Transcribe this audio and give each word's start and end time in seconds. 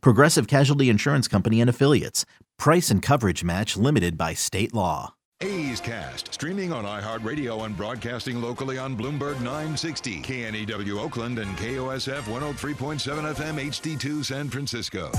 Progressive 0.00 0.46
Casualty 0.46 0.88
Insurance 0.88 1.28
Company 1.28 1.60
and 1.60 1.70
Affiliates. 1.70 2.24
Price 2.58 2.90
and 2.90 3.02
coverage 3.02 3.44
match 3.44 3.76
limited 3.76 4.16
by 4.16 4.34
state 4.34 4.74
law. 4.74 5.14
A's 5.40 5.80
Cast, 5.80 6.32
streaming 6.32 6.72
on 6.72 6.84
iHeartRadio 6.84 7.66
and 7.66 7.76
broadcasting 7.76 8.40
locally 8.40 8.78
on 8.78 8.96
Bloomberg 8.96 9.40
960, 9.40 10.22
KNEW 10.22 10.98
Oakland, 10.98 11.38
and 11.38 11.56
KOSF 11.58 12.22
103.7 12.22 13.34
FM 13.34 13.60
HD2 13.66 14.24
San 14.24 14.48
Francisco. 14.48 15.10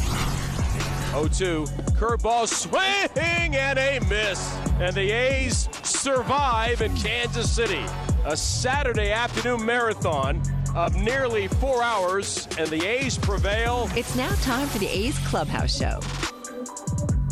0-2, 1.16 1.66
curveball 1.98 2.46
swing 2.46 3.56
and 3.56 3.80
a 3.80 4.00
miss. 4.10 4.54
And 4.82 4.94
the 4.94 5.12
A's 5.12 5.70
survive 5.84 6.82
in 6.82 6.94
Kansas 6.98 7.50
City. 7.50 7.86
A 8.26 8.36
Saturday 8.36 9.12
afternoon 9.12 9.66
marathon 9.66 10.42
of 10.76 10.94
nearly 10.96 11.48
four 11.48 11.82
hours, 11.82 12.50
and 12.60 12.68
the 12.68 12.86
A's 12.86 13.18
prevail. 13.18 13.90
It's 13.96 14.14
now 14.18 14.34
time 14.42 14.68
for 14.68 14.80
the 14.80 14.88
A's 14.88 15.18
Clubhouse 15.20 15.78
Show. 15.78 16.02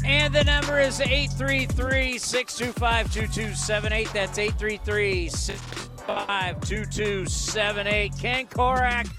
And 0.06 0.34
the 0.34 0.46
number 0.46 0.80
is 0.80 1.02
833 1.02 2.18
625 2.18 3.14
2278. 3.14 4.14
That's 4.14 4.38
833 4.38 5.28
625 5.28 6.62
2278. 6.62 8.18
Ken 8.18 8.48
Korach, 8.48 9.10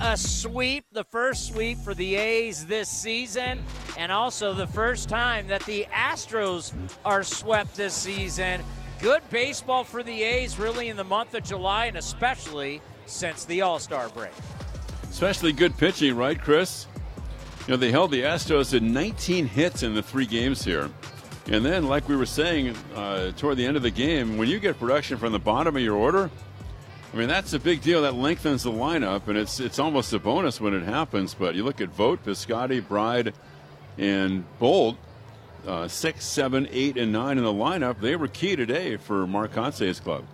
a 0.00 0.16
sweep, 0.16 0.84
the 0.92 1.04
first 1.04 1.48
sweep 1.48 1.78
for 1.78 1.94
the 1.94 2.16
A's 2.16 2.66
this 2.66 2.88
season, 2.88 3.62
and 3.96 4.10
also 4.10 4.52
the 4.52 4.66
first 4.66 5.08
time 5.08 5.46
that 5.48 5.64
the 5.64 5.86
Astros 5.92 6.72
are 7.04 7.22
swept 7.22 7.76
this 7.76 7.94
season. 7.94 8.62
Good 9.00 9.22
baseball 9.30 9.84
for 9.84 10.02
the 10.02 10.22
A's, 10.22 10.58
really, 10.58 10.88
in 10.88 10.96
the 10.96 11.04
month 11.04 11.34
of 11.34 11.44
July, 11.44 11.86
and 11.86 11.96
especially 11.96 12.80
since 13.06 13.44
the 13.44 13.62
All 13.62 13.78
Star 13.78 14.08
break. 14.08 14.32
Especially 15.04 15.52
good 15.52 15.76
pitching, 15.76 16.16
right, 16.16 16.40
Chris? 16.40 16.86
You 17.66 17.72
know, 17.72 17.76
they 17.76 17.90
held 17.90 18.10
the 18.10 18.22
Astros 18.22 18.70
to 18.70 18.80
19 18.80 19.46
hits 19.46 19.82
in 19.82 19.94
the 19.94 20.02
three 20.02 20.26
games 20.26 20.64
here. 20.64 20.90
And 21.46 21.64
then, 21.64 21.88
like 21.88 22.08
we 22.08 22.16
were 22.16 22.26
saying 22.26 22.74
uh, 22.94 23.32
toward 23.32 23.58
the 23.58 23.66
end 23.66 23.76
of 23.76 23.82
the 23.82 23.90
game, 23.90 24.38
when 24.38 24.48
you 24.48 24.58
get 24.58 24.78
production 24.78 25.18
from 25.18 25.32
the 25.32 25.38
bottom 25.38 25.76
of 25.76 25.82
your 25.82 25.96
order, 25.96 26.30
I 27.14 27.16
mean, 27.16 27.28
that's 27.28 27.52
a 27.52 27.60
big 27.60 27.80
deal. 27.80 28.02
That 28.02 28.16
lengthens 28.16 28.64
the 28.64 28.72
lineup, 28.72 29.28
and 29.28 29.38
it's 29.38 29.60
it's 29.60 29.78
almost 29.78 30.12
a 30.12 30.18
bonus 30.18 30.60
when 30.60 30.74
it 30.74 30.82
happens. 30.82 31.32
But 31.32 31.54
you 31.54 31.62
look 31.62 31.80
at 31.80 31.90
Vogt, 31.90 32.26
Piscotty, 32.26 32.80
Bride, 32.80 33.34
and 33.96 34.44
Bolt, 34.58 34.96
uh, 35.64 35.86
six, 35.86 36.24
seven, 36.24 36.66
eight, 36.72 36.96
and 36.96 37.12
nine 37.12 37.38
in 37.38 37.44
the 37.44 37.52
lineup. 37.52 38.00
They 38.00 38.16
were 38.16 38.26
key 38.26 38.56
today 38.56 38.96
for 38.96 39.28
Mark 39.28 39.52
club. 39.52 40.24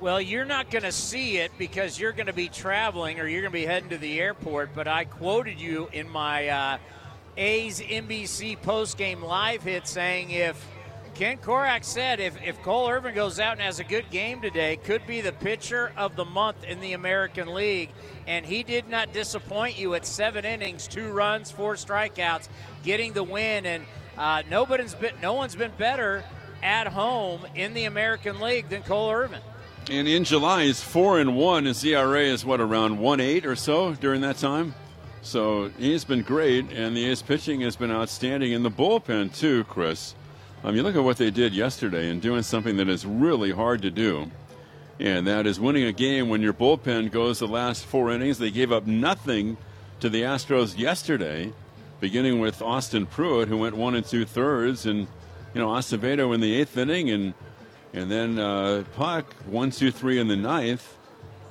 Well, 0.00 0.18
you're 0.18 0.46
not 0.46 0.70
going 0.70 0.84
to 0.84 0.92
see 0.92 1.36
it 1.36 1.52
because 1.58 2.00
you're 2.00 2.12
going 2.12 2.28
to 2.28 2.32
be 2.32 2.48
traveling 2.48 3.20
or 3.20 3.28
you're 3.28 3.42
going 3.42 3.52
to 3.52 3.58
be 3.58 3.66
heading 3.66 3.90
to 3.90 3.98
the 3.98 4.18
airport. 4.18 4.70
But 4.74 4.88
I 4.88 5.04
quoted 5.04 5.60
you 5.60 5.90
in 5.92 6.08
my 6.08 6.48
uh, 6.48 6.78
A's 7.36 7.80
NBC 7.80 8.58
postgame 8.62 9.22
live 9.22 9.62
hit 9.62 9.86
saying 9.86 10.30
if 10.30 10.66
Ken 11.20 11.36
Korach 11.36 11.84
said 11.84 12.18
if, 12.18 12.34
if 12.42 12.62
Cole 12.62 12.88
Irvin 12.88 13.14
goes 13.14 13.38
out 13.38 13.52
and 13.52 13.60
has 13.60 13.78
a 13.78 13.84
good 13.84 14.08
game 14.08 14.40
today, 14.40 14.78
could 14.78 15.06
be 15.06 15.20
the 15.20 15.32
pitcher 15.32 15.92
of 15.94 16.16
the 16.16 16.24
month 16.24 16.64
in 16.64 16.80
the 16.80 16.94
American 16.94 17.52
League. 17.52 17.90
And 18.26 18.46
he 18.46 18.62
did 18.62 18.88
not 18.88 19.12
disappoint 19.12 19.78
you 19.78 19.94
at 19.94 20.06
seven 20.06 20.46
innings, 20.46 20.88
two 20.88 21.12
runs, 21.12 21.50
four 21.50 21.74
strikeouts, 21.74 22.48
getting 22.84 23.12
the 23.12 23.22
win. 23.22 23.66
And 23.66 23.84
uh, 24.16 24.44
nobody's 24.48 24.94
been, 24.94 25.12
no 25.20 25.34
one's 25.34 25.54
been 25.54 25.72
better 25.76 26.24
at 26.62 26.86
home 26.86 27.44
in 27.54 27.74
the 27.74 27.84
American 27.84 28.40
League 28.40 28.70
than 28.70 28.82
Cole 28.82 29.10
Irvin. 29.10 29.42
And 29.90 30.08
in 30.08 30.24
July, 30.24 30.64
he's 30.64 30.80
four 30.80 31.20
and 31.20 31.36
one. 31.36 31.66
His 31.66 31.84
ERA 31.84 32.22
is 32.22 32.46
what 32.46 32.62
around 32.62 32.98
one 32.98 33.20
eight 33.20 33.44
or 33.44 33.56
so 33.56 33.92
during 33.92 34.22
that 34.22 34.38
time. 34.38 34.74
So 35.20 35.68
he's 35.76 36.02
been 36.02 36.22
great, 36.22 36.72
and 36.72 36.96
the 36.96 37.04
A's 37.10 37.20
pitching 37.20 37.60
has 37.60 37.76
been 37.76 37.90
outstanding 37.90 38.52
in 38.52 38.62
the 38.62 38.70
bullpen 38.70 39.36
too, 39.36 39.64
Chris. 39.64 40.14
Um, 40.62 40.76
you 40.76 40.82
look 40.82 40.94
at 40.94 41.02
what 41.02 41.16
they 41.16 41.30
did 41.30 41.54
yesterday 41.54 42.10
and 42.10 42.20
doing 42.20 42.42
something 42.42 42.76
that 42.76 42.88
is 42.88 43.06
really 43.06 43.50
hard 43.50 43.80
to 43.82 43.90
do, 43.90 44.30
and 44.98 45.26
that 45.26 45.46
is 45.46 45.58
winning 45.58 45.84
a 45.84 45.92
game 45.92 46.28
when 46.28 46.42
your 46.42 46.52
bullpen 46.52 47.10
goes 47.10 47.38
the 47.38 47.48
last 47.48 47.86
four 47.86 48.10
innings. 48.10 48.38
They 48.38 48.50
gave 48.50 48.70
up 48.70 48.86
nothing 48.86 49.56
to 50.00 50.10
the 50.10 50.22
Astros 50.22 50.78
yesterday, 50.78 51.50
beginning 51.98 52.40
with 52.40 52.60
Austin 52.60 53.06
Pruitt, 53.06 53.48
who 53.48 53.56
went 53.56 53.74
one 53.74 53.94
and 53.94 54.04
two 54.04 54.26
thirds, 54.26 54.84
and 54.84 55.00
you 55.54 55.60
know 55.60 55.68
Acevedo 55.68 56.34
in 56.34 56.42
the 56.42 56.54
eighth 56.54 56.76
inning, 56.76 57.08
and 57.08 57.32
and 57.94 58.10
then 58.10 58.38
uh, 58.38 58.84
Puk 58.96 59.32
one, 59.46 59.70
two, 59.70 59.90
three 59.90 60.18
in 60.18 60.28
the 60.28 60.36
ninth, 60.36 60.94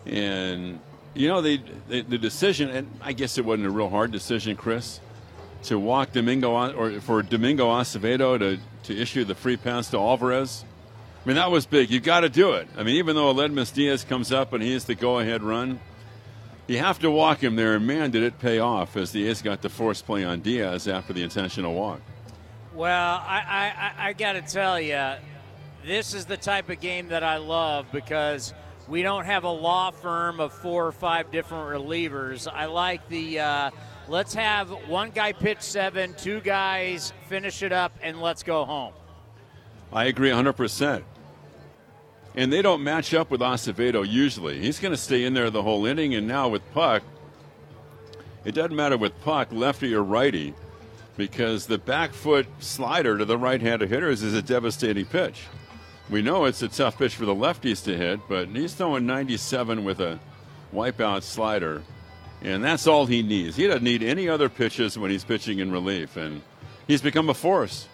and 0.06 0.80
you 1.16 1.28
know 1.28 1.42
they, 1.42 1.58
the 1.88 2.20
decision, 2.20 2.70
and 2.70 2.92
I 3.02 3.14
guess 3.14 3.40
it 3.40 3.46
wasn't 3.46 3.66
a 3.66 3.72
real 3.72 3.90
hard 3.90 4.12
decision, 4.12 4.56
Chris, 4.56 5.00
to 5.64 5.80
walk 5.80 6.12
Domingo 6.12 6.72
or 6.74 7.02
for 7.02 7.24
Domingo 7.24 7.70
Acevedo 7.70 8.38
to 8.38 8.60
to 8.90 9.00
issue 9.00 9.24
the 9.24 9.36
free 9.36 9.58
pass 9.58 9.90
to 9.92 9.98
Alvarez. 9.98 10.66
I 11.24 11.28
mean 11.28 11.36
that 11.36 11.52
was 11.52 11.66
big. 11.66 11.90
You 11.90 12.00
got 12.00 12.22
to 12.22 12.30
do 12.30 12.54
it. 12.54 12.68
I 12.78 12.84
mean 12.84 12.98
even 12.98 13.16
though 13.16 13.34
Aledmys 13.34 13.74
Diaz 13.74 14.04
comes 14.04 14.32
up 14.32 14.52
and 14.54 14.62
he's 14.62 14.86
the 14.86 14.96
go-ahead 14.96 15.42
run, 15.42 15.80
you 16.68 16.78
have 16.78 17.00
to 17.00 17.10
walk 17.10 17.44
him 17.44 17.56
there. 17.56 17.76
And 17.76 17.88
man, 17.88 18.12
did 18.12 18.24
it 18.24 18.40
pay 18.40 18.60
off 18.60 18.96
as 18.98 19.12
the 19.12 19.28
A's 19.28 19.42
got 19.42 19.62
the 19.62 19.70
force 19.70 20.02
play 20.02 20.24
on 20.24 20.42
Diaz 20.42 20.88
after 20.88 21.14
the 21.14 21.24
intentional 21.24 21.74
walk. 21.74 22.02
Well, 22.74 23.16
I, 23.16 23.94
I, 24.00 24.10
I 24.10 24.14
got 24.14 24.34
to 24.34 24.42
tell 24.42 24.80
you, 24.80 25.14
this 25.86 26.14
is 26.14 26.26
the 26.26 26.38
type 26.38 26.70
of 26.70 26.80
game 26.80 27.10
that 27.10 27.24
I 27.24 27.38
love 27.38 27.88
because 27.92 28.54
we 28.88 29.02
don't 29.02 29.26
have 29.26 29.44
a 29.44 29.52
law 29.52 29.92
firm 29.92 30.40
of 30.40 30.54
four 30.54 30.88
or 30.88 30.92
five 30.92 31.32
different 31.32 31.70
relievers. 31.70 32.48
I 32.52 32.66
like 32.66 33.08
the 33.10 33.40
uh, 33.40 33.72
let's 34.10 34.34
have 34.34 34.70
one 34.88 35.12
guy 35.12 35.32
pitch 35.32 35.62
seven, 35.62 36.14
two 36.16 36.42
guys 36.42 37.14
finish 37.28 37.64
it 37.64 37.72
up, 37.72 37.98
and 38.02 38.22
let's 38.22 38.44
go 38.44 38.66
home. 38.66 38.94
I 39.94 40.06
agree 40.06 40.30
100%. 40.30 41.04
And 42.36 42.54
they 42.54 42.62
don't 42.62 42.84
match 42.84 43.14
up 43.14 43.32
with 43.32 43.42
Acevedo 43.42 44.08
usually. 44.08 44.60
He's 44.60 44.80
going 44.80 44.92
to 44.94 44.98
stay 44.98 45.24
in 45.24 45.34
there 45.34 45.50
the 45.50 45.64
whole 45.64 45.86
inning, 45.86 46.16
and 46.16 46.28
now 46.28 46.48
with 46.48 46.62
Puk, 46.74 47.04
it 48.46 48.54
doesn't 48.54 48.76
matter 48.76 48.98
with 48.98 49.20
Puk, 49.22 49.50
lefty 49.52 49.94
or 49.94 50.04
righty, 50.04 50.54
because 51.18 51.66
the 51.66 51.78
back 51.78 52.14
foot 52.14 52.48
slider 52.60 53.18
to 53.18 53.26
the 53.26 53.38
right 53.38 53.62
handed 53.62 53.90
hitters 53.90 54.24
is 54.24 54.34
a 54.34 54.42
devastating 54.42 55.06
pitch. 55.06 55.48
We 56.10 56.22
know 56.22 56.46
it's 56.46 56.62
a 56.62 56.68
tough 56.68 56.98
pitch 56.98 57.16
for 57.16 57.26
the 57.26 57.36
lefties 57.36 57.84
to 57.84 57.96
hit, 57.96 58.20
but 58.28 58.48
he's 58.48 58.74
throwing 58.74 59.06
97 59.06 59.84
with 59.84 60.00
a 60.00 60.20
wipeout 60.74 61.24
slider, 61.24 61.84
and 62.42 62.64
that's 62.64 62.88
all 62.88 63.06
he 63.06 63.22
needs. 63.22 63.56
He 63.56 63.68
doesn't 63.68 63.84
need 63.84 64.04
any 64.04 64.30
other 64.30 64.50
pitches 64.50 64.98
when 64.98 65.12
he's 65.12 65.24
pitching 65.24 65.60
in 65.60 65.72
relief, 65.72 66.18
and 66.18 66.42
he's 66.88 67.02
become 67.02 67.30
a 67.30 67.34
force. 67.34 67.88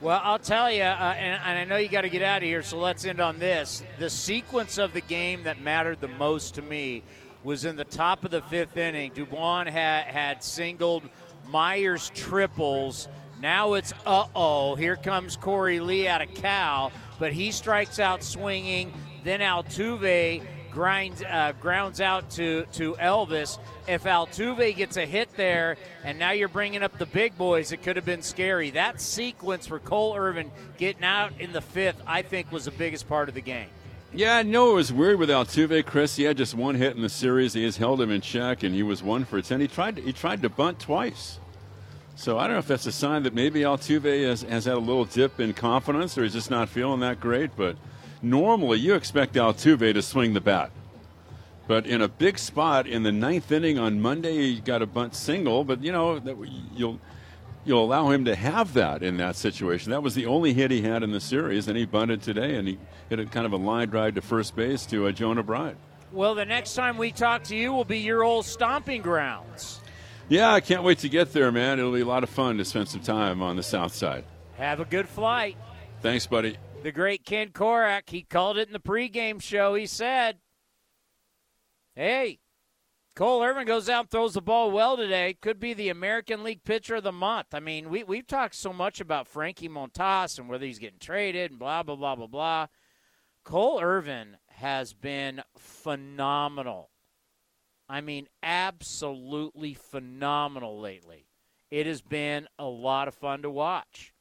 Well, 0.00 0.20
I'll 0.24 0.40
tell 0.40 0.70
you, 0.70 0.82
uh, 0.82 1.14
and, 1.16 1.40
and, 1.44 1.58
I 1.58 1.64
know 1.64 1.76
you 1.76 1.88
got 1.88 2.00
to 2.00 2.08
get 2.08 2.22
out 2.22 2.38
of 2.38 2.42
here, 2.42 2.64
so 2.64 2.76
let's 2.76 3.04
end 3.04 3.20
on 3.20 3.38
this. 3.38 3.84
The 4.00 4.10
sequence 4.10 4.76
of 4.76 4.92
the 4.92 5.00
game 5.00 5.44
that 5.44 5.60
mattered 5.60 6.00
the 6.00 6.08
most 6.08 6.56
to 6.56 6.62
me 6.62 7.04
was 7.44 7.64
in 7.64 7.76
the 7.76 7.84
top 7.84 8.24
of 8.24 8.32
the 8.32 8.42
fifth 8.42 8.76
inning. 8.76 9.12
Dubon 9.12 9.68
had, 9.68 10.06
had 10.06 10.42
singled, 10.42 11.04
Meyers 11.48 12.10
triples. 12.14 13.06
Now 13.40 13.74
it's 13.74 13.92
uh 14.06 14.26
oh. 14.34 14.74
Here 14.74 14.96
comes 14.96 15.36
Korey 15.36 15.80
Lee 15.80 16.08
out 16.08 16.22
of 16.22 16.32
Cal, 16.34 16.92
but 17.18 17.32
he 17.32 17.50
strikes 17.50 17.98
out 17.98 18.22
swinging. 18.22 18.92
Then 19.24 19.40
Altuve 19.40 20.42
grinds 20.72 21.22
uh, 21.22 21.52
grounds 21.60 22.00
out 22.00 22.30
to 22.30 22.64
to 22.72 22.94
Elvis. 22.94 23.58
If 23.86 24.04
Altuve 24.04 24.76
gets 24.76 24.96
a 24.96 25.06
hit 25.06 25.34
there, 25.36 25.76
and 26.04 26.18
now 26.18 26.32
you're 26.32 26.48
bringing 26.48 26.82
up 26.82 26.98
the 26.98 27.06
big 27.06 27.36
boys, 27.36 27.72
it 27.72 27.82
could 27.82 27.96
have 27.96 28.04
been 28.04 28.22
scary. 28.22 28.70
That 28.70 29.00
sequence 29.00 29.66
for 29.66 29.78
Cole 29.78 30.16
Irvin 30.16 30.50
getting 30.78 31.04
out 31.04 31.32
in 31.40 31.52
the 31.52 31.60
fifth, 31.60 32.00
I 32.06 32.22
think, 32.22 32.52
was 32.52 32.64
the 32.64 32.70
biggest 32.70 33.08
part 33.08 33.28
of 33.28 33.34
the 33.34 33.40
game. 33.40 33.68
Yeah, 34.14 34.36
I 34.36 34.42
know 34.42 34.72
it 34.72 34.74
was 34.74 34.92
weird 34.92 35.18
with 35.18 35.30
Altuve, 35.30 35.86
Chris. 35.86 36.16
He 36.16 36.24
had 36.24 36.36
just 36.36 36.54
one 36.54 36.74
hit 36.74 36.94
in 36.96 37.02
the 37.02 37.08
series. 37.08 37.54
He 37.54 37.64
has 37.64 37.78
held 37.78 38.00
him 38.00 38.10
in 38.10 38.20
check, 38.20 38.62
and 38.62 38.74
he 38.74 38.82
was 38.82 39.02
one 39.02 39.24
for 39.24 39.40
ten. 39.40 39.60
He 39.60 39.68
tried 39.68 39.96
to, 39.96 40.02
he 40.02 40.12
tried 40.12 40.42
to 40.42 40.50
bunt 40.50 40.78
twice. 40.78 41.38
So 42.14 42.38
I 42.38 42.42
don't 42.42 42.52
know 42.52 42.58
if 42.58 42.68
that's 42.68 42.86
a 42.86 42.92
sign 42.92 43.22
that 43.22 43.34
maybe 43.34 43.60
Altuve 43.60 44.28
has, 44.28 44.42
has 44.42 44.66
had 44.66 44.74
a 44.74 44.78
little 44.78 45.06
dip 45.06 45.40
in 45.40 45.54
confidence 45.54 46.16
or 46.18 46.22
he's 46.22 46.34
just 46.34 46.50
not 46.50 46.68
feeling 46.68 47.00
that 47.00 47.20
great. 47.20 47.56
But 47.56 47.76
normally 48.22 48.78
you 48.78 48.94
expect 48.94 49.34
Altuve 49.34 49.92
to 49.94 50.02
swing 50.02 50.32
the 50.32 50.40
bat. 50.40 50.70
But 51.68 51.86
in 51.86 52.02
a 52.02 52.08
big 52.08 52.38
spot 52.38 52.86
in 52.86 53.02
the 53.02 53.12
ninth 53.12 53.52
inning 53.52 53.78
on 53.78 54.00
Monday, 54.00 54.34
he 54.34 54.60
got 54.60 54.82
a 54.82 54.86
bunt 54.86 55.14
single. 55.14 55.64
But 55.64 55.82
you 55.82 55.92
know 55.92 56.18
that 56.18 56.36
you'll 56.74 56.98
you'll 57.64 57.84
allow 57.84 58.10
him 58.10 58.24
to 58.24 58.34
have 58.34 58.74
that 58.74 59.02
in 59.02 59.16
that 59.18 59.36
situation. 59.36 59.90
That 59.90 60.02
was 60.02 60.14
the 60.14 60.26
only 60.26 60.52
hit 60.52 60.70
he 60.70 60.82
had 60.82 61.02
in 61.02 61.12
the 61.12 61.20
series, 61.20 61.68
and 61.68 61.76
he 61.76 61.86
bunted 61.86 62.22
today, 62.22 62.56
and 62.56 62.66
he 62.66 62.78
hit 63.08 63.20
a 63.20 63.26
kind 63.26 63.46
of 63.46 63.52
a 63.52 63.56
line 63.56 63.88
drive 63.88 64.14
to 64.16 64.22
first 64.22 64.56
base 64.56 64.86
to 64.86 65.06
uh, 65.06 65.12
Jonah 65.12 65.42
Bride. 65.42 65.76
Well, 66.10 66.34
the 66.34 66.44
next 66.44 66.74
time 66.74 66.98
we 66.98 67.10
talk 67.10 67.44
to 67.44 67.56
you 67.56 67.72
will 67.72 67.84
be 67.84 68.00
your 68.00 68.22
old 68.22 68.44
stomping 68.44 69.00
grounds. 69.00 69.80
Yeah, 70.28 70.52
I 70.52 70.60
can't 70.60 70.82
wait 70.82 70.98
to 70.98 71.08
get 71.08 71.32
there, 71.32 71.50
man. 71.52 71.78
It'll 71.78 71.92
be 71.92 72.00
a 72.00 72.06
lot 72.06 72.22
of 72.22 72.30
fun 72.30 72.58
to 72.58 72.64
spend 72.64 72.88
some 72.88 73.00
time 73.00 73.42
on 73.42 73.56
the 73.56 73.62
south 73.62 73.94
side. 73.94 74.24
Have 74.56 74.80
a 74.80 74.84
good 74.84 75.08
flight. 75.08 75.56
Thanks, 76.00 76.26
buddy. 76.26 76.56
The 76.82 76.90
great 76.92 77.24
Ken 77.24 77.50
Korach, 77.50 78.10
he 78.10 78.22
called 78.22 78.58
it 78.58 78.66
in 78.66 78.72
the 78.72 78.80
pregame 78.80 79.40
show. 79.40 79.74
He 79.74 79.86
said, 79.86 80.38
Hey, 81.94 82.40
Cole 83.14 83.44
Irvin 83.44 83.66
goes 83.66 83.88
out 83.88 84.00
and 84.00 84.10
throws 84.10 84.34
the 84.34 84.40
ball 84.40 84.72
well 84.72 84.96
today. 84.96 85.36
Could 85.40 85.60
be 85.60 85.74
the 85.74 85.90
American 85.90 86.42
League 86.42 86.64
pitcher 86.64 86.96
of 86.96 87.04
the 87.04 87.12
month. 87.12 87.48
I 87.52 87.60
mean, 87.60 87.88
we, 87.88 88.02
we've 88.02 88.26
talked 88.26 88.56
so 88.56 88.72
much 88.72 89.00
about 89.00 89.28
Frankie 89.28 89.68
Montas 89.68 90.38
and 90.38 90.48
whether 90.48 90.64
he's 90.64 90.80
getting 90.80 90.98
traded 90.98 91.52
and 91.52 91.60
blah, 91.60 91.84
blah, 91.84 91.94
blah, 91.94 92.16
blah, 92.16 92.26
blah. 92.26 92.66
Cole 93.44 93.80
Irvin 93.80 94.38
has 94.48 94.92
been 94.92 95.42
phenomenal. 95.56 96.90
I 97.88 98.00
mean, 98.00 98.26
absolutely 98.42 99.74
phenomenal 99.74 100.80
lately. 100.80 101.26
It 101.70 101.86
has 101.86 102.00
been 102.00 102.48
a 102.58 102.64
lot 102.64 103.06
of 103.06 103.14
fun 103.14 103.42
to 103.42 103.50
watch. 103.50 104.14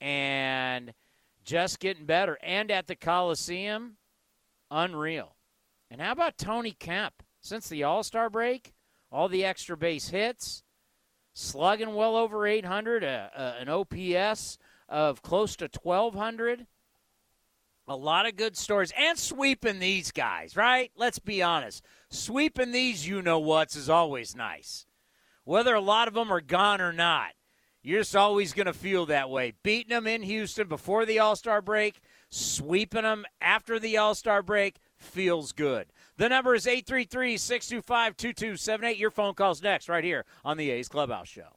And 0.00 0.92
just 1.46 1.80
getting 1.80 2.04
better. 2.04 2.36
And 2.42 2.70
at 2.70 2.86
the 2.86 2.96
Coliseum, 2.96 3.96
unreal. 4.70 5.36
And 5.90 6.02
how 6.02 6.12
about 6.12 6.36
Tony 6.36 6.72
Kemp? 6.72 7.22
since 7.46 7.68
the 7.68 7.84
All 7.84 8.02
Star 8.02 8.28
break, 8.28 8.74
all 9.10 9.28
the 9.28 9.44
extra 9.44 9.76
base 9.76 10.08
hits, 10.08 10.62
slugging 11.32 11.94
well 11.94 12.16
over 12.16 12.46
800, 12.46 13.04
uh, 13.04 13.28
uh, 13.34 13.54
an 13.58 13.68
OPS 13.68 14.58
of 14.88 15.22
close 15.22 15.56
to 15.56 15.70
1,200. 15.82 16.66
A 17.88 17.96
lot 17.96 18.26
of 18.26 18.34
good 18.34 18.56
stories 18.56 18.92
and 18.98 19.16
sweeping 19.16 19.78
these 19.78 20.10
guys, 20.10 20.56
right? 20.56 20.90
Let's 20.96 21.20
be 21.20 21.40
honest. 21.40 21.84
Sweeping 22.10 22.72
these 22.72 23.06
you 23.06 23.22
know 23.22 23.38
what's 23.38 23.76
is 23.76 23.88
always 23.88 24.34
nice. 24.34 24.86
Whether 25.44 25.72
a 25.72 25.80
lot 25.80 26.08
of 26.08 26.14
them 26.14 26.32
are 26.32 26.40
gone 26.40 26.80
or 26.80 26.92
not, 26.92 27.30
you're 27.86 28.00
just 28.00 28.16
always 28.16 28.52
going 28.52 28.66
to 28.66 28.72
feel 28.72 29.06
that 29.06 29.30
way. 29.30 29.52
Beating 29.62 29.90
them 29.90 30.08
in 30.08 30.22
Houston 30.22 30.66
before 30.66 31.06
the 31.06 31.20
All 31.20 31.36
Star 31.36 31.62
break, 31.62 32.00
sweeping 32.30 33.02
them 33.02 33.24
after 33.40 33.78
the 33.78 33.96
All 33.96 34.16
Star 34.16 34.42
break 34.42 34.80
feels 34.96 35.52
good. 35.52 35.86
The 36.16 36.28
number 36.28 36.56
is 36.56 36.66
833 36.66 37.36
625 37.36 38.16
2278. 38.16 38.96
Your 38.98 39.12
phone 39.12 39.34
calls 39.34 39.62
next, 39.62 39.88
right 39.88 40.02
here 40.02 40.24
on 40.44 40.56
the 40.56 40.70
A's 40.70 40.88
Clubhouse 40.88 41.28
Show. 41.28 41.56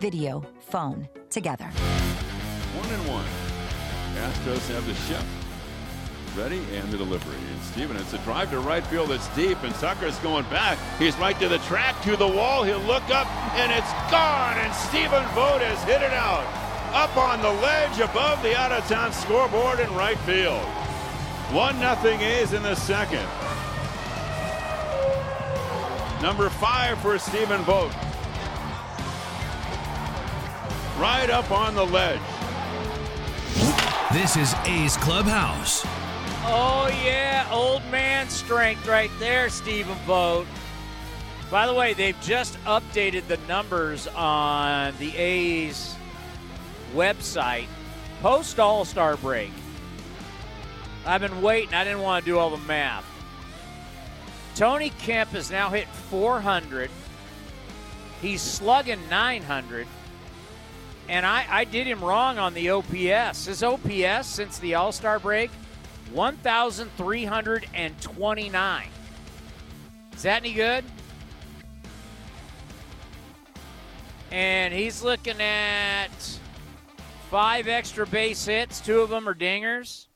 video, 0.00 0.44
phone, 0.60 1.08
together. 1.30 1.66
One 1.66 2.90
and 2.90 3.08
one. 3.08 3.24
Astros 4.14 4.66
have 4.72 4.86
the 4.86 4.94
shift 4.94 5.24
ready 6.36 6.62
and 6.74 6.88
the 6.92 6.96
delivery. 6.96 7.36
And 7.36 7.62
Steven, 7.62 7.96
it's 7.96 8.12
a 8.12 8.18
drive 8.18 8.50
to 8.50 8.60
right 8.60 8.86
field 8.86 9.10
that's 9.10 9.28
deep, 9.34 9.60
and 9.64 9.74
Tucker's 9.74 10.16
going 10.18 10.44
back. 10.44 10.78
He's 10.98 11.16
right 11.18 11.38
to 11.40 11.48
the 11.48 11.58
track, 11.58 12.00
to 12.02 12.16
the 12.16 12.28
wall. 12.28 12.62
He'll 12.62 12.78
look 12.80 13.02
up, 13.10 13.26
and 13.54 13.72
it's 13.72 13.92
gone. 14.10 14.56
And 14.58 14.72
Stephen 14.72 15.24
Vogt 15.34 15.62
has 15.62 15.82
hit 15.82 16.00
it 16.00 16.12
out. 16.12 16.46
Up 16.94 17.16
on 17.16 17.42
the 17.42 17.50
ledge 17.60 17.98
above 17.98 18.42
the 18.42 18.56
out 18.56 18.72
of 18.72 18.86
town 18.88 19.12
scoreboard 19.12 19.80
in 19.80 19.92
right 19.94 20.18
field. 20.20 20.62
1 21.52 21.80
nothing 21.80 22.20
A's 22.20 22.52
in 22.52 22.62
the 22.62 22.74
second. 22.74 23.26
Number 26.22 26.48
five 26.48 26.98
for 27.00 27.18
Stephen 27.18 27.62
Vogt. 27.62 27.94
Right 30.98 31.30
up 31.30 31.50
on 31.52 31.76
the 31.76 31.84
ledge. 31.84 32.20
This 34.12 34.36
is 34.36 34.54
A's 34.64 34.96
Clubhouse. 34.96 35.84
Oh, 36.44 36.90
yeah, 37.04 37.46
old 37.52 37.82
man 37.90 38.28
strength 38.28 38.86
right 38.88 39.10
there, 39.20 39.48
Stephen 39.48 39.96
Vogt. 40.06 40.48
By 41.50 41.66
the 41.68 41.74
way, 41.74 41.94
they've 41.94 42.20
just 42.20 42.58
updated 42.64 43.28
the 43.28 43.36
numbers 43.46 44.08
on 44.08 44.92
the 44.98 45.16
A's 45.16 45.94
website 46.94 47.66
post 48.20 48.58
All 48.58 48.84
Star 48.84 49.16
break. 49.16 49.52
I've 51.06 51.20
been 51.20 51.40
waiting, 51.40 51.74
I 51.74 51.84
didn't 51.84 52.02
want 52.02 52.24
to 52.24 52.30
do 52.30 52.38
all 52.38 52.50
the 52.50 52.64
math. 52.66 53.04
Tony 54.56 54.90
Kemp 54.98 55.30
has 55.30 55.50
now 55.50 55.70
hit 55.70 55.86
400. 55.86 56.90
He's 58.20 58.42
slugging 58.42 58.98
900. 59.08 59.86
And 61.08 61.24
I, 61.24 61.46
I 61.48 61.64
did 61.64 61.86
him 61.86 62.04
wrong 62.04 62.38
on 62.38 62.52
the 62.54 62.70
OPS. 62.70 63.46
His 63.46 63.62
OPS 63.62 64.26
since 64.26 64.58
the 64.58 64.74
All 64.74 64.92
Star 64.92 65.18
break 65.18 65.50
1,329. 66.12 68.88
Is 70.14 70.22
that 70.22 70.42
any 70.42 70.52
good? 70.52 70.84
And 74.30 74.74
he's 74.74 75.02
looking 75.02 75.40
at 75.40 76.10
five 77.30 77.66
extra 77.68 78.06
base 78.06 78.44
hits. 78.44 78.80
Two 78.80 79.00
of 79.00 79.08
them 79.08 79.26
are 79.28 79.34
dingers. 79.34 80.08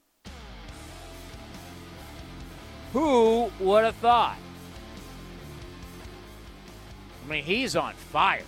Who 2.92 3.50
would 3.58 3.84
have 3.84 3.96
thought? 3.96 4.36
I 7.24 7.28
mean, 7.30 7.44
he's 7.44 7.76
on 7.76 7.94
fire. 7.94 8.42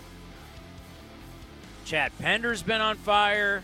Chad 1.84 2.12
Pinder's 2.18 2.62
been 2.62 2.80
on 2.80 2.96
fire. 2.96 3.62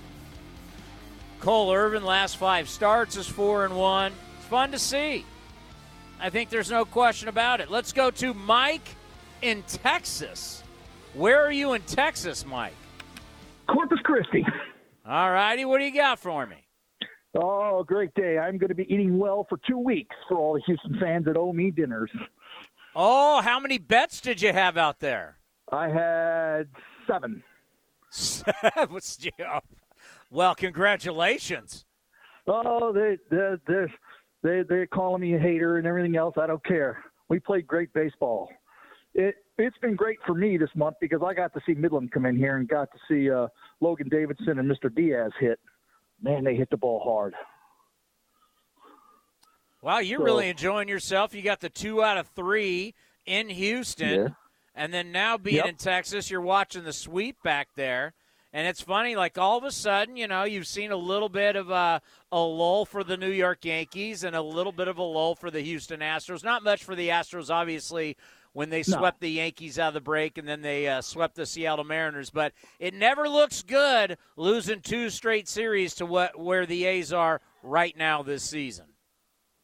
Cole 1.41 1.73
Irvin 1.73 2.05
last 2.05 2.37
five 2.37 2.69
starts 2.69 3.17
is 3.17 3.27
four 3.27 3.65
and 3.65 3.75
one. 3.75 4.13
It's 4.39 4.47
fun 4.47 4.73
to 4.73 4.79
see. 4.79 5.25
I 6.21 6.29
think 6.29 6.51
there's 6.51 6.71
no 6.71 6.85
question 6.85 7.29
about 7.29 7.61
it. 7.61 7.71
Let's 7.71 7.93
go 7.93 8.11
to 8.11 8.35
Mike 8.35 8.97
in 9.41 9.63
Texas. 9.63 10.63
Where 11.15 11.45
are 11.45 11.51
you 11.51 11.73
in 11.73 11.81
Texas, 11.83 12.45
Mike? 12.45 12.75
Corpus 13.67 14.01
Christi. 14.05 14.45
All 15.07 15.31
righty, 15.31 15.65
what 15.65 15.79
do 15.79 15.85
you 15.85 15.95
got 15.95 16.19
for 16.19 16.47
me? 16.47 16.57
Oh, 17.35 17.83
great 17.85 18.13
day. 18.15 18.39
I'm 18.39 18.59
going 18.59 18.69
to 18.69 18.75
be 18.75 18.93
eating 18.93 19.19
well 19.19 19.47
for 19.49 19.59
two 19.67 19.79
weeks 19.79 20.15
for 20.29 20.37
all 20.37 20.55
the 20.55 20.63
Houston 20.67 20.99
fans 21.01 21.25
that 21.25 21.37
owe 21.37 21.53
me 21.53 21.71
dinners. 21.71 22.11
Oh, 22.95 23.41
how 23.41 23.59
many 23.61 23.79
bets 23.79 24.21
did 24.21 24.43
you 24.43 24.53
have 24.53 24.77
out 24.77 25.01
there? 25.01 25.39
I 25.73 25.89
had 25.89 26.69
seven. 27.07 27.43
Well, 30.31 30.55
congratulations. 30.55 31.85
Oh, 32.47 32.93
they 32.93 33.19
they 33.31 33.55
they 33.67 33.87
they 34.43 34.63
they're 34.69 34.87
calling 34.87 35.23
me 35.23 35.35
a 35.35 35.39
hater 35.39 35.79
and 35.79 35.87
everything 35.87 36.17
else. 36.17 36.35
I 36.41 36.47
don't 36.47 36.65
care. 36.65 37.05
We 37.29 37.39
played 37.41 37.67
great 37.67 37.93
baseball. 37.93 38.49
It 39.15 39.37
it's 39.59 39.77
been 39.79 39.97
great 39.97 40.19
for 40.27 40.35
me 40.35 40.57
this 40.57 40.71
month 40.75 40.97
because 41.01 41.21
I 41.25 41.35
got 41.35 41.53
to 41.55 41.61
see 41.67 41.75
Midland 41.75 42.13
come 42.13 42.27
in 42.27 42.37
here 42.37 42.57
and 42.57 42.69
got 42.69 42.89
to 42.93 42.99
see 43.09 43.31
uh, 43.31 43.49
Logan 43.81 44.09
Davidson 44.09 44.59
and 44.59 44.71
Mr. 44.71 44.95
Diaz 44.95 45.33
hit. 45.39 45.59
Man, 46.23 46.45
they 46.45 46.55
hit 46.55 46.71
the 46.71 46.77
ball 46.77 47.01
hard. 47.05 47.35
Wow, 49.83 49.99
you're 49.99 50.21
so, 50.21 50.25
really 50.25 50.49
enjoying 50.49 50.89
yourself. 50.89 51.35
You 51.35 51.43
got 51.43 51.61
the 51.61 51.71
two 51.71 52.03
out 52.03 52.19
of 52.19 52.29
three 52.29 52.95
in 53.25 53.49
Houston, 53.49 54.21
yeah. 54.21 54.29
And 54.75 54.93
then 54.93 55.13
now 55.13 55.37
being 55.37 55.57
yep. 55.57 55.67
in 55.67 55.75
Texas, 55.77 56.31
you're 56.31 56.41
watching 56.41 56.85
the 56.85 56.93
sweep 56.93 57.43
back 57.43 57.69
there. 57.75 58.15
And 58.53 58.67
it's 58.67 58.81
funny, 58.81 59.15
like 59.15 59.39
all 59.39 59.57
of 59.57 59.63
a 59.63 59.71
sudden, 59.71 60.17
you 60.17 60.27
know, 60.27 60.43
you've 60.43 60.67
seen 60.67 60.91
a 60.91 60.97
little 60.97 61.29
bit 61.29 61.55
of 61.55 61.71
a, 61.71 62.03
a 62.33 62.41
lull 62.41 62.85
for 62.85 63.05
the 63.05 63.17
New 63.17 63.31
York 63.31 63.65
Yankees 63.65 64.25
and 64.25 64.35
a 64.35 64.43
little 64.43 64.73
bit 64.73 64.89
of 64.89 64.99
a 64.99 65.03
lull 65.03 65.37
for 65.37 65.53
the 65.53 65.61
Houston 65.61 66.01
Astros. 66.01 66.43
Not 66.43 66.65
much 66.65 66.83
for 66.83 66.97
the 66.97 67.11
Astros, 67.11 67.49
obviously, 67.49 68.17
when 68.53 68.69
they 68.69 68.83
No. 68.89 68.99
swept 68.99 69.21
the 69.21 69.31
Yankees 69.31 69.79
out 69.79 69.89
of 69.89 69.95
the 69.95 70.01
break 70.01 70.37
and 70.37 70.49
then 70.49 70.63
they 70.63 70.89
uh, 70.89 71.01
swept 71.01 71.37
the 71.37 71.47
Seattle 71.47 71.85
Mariners. 71.85 72.31
But 72.31 72.53
it 72.81 72.93
never 72.93 73.29
looks 73.29 73.63
good 73.63 74.19
losing 74.37 74.81
two 74.81 75.11
straight 75.11 75.47
series 75.47 75.95
to 75.97 76.07
what 76.07 76.37
where 76.37 76.67
the 76.67 76.87
A's 76.87 77.13
are 77.13 77.41
right 77.63 77.97
now 77.97 78.25
this 78.25 78.43
season. 78.43 78.87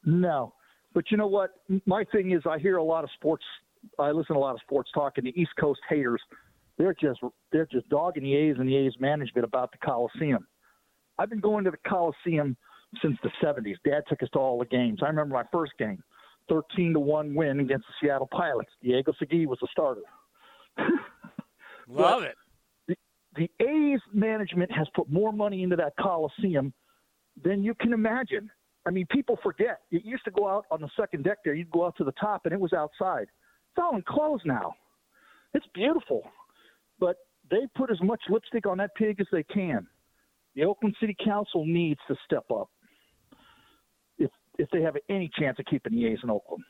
No, 0.05 0.55
but 0.95 1.11
you 1.11 1.17
know 1.17 1.27
what? 1.27 1.51
My 1.87 2.05
thing 2.05 2.31
is, 2.31 2.43
I 2.49 2.59
hear 2.61 2.77
a 2.77 2.85
lot 2.85 3.03
of 3.03 3.11
sports. 3.15 3.45
I 3.99 4.11
listen 4.11 4.35
to 4.35 4.39
a 4.39 4.43
lot 4.43 4.55
of 4.55 4.61
sports 4.61 4.91
talk, 4.95 5.15
and 5.17 5.27
the 5.27 5.41
East 5.41 5.53
Coast 5.59 5.81
haters, 5.89 6.21
they're 6.79 6.95
just 6.95 7.21
they're 7.53 7.67
just 7.67 7.89
dogging 7.89 8.25
the 8.25 8.35
A's 8.35 8.57
and 8.59 8.69
the 8.69 8.77
A's 8.77 8.95
management 8.99 9.45
about 9.45 9.73
the 9.73 9.79
Coliseum. 9.79 10.47
I've 11.19 11.31
been 11.31 11.41
going 11.41 11.65
to 11.65 11.71
the 11.71 11.79
Coliseum 11.89 12.57
since 13.03 13.17
the 13.23 13.31
'70s. 13.43 13.77
Dad 13.85 14.03
took 14.09 14.23
us 14.23 14.29
to 14.33 14.39
all 14.39 14.59
the 14.59 14.67
games. 14.67 15.01
I 15.03 15.07
remember 15.07 15.35
my 15.35 15.45
first 15.53 15.73
game, 15.79 16.03
13 16.49 16.95
to 16.95 17.01
one 17.01 17.35
win 17.35 17.61
against 17.61 17.87
the 17.87 18.07
Seattle 18.07 18.29
Pilots. 18.31 18.71
Diego 18.83 19.13
Segui 19.21 19.47
was 19.47 19.59
the 19.61 19.69
starter. 19.71 20.03
Love 21.89 22.23
it. 22.23 22.35
The, 22.89 22.97
the 23.37 23.51
A's 23.65 24.01
management 24.13 24.71
has 24.73 24.87
put 24.95 25.11
more 25.11 25.33
money 25.33 25.63
into 25.63 25.77
that 25.77 25.95
Coliseum 25.99 26.73
than 27.43 27.63
you 27.63 27.75
can 27.75 27.93
imagine. 27.93 28.51
I 28.87 28.91
mean, 28.91 29.07
people 29.11 29.39
forget. 29.43 29.81
It 29.91 30.05
used 30.05 30.25
to 30.25 30.31
go 30.31 30.49
out 30.49 30.65
on 30.71 30.81
the 30.81 30.89
second 30.99 31.25
deck 31.25 31.39
there. 31.45 31.55
You'd 31.55 31.71
go 31.71 31.87
out 31.87 31.97
to 31.97 32.05
the 32.05 32.13
top, 32.13 32.43
and 32.45 32.53
it 32.53 32.61
was 32.61 32.73
outside. 32.73 33.27
All 33.79 33.95
enclosed 33.97 34.45
now. 34.47 34.75
It's 35.55 35.67
beautiful, 35.75 36.23
but 36.99 37.17
they 37.51 37.67
put 37.77 37.91
as 37.91 38.01
much 38.03 38.21
lipstick 38.29 38.67
on 38.67 38.79
that 38.79 38.95
pig 38.97 39.21
as 39.21 39.27
they 39.31 39.43
can. 39.43 39.87
The 40.55 40.65
Oakland 40.65 40.97
City 41.01 41.15
Council 41.23 41.65
needs 41.65 42.01
to 42.09 42.17
step 42.25 42.45
up 42.51 42.69
if 44.19 44.31
if 44.59 44.69
they 44.71 44.83
have 44.83 44.97
any 45.09 45.31
chance 45.39 45.59
of 45.59 45.67
keeping 45.67 45.93
the 45.93 46.07
A's 46.07 46.19
in 46.23 46.31
Oakland. 46.31 46.65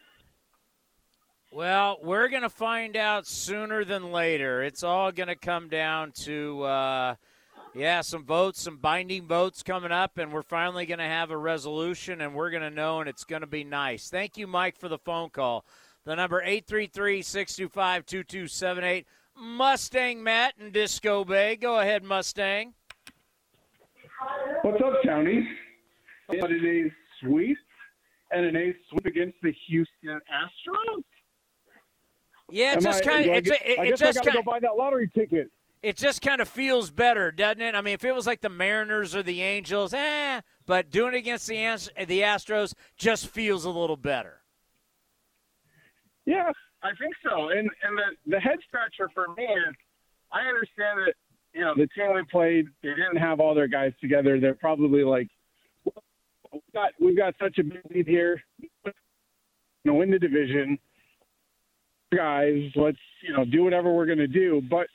Well, 1.52 1.98
we're 2.02 2.28
going 2.28 2.42
to 2.42 2.50
find 2.50 2.96
out 2.96 3.26
sooner 3.26 3.84
than 3.84 4.12
later. 4.12 4.62
It's 4.62 4.82
all 4.82 5.10
going 5.12 5.28
to 5.28 5.36
come 5.36 5.68
down 5.68 6.12
to, 6.24 6.62
uh, 6.64 7.14
yeah, 7.74 8.02
some 8.02 8.26
votes, 8.26 8.60
some 8.60 8.76
binding 8.76 9.26
votes 9.26 9.62
coming 9.62 9.92
up, 9.92 10.18
and 10.18 10.32
we're 10.32 10.42
finally 10.42 10.84
going 10.84 10.98
to 10.98 11.04
have 11.04 11.30
a 11.30 11.36
resolution, 11.36 12.20
and 12.20 12.34
we're 12.34 12.50
going 12.50 12.62
to 12.62 12.70
know, 12.70 13.00
and 13.00 13.08
it's 13.08 13.24
going 13.24 13.40
to 13.40 13.46
be 13.46 13.64
nice. 13.64 14.10
Thank 14.10 14.36
you, 14.36 14.46
Mike, 14.46 14.76
for 14.76 14.88
the 14.88 14.98
phone 14.98 15.30
call. 15.30 15.64
The 16.06 16.16
number 16.16 16.42
833-625-2278. 16.46 19.04
Mustang 19.38 20.22
Matt 20.22 20.54
and 20.58 20.72
Disco 20.72 21.22
Bay. 21.24 21.56
Go 21.56 21.80
ahead, 21.80 22.02
Mustang. 22.04 22.72
What's 24.62 24.82
up, 24.82 24.94
Tony? 25.04 25.46
But 26.28 26.50
an 26.50 26.64
A's 26.64 26.90
sweep 27.20 27.58
and 28.30 28.46
an 28.46 28.56
A's 28.56 28.74
sweep 28.88 29.04
against 29.04 29.36
the 29.42 29.52
Houston 29.66 30.08
Astros. 30.08 31.02
Yeah, 32.50 32.72
it 32.72 32.76
Am 32.76 32.82
just 32.82 33.02
kind 33.02 33.26
of 33.26 33.32
I 33.32 33.36
it, 33.38 33.48
it, 33.48 33.78
I 33.78 33.88
guess 33.88 34.00
I 34.00 34.06
just 34.06 34.18
gotta 34.18 34.30
kind 34.30 34.44
go 34.44 34.50
buy 34.50 34.60
that 34.60 34.76
lottery 34.78 35.10
ticket. 35.12 35.50
it 35.82 35.96
just 35.96 36.22
kind 36.22 36.40
of 36.40 36.48
feels 36.48 36.92
better, 36.92 37.32
doesn't 37.32 37.60
it? 37.60 37.74
I 37.74 37.80
mean, 37.80 37.94
if 37.94 38.04
it 38.04 38.14
was 38.14 38.28
like 38.28 38.42
the 38.42 38.48
Mariners 38.48 39.16
or 39.16 39.24
the 39.24 39.42
Angels, 39.42 39.92
eh, 39.92 40.40
but 40.66 40.92
doing 40.92 41.14
it 41.14 41.18
against 41.18 41.48
the 41.48 41.56
the 42.06 42.20
Astros 42.20 42.74
just 42.96 43.26
feels 43.26 43.64
a 43.64 43.70
little 43.70 43.96
better. 43.96 44.44
Yeah, 46.26 46.50
I 46.82 46.90
think 47.00 47.14
so. 47.24 47.50
And 47.50 47.70
and 47.82 47.96
the 47.96 48.30
the 48.32 48.40
head 48.40 48.58
scratcher 48.66 49.10
for 49.14 49.28
me 49.36 49.44
is 49.44 49.74
I 50.32 50.40
understand 50.40 51.00
that 51.06 51.14
you 51.54 51.62
know 51.62 51.74
the 51.74 51.86
team 51.96 52.14
we 52.14 52.22
played 52.30 52.66
they 52.82 52.90
didn't 52.90 53.16
have 53.16 53.40
all 53.40 53.54
their 53.54 53.68
guys 53.68 53.92
together. 54.00 54.38
They're 54.40 54.54
probably 54.54 55.04
like 55.04 55.28
we've 56.52 56.62
got 56.74 56.90
we've 57.00 57.16
got 57.16 57.34
such 57.40 57.58
a 57.58 57.62
big 57.62 57.80
lead 57.94 58.06
here. 58.06 58.42
You 58.84 58.92
know, 59.84 59.94
win 59.94 60.10
the 60.10 60.18
division, 60.18 60.78
guys. 62.14 62.60
Let's 62.74 62.98
you 63.22 63.32
know 63.32 63.44
do 63.44 63.62
whatever 63.62 63.94
we're 63.94 64.06
gonna 64.06 64.26
do. 64.26 64.60
But 64.68 64.88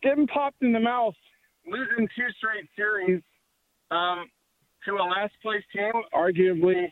getting 0.00 0.28
popped 0.28 0.62
in 0.62 0.72
the 0.72 0.80
mouth, 0.80 1.14
losing 1.66 2.08
two 2.16 2.28
straight 2.38 2.68
series 2.76 3.20
um, 3.90 4.26
to 4.84 4.94
a 4.94 5.02
last 5.02 5.32
place 5.42 5.62
team, 5.74 5.92
arguably, 6.14 6.86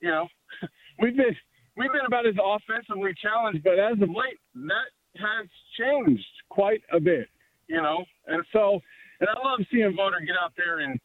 you 0.00 0.08
know, 0.08 0.26
we've 1.00 1.16
been 1.16 1.36
we've 1.78 1.92
been 1.92 2.06
about 2.06 2.26
as 2.26 2.34
offensively 2.42 3.14
challenged, 3.22 3.62
but 3.62 3.78
as 3.78 3.94
of 4.02 4.10
late, 4.10 4.38
that 4.54 4.90
has 5.16 5.48
changed 5.78 6.26
quite 6.50 6.82
a 6.92 7.00
bit, 7.00 7.28
you 7.68 7.80
know. 7.80 8.04
And 8.26 8.44
so, 8.52 8.80
and 9.20 9.28
I 9.28 9.48
love 9.48 9.60
seeing 9.70 9.94
Voter 9.96 10.20
get 10.20 10.36
out 10.42 10.52
there 10.56 10.80
and 10.80 10.98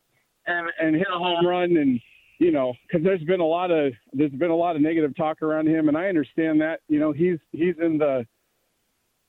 and 0.47 0.69
and 0.79 0.95
hit 0.95 1.07
a 1.13 1.17
home 1.17 1.45
run, 1.45 1.77
and 1.77 1.99
you 2.39 2.51
know, 2.51 2.73
because 2.87 3.03
there's 3.03 3.23
been 3.23 3.39
a 3.39 3.45
lot 3.45 3.71
of 3.71 3.93
there's 4.11 4.31
been 4.31 4.51
a 4.51 4.55
lot 4.55 4.75
of 4.75 4.81
negative 4.81 5.15
talk 5.15 5.41
around 5.41 5.67
him, 5.67 5.87
and 5.87 5.97
I 5.97 6.07
understand 6.07 6.59
that. 6.61 6.79
You 6.87 6.99
know, 6.99 7.11
he's 7.11 7.37
he's 7.51 7.75
in 7.81 7.97
the 7.97 8.25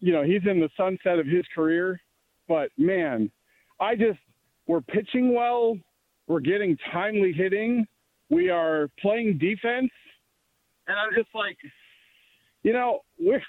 you 0.00 0.12
know 0.12 0.22
he's 0.22 0.42
in 0.50 0.60
the 0.60 0.70
sunset 0.76 1.18
of 1.18 1.26
his 1.26 1.44
career, 1.54 2.00
but 2.48 2.70
man, 2.78 3.30
I 3.80 3.94
just 3.94 4.18
we're 4.66 4.80
pitching 4.80 5.34
well, 5.34 5.76
we're 6.26 6.40
getting 6.40 6.76
timely 6.90 7.32
hitting, 7.32 7.86
we 8.30 8.48
are 8.48 8.88
playing 9.00 9.38
defense 9.38 9.90
and 10.86 10.98
I'm 10.98 11.14
just 11.14 11.34
like, 11.34 11.56
you 12.62 12.72
know, 12.72 13.00
we're 13.18 13.42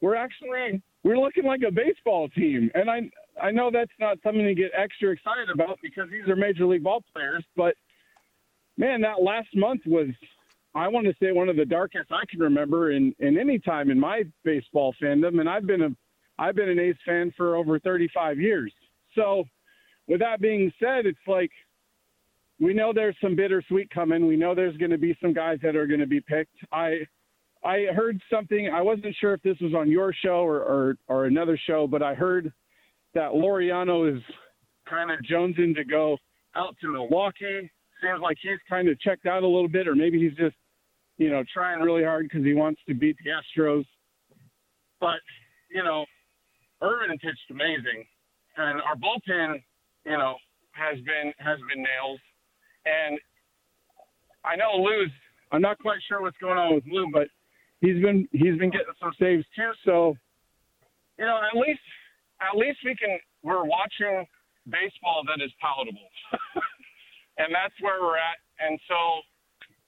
we're 0.00 0.16
actually 0.16 0.82
we're 1.04 1.18
looking 1.18 1.44
like 1.44 1.62
a 1.66 1.70
baseball 1.70 2.28
team, 2.30 2.70
and 2.74 2.90
I 2.90 3.10
I 3.40 3.50
know 3.50 3.70
that's 3.72 3.92
not 3.98 4.18
something 4.22 4.44
to 4.44 4.54
get 4.54 4.70
extra 4.76 5.10
excited 5.10 5.50
about 5.52 5.78
because 5.82 6.10
these 6.10 6.28
are 6.28 6.36
major 6.36 6.66
league 6.66 6.82
ball 6.82 7.02
players, 7.12 7.44
but 7.56 7.74
man, 8.76 9.00
that 9.02 9.22
last 9.22 9.48
month 9.54 9.82
was 9.86 10.08
I 10.74 10.88
want 10.88 11.06
to 11.06 11.14
say 11.20 11.32
one 11.32 11.48
of 11.48 11.56
the 11.56 11.64
darkest 11.64 12.10
I 12.10 12.24
can 12.30 12.40
remember 12.40 12.92
in 12.92 13.14
in 13.18 13.38
any 13.38 13.58
time 13.58 13.90
in 13.90 13.98
my 13.98 14.24
baseball 14.44 14.94
fandom, 15.02 15.40
and 15.40 15.48
I've 15.48 15.66
been 15.66 15.82
a 15.82 15.90
I've 16.38 16.56
been 16.56 16.68
an 16.68 16.78
A's 16.78 16.96
fan 17.06 17.32
for 17.36 17.56
over 17.56 17.78
35 17.78 18.40
years. 18.40 18.72
So, 19.14 19.44
with 20.08 20.20
that 20.20 20.40
being 20.40 20.72
said, 20.80 21.06
it's 21.06 21.18
like 21.26 21.50
we 22.62 22.72
know 22.72 22.92
there's 22.92 23.16
some 23.20 23.34
bittersweet 23.34 23.90
coming. 23.90 24.24
We 24.24 24.36
know 24.36 24.54
there's 24.54 24.76
going 24.76 24.92
to 24.92 24.98
be 24.98 25.18
some 25.20 25.32
guys 25.32 25.58
that 25.64 25.74
are 25.74 25.86
going 25.88 26.00
to 26.00 26.06
be 26.06 26.20
picked. 26.20 26.54
I 26.70 27.00
I 27.64 27.86
heard 27.94 28.20
something. 28.30 28.70
I 28.72 28.80
wasn't 28.82 29.16
sure 29.20 29.34
if 29.34 29.42
this 29.42 29.56
was 29.60 29.74
on 29.74 29.90
your 29.90 30.14
show 30.24 30.44
or 30.44 30.60
or, 30.60 30.96
or 31.08 31.26
another 31.26 31.58
show, 31.66 31.88
but 31.88 32.02
I 32.02 32.14
heard 32.14 32.52
that 33.14 33.32
Laureano 33.32 34.16
is 34.16 34.22
kind 34.88 35.10
of 35.10 35.18
jonesing 35.28 35.74
to 35.74 35.84
go 35.84 36.16
out 36.54 36.76
to 36.80 36.88
Milwaukee. 36.88 37.68
Seems 38.00 38.20
like 38.22 38.36
he's 38.40 38.58
kind 38.68 38.88
of 38.88 38.98
checked 39.00 39.26
out 39.26 39.42
a 39.42 39.46
little 39.46 39.68
bit, 39.68 39.88
or 39.88 39.96
maybe 39.96 40.20
he's 40.20 40.36
just 40.36 40.56
you 41.18 41.30
know 41.30 41.42
trying 41.52 41.80
really 41.80 42.04
hard 42.04 42.28
because 42.28 42.44
he 42.44 42.54
wants 42.54 42.80
to 42.86 42.94
beat 42.94 43.16
the 43.24 43.30
Astros. 43.30 43.84
But 45.00 45.18
you 45.68 45.82
know, 45.82 46.06
Irvin 46.80 47.18
pitched 47.18 47.50
amazing, 47.50 48.06
and 48.56 48.80
our 48.82 48.94
bullpen, 48.94 49.62
you 50.06 50.16
know, 50.16 50.36
has 50.72 50.96
been 50.98 51.32
has 51.38 51.58
been 51.68 51.82
nails. 51.82 52.20
And 52.86 53.18
I 54.44 54.56
know 54.56 54.82
Lou's. 54.82 55.10
I'm 55.52 55.60
not 55.60 55.78
quite 55.78 55.98
sure 56.08 56.22
what's 56.22 56.38
going 56.38 56.58
on 56.58 56.74
with 56.74 56.84
Lou, 56.90 57.10
but 57.12 57.28
he's 57.80 58.00
been 58.02 58.26
he's 58.32 58.56
been 58.58 58.70
getting 58.70 58.96
some 58.98 59.12
saves 59.20 59.44
too. 59.54 59.70
So, 59.84 60.16
you 61.18 61.26
know, 61.26 61.38
at 61.38 61.58
least 61.58 61.84
at 62.40 62.56
least 62.56 62.78
we 62.84 62.96
can 62.96 63.18
we're 63.42 63.64
watching 63.64 64.26
baseball 64.66 65.22
that 65.26 65.42
is 65.44 65.52
palatable, 65.60 66.08
and 67.38 67.50
that's 67.52 67.74
where 67.82 68.00
we're 68.00 68.16
at. 68.18 68.38
And 68.62 68.78
so, 68.88 68.98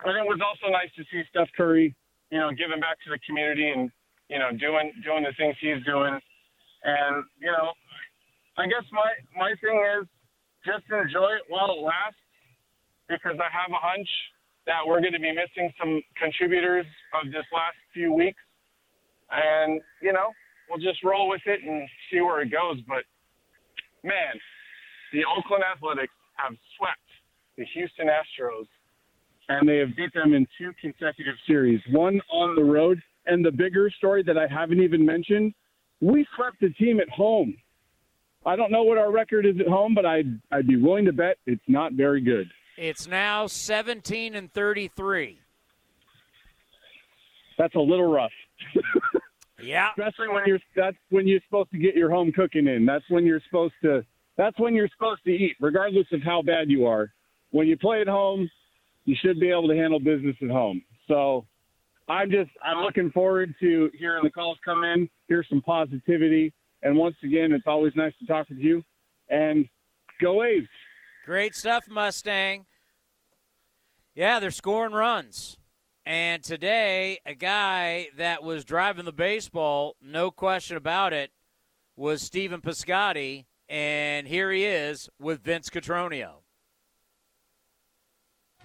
and 0.05 0.19
it 0.19 0.27
was 0.27 0.43
also 0.43 0.71
nice 0.71 0.91
to 0.99 1.05
see 1.11 1.23
Steph 1.31 1.49
Curry, 1.57 1.95
you 2.31 2.39
know, 2.39 2.51
giving 2.51 2.83
back 2.83 2.99
to 3.07 3.11
the 3.11 3.19
community 3.27 3.71
and 3.71 3.91
you 4.29 4.39
know 4.39 4.51
doing 4.53 4.93
doing 5.03 5.25
the 5.25 5.35
things 5.39 5.57
he's 5.61 5.83
doing. 5.87 6.19
And 6.85 7.25
you 7.41 7.51
know, 7.51 7.73
I 8.59 8.67
guess 8.67 8.85
my 8.93 9.11
my 9.35 9.55
thing 9.63 9.79
is 9.99 10.07
just 10.67 10.85
enjoy 10.91 11.41
it 11.41 11.47
while 11.49 11.73
it 11.73 11.81
lasts 11.81 12.24
because 13.15 13.39
I 13.39 13.49
have 13.51 13.71
a 13.71 13.81
hunch 13.81 14.09
that 14.67 14.81
we're 14.87 15.01
going 15.01 15.13
to 15.13 15.21
be 15.21 15.33
missing 15.33 15.73
some 15.79 16.03
contributors 16.17 16.87
of 17.15 17.31
this 17.31 17.45
last 17.53 17.77
few 17.93 18.13
weeks. 18.13 18.41
And, 19.31 19.81
you 20.03 20.13
know, 20.13 20.33
we'll 20.69 20.81
just 20.81 21.03
roll 21.05 21.29
with 21.29 21.43
it 21.47 21.61
and 21.63 21.89
see 22.11 22.21
where 22.21 22.41
it 22.43 22.51
goes. 22.51 22.81
But, 22.89 23.05
man, 24.03 24.35
the 25.13 25.23
Oakland 25.25 25.65
Athletics 25.65 26.13
have 26.37 26.57
swept 26.77 26.99
the 27.57 27.65
Houston 27.75 28.09
Astros, 28.09 28.67
and 29.49 29.69
they 29.69 29.79
have 29.79 29.95
beat 29.97 30.13
them 30.15 30.35
in 30.35 30.47
two 30.59 30.73
consecutive 30.81 31.37
series, 31.47 31.81
one 31.91 32.21
on 32.33 32.57
the 32.57 32.65
road. 32.65 33.01
And 33.27 33.45
the 33.45 33.53
bigger 33.53 33.91
story 33.97 34.23
that 34.25 34.37
I 34.37 34.47
haven't 34.47 34.83
even 34.83 35.05
mentioned, 35.05 35.55
we 36.01 36.27
swept 36.37 36.61
the 36.61 36.71
team 36.71 37.01
at 37.01 37.09
home. 37.09 37.57
I 38.47 38.57
don't 38.57 38.71
know 38.71 38.83
what 38.83 38.99
our 38.99 39.11
record 39.11 39.47
is 39.47 39.57
at 39.61 39.67
home, 39.67 39.95
but 39.95 40.05
I'd, 40.05 40.39
I'd 40.53 40.67
be 40.67 40.77
willing 40.77 41.07
to 41.07 41.13
bet 41.13 41.39
it's 41.47 41.63
not 41.67 41.95
very 41.95 42.21
good. 42.21 42.47
It's 42.77 43.07
now 43.07 43.47
17 43.47 44.35
and 44.35 44.53
33. 44.53 45.39
That's 47.59 47.75
a 47.75 47.81
little 47.81 48.11
rough. 48.11 48.33
Yeah. 49.65 49.91
Especially 49.97 50.29
when 50.29 50.43
you're 50.47 50.61
that's 50.77 50.97
when 51.11 51.27
you're 51.27 51.41
supposed 51.47 51.71
to 51.71 51.79
get 51.79 51.95
your 51.95 52.11
home 52.11 52.33
cooking 52.33 52.67
in. 52.67 52.85
That's 52.85 53.05
when 53.09 53.25
you're 53.25 53.41
supposed 53.47 53.75
to 53.83 54.05
that's 54.37 54.59
when 54.59 54.75
you're 54.75 54.89
supposed 54.89 55.25
to 55.25 55.31
eat, 55.31 55.57
regardless 55.61 56.07
of 56.13 56.23
how 56.23 56.43
bad 56.43 56.71
you 56.71 56.87
are. 56.87 57.13
When 57.51 57.67
you 57.67 57.77
play 57.77 58.01
at 58.01 58.09
home, 58.09 58.51
you 59.05 59.17
should 59.21 59.39
be 59.39 59.51
able 59.51 59.69
to 59.69 59.75
handle 59.77 60.01
business 60.01 60.37
at 60.43 60.51
home. 60.51 60.83
So 61.09 61.47
I'm 62.09 62.31
just 62.31 62.51
I'm 62.63 62.83
looking 62.83 63.11
forward 63.13 63.55
to 63.61 63.91
hearing 63.99 64.25
the 64.25 64.31
calls 64.31 64.59
come 64.65 64.85
in, 64.85 65.09
hear 65.29 65.45
some 65.49 65.63
positivity, 65.63 66.53
and 66.83 66.97
once 66.97 67.17
again, 67.23 67.53
it's 67.53 67.67
always 67.67 67.93
nice 67.97 68.13
to 68.21 68.27
talk 68.27 68.49
with 68.49 68.59
you. 68.59 68.83
And 69.31 69.67
go 70.21 70.43
A's! 70.45 70.67
Great 71.25 71.55
stuff, 71.55 71.89
Mustang. 71.89 72.67
Yeah, 74.15 74.41
they're 74.41 74.51
scoring 74.51 74.93
runs. 74.93 75.57
And 76.05 76.43
today, 76.43 77.19
a 77.25 77.35
guy 77.35 78.09
that 78.19 78.43
was 78.43 78.65
driving 78.65 79.07
the 79.07 79.13
baseball, 79.13 79.97
no 80.03 80.31
question 80.31 80.77
about 80.77 81.15
it, 81.15 81.31
was 81.97 82.21
Stephen 82.21 82.61
Piscotty. 82.61 83.47
And 83.71 84.29
here 84.29 84.53
he 84.53 84.67
is 84.67 85.09
with 85.19 85.43
Vince 85.43 85.71
Cotroneo. 85.71 86.43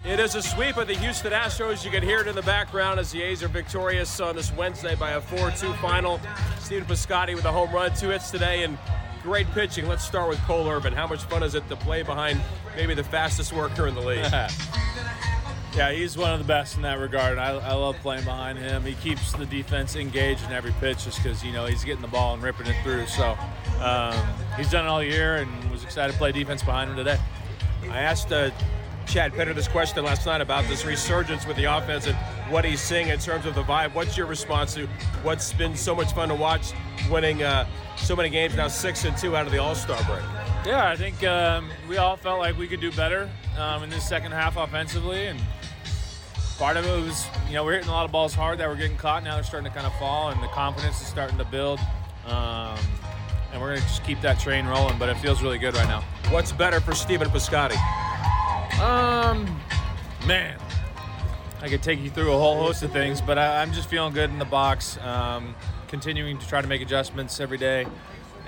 It 0.04 0.20
is 0.20 0.34
a 0.34 0.42
sweep 0.42 0.76
of 0.76 0.86
the 0.86 0.94
Houston 0.94 1.32
Astros. 1.32 1.82
You 1.82 1.90
can 1.90 2.02
hear 2.02 2.20
it 2.20 2.26
in 2.26 2.34
the 2.34 2.42
background 2.42 3.00
as 3.00 3.10
the 3.10 3.22
A's 3.22 3.42
are 3.42 3.48
victorious 3.48 4.20
on 4.20 4.36
this 4.36 4.52
Wednesday 4.52 4.94
by 4.96 5.12
a 5.12 5.20
4 5.20 5.50
2 5.50 5.72
final. 5.74 6.20
Stephen 6.58 6.84
Piscotty 6.84 7.34
with 7.34 7.46
a 7.46 7.52
home 7.52 7.72
run, 7.72 7.94
two 7.94 8.10
hits 8.10 8.30
today, 8.30 8.64
and 8.64 8.78
great 9.22 9.50
pitching. 9.52 9.86
Let's 9.86 10.04
start 10.04 10.28
with 10.28 10.38
Cole 10.40 10.68
Irvin. 10.68 10.92
How 10.92 11.06
much 11.06 11.24
fun 11.24 11.42
is 11.42 11.54
it 11.54 11.68
to 11.68 11.76
play 11.76 12.02
behind 12.02 12.40
maybe 12.76 12.94
the 12.94 13.04
fastest 13.04 13.52
worker 13.52 13.86
in 13.86 13.94
the 13.94 14.00
league? 14.00 14.26
Yeah, 15.76 15.92
he's 15.92 16.18
one 16.18 16.32
of 16.32 16.40
the 16.40 16.44
best 16.44 16.74
in 16.74 16.82
that 16.82 16.98
regard. 16.98 17.38
I, 17.38 17.50
I 17.50 17.74
love 17.74 17.96
playing 17.98 18.24
behind 18.24 18.58
him. 18.58 18.82
He 18.84 18.94
keeps 18.94 19.32
the 19.32 19.46
defense 19.46 19.94
engaged 19.94 20.44
in 20.44 20.50
every 20.50 20.72
pitch 20.80 21.04
just 21.04 21.22
because, 21.22 21.44
you 21.44 21.52
know, 21.52 21.66
he's 21.66 21.84
getting 21.84 22.02
the 22.02 22.08
ball 22.08 22.34
and 22.34 22.42
ripping 22.42 22.66
it 22.66 22.74
through. 22.82 23.06
So 23.06 23.38
um, 23.80 24.20
he's 24.56 24.68
done 24.68 24.84
it 24.84 24.88
all 24.88 25.02
year 25.02 25.36
and 25.36 25.70
was 25.70 25.84
excited 25.84 26.12
to 26.12 26.18
play 26.18 26.32
defense 26.32 26.64
behind 26.64 26.90
him 26.90 26.96
today. 26.96 27.18
I 27.88 28.00
asked 28.00 28.32
uh, 28.32 28.50
Chad 29.10 29.34
Pinder 29.34 29.52
this 29.52 29.66
question 29.66 30.04
last 30.04 30.24
night 30.24 30.40
about 30.40 30.64
this 30.68 30.84
resurgence 30.84 31.44
with 31.44 31.56
the 31.56 31.64
offense 31.64 32.06
and 32.06 32.16
what 32.48 32.64
he's 32.64 32.80
seeing 32.80 33.08
in 33.08 33.18
terms 33.18 33.44
of 33.44 33.56
the 33.56 33.62
vibe. 33.64 33.92
What's 33.92 34.16
your 34.16 34.28
response 34.28 34.74
to 34.74 34.86
what's 35.24 35.52
been 35.52 35.74
so 35.74 35.96
much 35.96 36.12
fun 36.12 36.28
to 36.28 36.36
watch, 36.36 36.72
winning 37.10 37.42
uh, 37.42 37.66
so 37.96 38.14
many 38.14 38.30
games 38.30 38.54
now, 38.54 38.68
six 38.68 39.04
and 39.04 39.16
two 39.16 39.36
out 39.36 39.46
of 39.46 39.52
the 39.52 39.58
All 39.58 39.74
Star 39.74 40.00
break? 40.04 40.22
Yeah, 40.64 40.88
I 40.88 40.94
think 40.94 41.24
um, 41.24 41.70
we 41.88 41.96
all 41.96 42.16
felt 42.16 42.38
like 42.38 42.56
we 42.56 42.68
could 42.68 42.80
do 42.80 42.92
better 42.92 43.28
um, 43.58 43.82
in 43.82 43.90
this 43.90 44.08
second 44.08 44.30
half 44.30 44.56
offensively, 44.56 45.26
and 45.26 45.40
part 46.56 46.76
of 46.76 46.86
it 46.86 47.04
was, 47.04 47.26
you 47.48 47.54
know, 47.54 47.64
we're 47.64 47.72
hitting 47.72 47.88
a 47.88 47.92
lot 47.92 48.04
of 48.04 48.12
balls 48.12 48.32
hard 48.32 48.58
that 48.58 48.68
were 48.68 48.76
getting 48.76 48.96
caught. 48.96 49.24
Now 49.24 49.34
they're 49.34 49.42
starting 49.42 49.68
to 49.68 49.76
kind 49.76 49.88
of 49.88 49.98
fall, 49.98 50.28
and 50.30 50.40
the 50.40 50.48
confidence 50.48 51.00
is 51.00 51.08
starting 51.08 51.38
to 51.38 51.44
build. 51.46 51.80
Um, 52.26 52.78
and 53.52 53.60
we're 53.60 53.68
going 53.68 53.80
to 53.80 53.86
just 53.86 54.04
keep 54.04 54.20
that 54.20 54.38
train 54.38 54.66
rolling, 54.66 54.98
but 54.98 55.08
it 55.08 55.16
feels 55.18 55.42
really 55.42 55.58
good 55.58 55.74
right 55.74 55.88
now. 55.88 56.02
What's 56.30 56.52
better 56.52 56.80
for 56.80 56.94
Stephen 56.94 57.28
Piscotty? 57.28 57.76
Um, 58.80 59.60
man, 60.26 60.58
I 61.60 61.68
could 61.68 61.82
take 61.82 62.00
you 62.00 62.10
through 62.10 62.32
a 62.32 62.38
whole 62.38 62.62
host 62.62 62.82
of 62.82 62.92
things, 62.92 63.20
but 63.20 63.38
I, 63.38 63.62
am 63.62 63.72
just 63.72 63.88
feeling 63.88 64.12
good 64.12 64.30
in 64.30 64.38
the 64.38 64.44
box, 64.44 64.98
um, 64.98 65.54
continuing 65.88 66.38
to 66.38 66.48
try 66.48 66.62
to 66.62 66.68
make 66.68 66.80
adjustments 66.80 67.40
every 67.40 67.58
day 67.58 67.86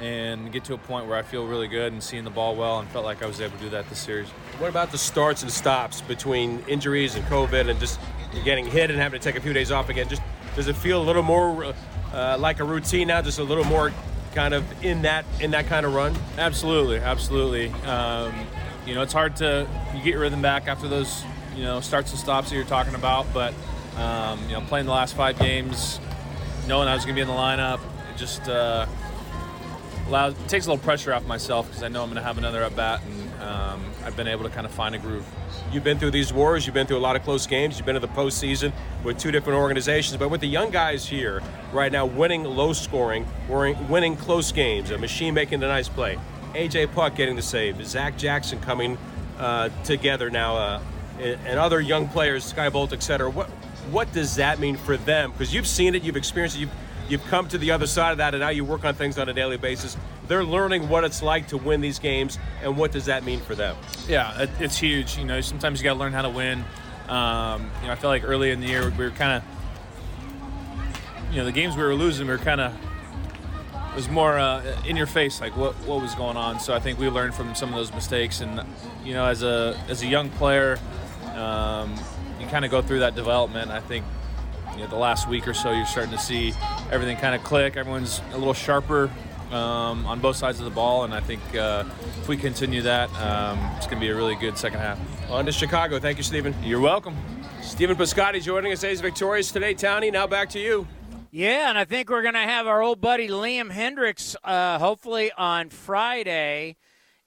and 0.01 0.51
get 0.51 0.65
to 0.65 0.75
a 0.75 0.79
point 0.79 1.07
where 1.07 1.19
I 1.19 1.23
feel 1.23 1.47
really 1.47 1.69
good 1.69 1.93
and 1.93 2.03
seeing 2.03 2.25
the 2.25 2.31
ball 2.31 2.57
well 2.57 2.81
and 2.81 2.89
felt 2.89 3.05
like 3.05 3.23
I 3.23 3.27
was 3.27 3.41
able 3.41 3.57
to 3.59 3.65
do 3.65 3.71
that 3.71 3.89
this 3.89 3.99
series. 3.99 4.29
What 4.59 4.71
about 4.71 4.91
the 4.91 4.99
starts 4.99 5.43
and 5.43 5.51
stops 5.51 6.01
between 6.01 6.61
injuries 6.67 7.15
and 7.15 7.25
COVID 7.27 7.69
and 7.69 7.79
just 7.79 8.01
getting 8.45 8.65
hit 8.65 8.91
and 8.91 8.99
having 8.99 9.21
to 9.21 9.25
take 9.25 9.37
a 9.37 9.43
few 9.43 9.53
days 9.53 9.71
off 9.71 9.89
again? 9.91 10.09
Just 10.09 10.23
does 10.57 10.69
it 10.69 10.77
feel 10.77 11.01
a 11.01 11.05
little 11.05 11.23
more 11.23 11.75
uh, 12.13 12.37
like 12.39 12.61
a 12.61 12.65
routine 12.65 13.09
now? 13.09 13.21
Just 13.23 13.39
a 13.39 13.45
little 13.45 13.65
more 13.65 13.93
kind 14.35 14.55
of 14.55 14.85
in 14.85 15.03
that 15.03 15.25
in 15.41 15.53
that 15.53 15.67
kind 15.67 15.87
of 15.87 15.95
run? 15.95 16.17
Absolutely, 16.39 16.99
absolutely. 16.99 17.69
Um, 17.85 18.47
you 18.87 18.95
know, 18.95 19.03
it's 19.03 19.13
hard 19.13 19.37
to 19.37 19.69
you 19.95 19.99
get 20.03 20.11
your 20.11 20.21
rhythm 20.21 20.43
back 20.43 20.69
after 20.69 20.89
those 20.89 21.25
you 21.57 21.63
know 21.63 21.81
starts 21.81 22.11
and 22.11 22.19
stops 22.19 22.51
that 22.51 22.57
you're 22.57 22.65
talking 22.65 22.95
about, 22.95 23.27
but 23.33 23.55
um, 23.97 24.41
you 24.49 24.55
know, 24.55 24.61
playing 24.63 24.87
the 24.87 24.93
last 24.93 25.15
five 25.15 25.39
games, 25.39 26.01
knowing 26.67 26.89
I 26.89 26.95
was 26.95 27.05
going 27.05 27.15
to 27.15 27.19
be 27.19 27.23
in 27.23 27.29
the 27.29 27.41
lineup, 27.41 27.81
it 28.13 28.17
just 28.17 28.49
uh, 28.49 28.87
allows 30.09 30.35
it 30.35 30.49
takes 30.49 30.67
a 30.67 30.71
little 30.71 30.83
pressure 30.83 31.13
off 31.13 31.27
myself 31.27 31.69
because 31.69 31.83
I 31.83 31.89
know 31.89 32.03
I'm 32.03 32.09
going 32.09 32.17
to 32.17 32.27
have 32.27 32.39
another 32.39 32.63
at 32.63 32.75
bat, 32.75 33.03
and 33.05 33.22
um, 33.43 33.85
I've 34.05 34.17
been 34.17 34.29
able 34.29 34.45
to 34.45 34.51
kind 34.51 34.67
of 34.67 34.73
find 34.73 34.95
a 34.95 34.99
groove. 34.99 35.27
You've 35.73 35.85
been 35.85 35.99
through 35.99 36.13
these 36.13 36.33
wars. 36.33 36.67
You've 36.67 36.75
been 36.75 36.87
through 36.87 36.99
a 36.99 37.01
lot 37.01 37.17
of 37.17 37.23
close 37.23 37.47
games. 37.47 37.77
You've 37.77 37.87
been 37.87 37.95
to 37.95 38.01
the 38.01 38.09
postseason 38.09 38.73
with 39.05 39.19
two 39.19 39.31
different 39.31 39.59
organizations. 39.59 40.17
But 40.17 40.29
with 40.29 40.41
the 40.41 40.49
young 40.49 40.71
guys 40.71 41.07
here 41.07 41.43
right 41.73 41.91
now, 41.91 42.07
winning 42.07 42.45
low 42.45 42.73
scoring, 42.73 43.27
winning 43.49 44.17
close 44.17 44.53
games, 44.53 44.91
a 44.91 44.97
Machín 44.97 45.33
making 45.33 45.61
the 45.61 45.69
nice 45.69 45.89
play, 45.89 46.19
AJ 46.55 46.93
Puk 46.93 47.15
getting 47.15 47.37
the 47.37 47.43
save, 47.43 47.85
Zach 47.87 48.17
Jackson 48.17 48.61
coming 48.61 48.99
uh, 49.39 49.71
together 49.85 50.31
now, 50.31 50.57
uh, 50.57 50.83
and 51.19 51.59
other 51.59 51.81
young 51.81 52.09
players, 52.09 52.45
Skye 52.45 52.69
Bolt, 52.69 52.93
etc. 52.93 53.31
What 53.31 53.49
what 53.91 54.13
does 54.13 54.37
that 54.37 54.61
mean 54.61 54.77
for 54.77 54.97
them? 54.97 55.33
Because 55.33 55.53
you've 55.53 55.67
seen 55.67 55.95
it, 55.95 56.03
you've 56.05 56.17
experienced 56.17 56.57
it, 56.57 56.61
you've 56.61 56.71
You've 57.09 57.25
come 57.27 57.49
to 57.49 57.59
the 57.59 57.71
other 57.71 57.87
side 57.87 58.13
of 58.13 58.19
that, 58.19 58.35
and 58.35 58.41
now 58.41 58.49
you 58.49 58.65
work 58.65 58.85
on 58.85 58.95
things 58.95 59.19
on 59.19 59.29
a 59.29 59.33
daily 59.33 59.57
basis. 59.57 59.97
They're 60.29 60.45
learning 60.45 60.89
what 60.89 61.05
it's 61.05 61.23
like 61.23 61.49
to 61.49 61.59
win 61.59 61.81
these 61.81 61.99
games, 61.99 62.39
and 62.63 62.77
what 62.77 62.93
does 62.93 63.07
that 63.07 63.25
mean 63.25 63.41
for 63.41 63.55
them? 63.55 63.77
Yeah, 64.09 64.47
it's 64.59 64.79
huge. 64.79 65.19
You 65.19 65.25
know, 65.25 65.41
sometimes 65.41 65.81
you 65.81 65.85
got 65.85 65.95
to 65.95 66.01
learn 66.01 66.13
how 66.13 66.23
to 66.23 66.31
win. 66.31 66.65
Um, 67.09 67.71
you 67.81 67.89
know, 67.89 67.93
I 67.93 67.97
feel 67.97 68.11
like 68.11 68.25
early 68.25 68.51
in 68.51 68.61
the 68.61 68.69
year 68.69 68.91
we 68.91 69.05
were 69.05 69.11
kind 69.11 69.43
of, 69.43 71.33
you 71.33 71.39
know, 71.39 71.45
the 71.45 71.53
games 71.53 71.77
we 71.77 71.83
were 71.83 71.95
losing, 71.95 72.27
we 72.27 72.33
were 72.33 72.39
kind 72.39 72.61
of 72.61 72.75
it 73.93 73.97
was 73.97 74.09
more 74.09 74.39
uh, 74.39 74.63
in 74.87 74.97
your 74.97 75.07
face, 75.07 75.39
like 75.39 75.55
what 75.55 75.75
what 75.85 76.01
was 76.01 76.15
going 76.15 76.39
on. 76.39 76.61
So 76.61 76.73
I 76.73 76.81
think 76.81 76.99
we 76.99 77.09
learned 77.11 77.35
from 77.35 77.55
some 77.55 77.69
of 77.69 77.75
those 77.75 77.93
mistakes, 77.93 78.41
and 78.41 78.63
you 79.05 79.13
know, 79.13 79.27
as 79.27 79.43
a 79.43 79.79
as 79.89 80.03
a 80.03 80.07
young 80.07 80.31
player, 80.31 80.79
um, 81.35 81.95
you 82.41 82.47
kind 82.47 82.65
of 82.65 82.71
go 82.71 82.81
through 82.81 83.01
that 83.01 83.15
development. 83.15 83.71
I 83.71 83.81
think 83.81 84.07
you 84.75 84.81
know, 84.81 84.87
the 84.87 84.97
last 84.97 85.29
week 85.29 85.47
or 85.47 85.55
so, 85.55 85.73
you're 85.73 85.87
starting 85.87 86.13
to 86.13 86.19
see 86.19 86.53
everything 86.91 87.17
kind 87.17 87.35
of 87.35 87.43
click. 87.45 87.77
Everyone's 87.77 88.21
a 88.33 88.39
little 88.39 88.55
sharper 88.55 89.11
um, 89.51 90.07
on 90.07 90.21
both 90.21 90.37
sides 90.37 90.59
of 90.59 90.65
the 90.65 90.71
ball, 90.71 91.05
and 91.05 91.13
I 91.13 91.21
think 91.21 91.43
uh, 91.55 91.85
if 92.21 92.29
we 92.29 92.37
continue 92.37 92.83
that, 92.83 93.11
um, 93.21 93.59
it's 93.77 93.87
going 93.87 93.99
to 93.99 94.07
be 94.07 94.09
a 94.09 94.17
really 94.17 94.35
good 94.35 94.57
second 94.57 94.81
half. 94.81 94.99
On 95.31 95.45
to 95.47 95.53
Chicago. 95.53 95.99
Thank 95.99 96.17
you, 96.19 96.25
Stephen. 96.25 96.55
You're 96.63 96.81
welcome. 96.81 97.17
Stephen 97.61 97.97
Piscotty 97.97 98.43
joining 98.43 98.73
us. 98.73 98.83
A's 98.83 99.01
victorious 99.01 99.53
today. 99.53 99.75
Townie, 99.75 100.13
now 100.13 100.27
back 100.27 100.49
to 100.51 100.59
you. 100.59 100.87
Yeah, 101.31 101.69
and 101.71 101.79
I 101.79 101.85
think 101.85 102.11
we're 102.11 102.23
going 102.23 102.35
to 102.35 102.41
have 102.41 102.67
our 102.67 102.83
old 102.83 103.01
buddy 103.01 103.29
Liam 103.29 103.71
Hendriks 103.73 104.37
uh, 104.45 104.79
hopefully 104.79 105.33
on 105.37 105.71
Friday. 105.71 106.77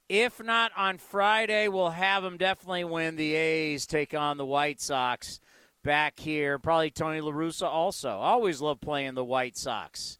If 0.07 0.43
not 0.43 0.71
on 0.77 0.99
Friday, 0.99 1.67
we'll 1.67 1.89
have 1.89 2.23
him 2.23 2.37
definitely 2.37 2.83
when 2.83 3.15
the 3.15 3.33
A's 3.33 3.87
take 3.87 4.13
on 4.13 4.37
the 4.37 4.45
White 4.45 4.79
Sox 4.79 5.39
back 5.85 6.19
here. 6.19 6.59
Probably 6.59 6.89
Tony 6.89 7.21
LaRussa 7.21 7.67
also. 7.67 8.09
Always 8.09 8.59
love 8.59 8.81
playing 8.81 9.13
the 9.13 9.23
White 9.23 9.55
Sox. 9.55 10.17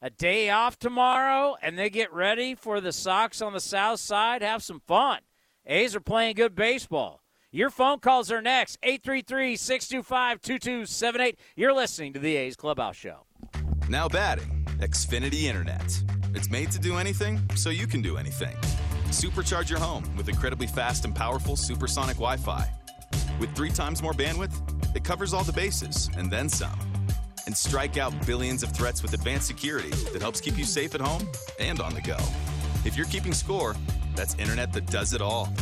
A 0.00 0.08
day 0.08 0.48
off 0.48 0.78
tomorrow, 0.78 1.56
and 1.60 1.76
they 1.76 1.90
get 1.90 2.12
ready 2.14 2.54
for 2.54 2.80
the 2.80 2.92
Sox 2.92 3.42
on 3.42 3.52
the 3.52 3.60
south 3.60 3.98
side. 3.98 4.42
Have 4.42 4.62
some 4.62 4.80
fun. 4.86 5.18
A's 5.66 5.96
are 5.96 6.00
playing 6.00 6.36
good 6.36 6.54
baseball. 6.54 7.20
Your 7.50 7.68
phone 7.68 7.98
calls 7.98 8.30
are 8.30 8.40
next 8.40 8.78
833 8.82 9.56
625 9.56 10.40
2278. 10.40 11.38
You're 11.56 11.72
listening 11.72 12.12
to 12.12 12.20
the 12.20 12.36
A's 12.36 12.54
Clubhouse 12.54 12.96
Show. 12.96 13.26
Now 13.88 14.08
batting, 14.08 14.64
Xfinity 14.78 15.44
Internet. 15.44 16.02
It's 16.34 16.48
made 16.48 16.70
to 16.70 16.78
do 16.78 16.96
anything, 16.96 17.40
so 17.56 17.70
you 17.70 17.88
can 17.88 18.02
do 18.02 18.18
anything. 18.18 18.56
Supercharge 19.08 19.68
your 19.68 19.80
home 19.80 20.04
with 20.16 20.28
incredibly 20.28 20.68
fast 20.68 21.04
and 21.04 21.14
powerful 21.14 21.56
supersonic 21.56 22.16
Wi 22.16 22.36
Fi. 22.36 22.70
With 23.40 23.54
three 23.56 23.70
times 23.70 24.02
more 24.02 24.12
bandwidth, 24.12 24.77
it 24.94 25.04
covers 25.04 25.32
all 25.32 25.44
the 25.44 25.52
bases 25.52 26.10
and 26.16 26.30
then 26.30 26.48
some. 26.48 26.78
And 27.46 27.56
strike 27.56 27.96
out 27.96 28.12
billions 28.26 28.62
of 28.62 28.72
threats 28.72 29.02
with 29.02 29.14
advanced 29.14 29.46
security 29.46 29.90
that 30.12 30.20
helps 30.20 30.40
keep 30.40 30.58
you 30.58 30.64
safe 30.64 30.94
at 30.94 31.00
home 31.00 31.26
and 31.58 31.80
on 31.80 31.94
the 31.94 32.02
go. 32.02 32.16
If 32.84 32.96
you're 32.96 33.06
keeping 33.06 33.32
score, 33.32 33.74
that's 34.14 34.34
internet 34.34 34.72
that 34.72 34.86
does 34.86 35.12
it 35.12 35.22
all. 35.22 35.52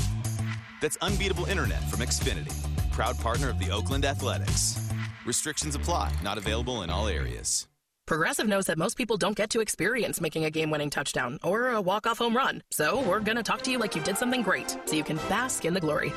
That's 0.80 0.96
unbeatable 1.00 1.46
internet 1.46 1.82
from 1.90 2.00
Xfinity, 2.00 2.52
proud 2.92 3.18
partner 3.18 3.48
of 3.48 3.58
the 3.58 3.70
Oakland 3.70 4.04
Athletics. 4.04 4.90
Restrictions 5.24 5.74
apply, 5.74 6.12
not 6.22 6.38
available 6.38 6.82
in 6.82 6.90
all 6.90 7.08
areas. 7.08 7.66
Progressive 8.06 8.46
knows 8.46 8.66
that 8.66 8.78
most 8.78 8.96
people 8.96 9.16
don't 9.16 9.36
get 9.36 9.50
to 9.50 9.60
experience 9.60 10.20
making 10.20 10.44
a 10.44 10.50
game 10.50 10.70
winning 10.70 10.90
touchdown 10.90 11.40
or 11.42 11.70
a 11.70 11.80
walk 11.80 12.06
off 12.06 12.18
home 12.18 12.36
run. 12.36 12.62
So 12.70 13.02
we're 13.02 13.18
going 13.18 13.36
to 13.36 13.42
talk 13.42 13.62
to 13.62 13.70
you 13.72 13.78
like 13.78 13.96
you 13.96 14.02
did 14.02 14.16
something 14.16 14.42
great 14.42 14.78
so 14.84 14.94
you 14.94 15.02
can 15.02 15.16
bask 15.28 15.64
in 15.64 15.74
the 15.74 15.80
glory. 15.80 16.12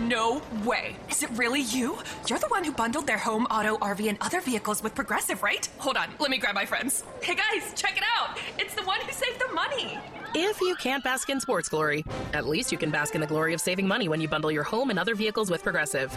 No 0.00 0.42
way. 0.62 0.94
Is 1.08 1.22
it 1.22 1.30
really 1.30 1.62
you? 1.62 1.98
You're 2.28 2.38
the 2.38 2.48
one 2.48 2.64
who 2.64 2.70
bundled 2.70 3.06
their 3.06 3.16
home, 3.16 3.46
auto, 3.46 3.78
RV, 3.78 4.10
and 4.10 4.18
other 4.20 4.42
vehicles 4.42 4.82
with 4.82 4.94
Progressive, 4.94 5.42
right? 5.42 5.66
Hold 5.78 5.96
on, 5.96 6.08
let 6.18 6.30
me 6.30 6.36
grab 6.36 6.54
my 6.54 6.66
friends. 6.66 7.02
Hey 7.22 7.34
guys, 7.34 7.72
check 7.74 7.96
it 7.96 8.04
out. 8.18 8.36
It's 8.58 8.74
the 8.74 8.82
one 8.82 9.00
who 9.00 9.10
saved 9.10 9.40
the 9.40 9.54
money. 9.54 9.98
If 10.34 10.60
you 10.60 10.74
can't 10.76 11.02
bask 11.02 11.30
in 11.30 11.40
sports 11.40 11.70
glory, 11.70 12.04
at 12.34 12.46
least 12.46 12.70
you 12.70 12.76
can 12.76 12.90
bask 12.90 13.14
in 13.14 13.22
the 13.22 13.26
glory 13.26 13.54
of 13.54 13.60
saving 13.60 13.88
money 13.88 14.06
when 14.06 14.20
you 14.20 14.28
bundle 14.28 14.52
your 14.52 14.64
home 14.64 14.90
and 14.90 14.98
other 14.98 15.14
vehicles 15.14 15.50
with 15.50 15.62
Progressive. 15.62 16.14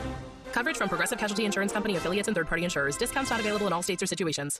Coverage 0.52 0.76
from 0.76 0.90
Progressive 0.90 1.18
Casualty 1.18 1.46
Insurance 1.46 1.72
Company 1.72 1.96
affiliates 1.96 2.28
and 2.28 2.36
third-party 2.36 2.66
insurers. 2.66 2.98
Discounts 2.98 3.30
not 3.30 3.40
available 3.40 3.68
in 3.68 3.72
all 3.72 3.84
states 3.84 4.04
or 4.04 4.08
situations. 4.08 4.60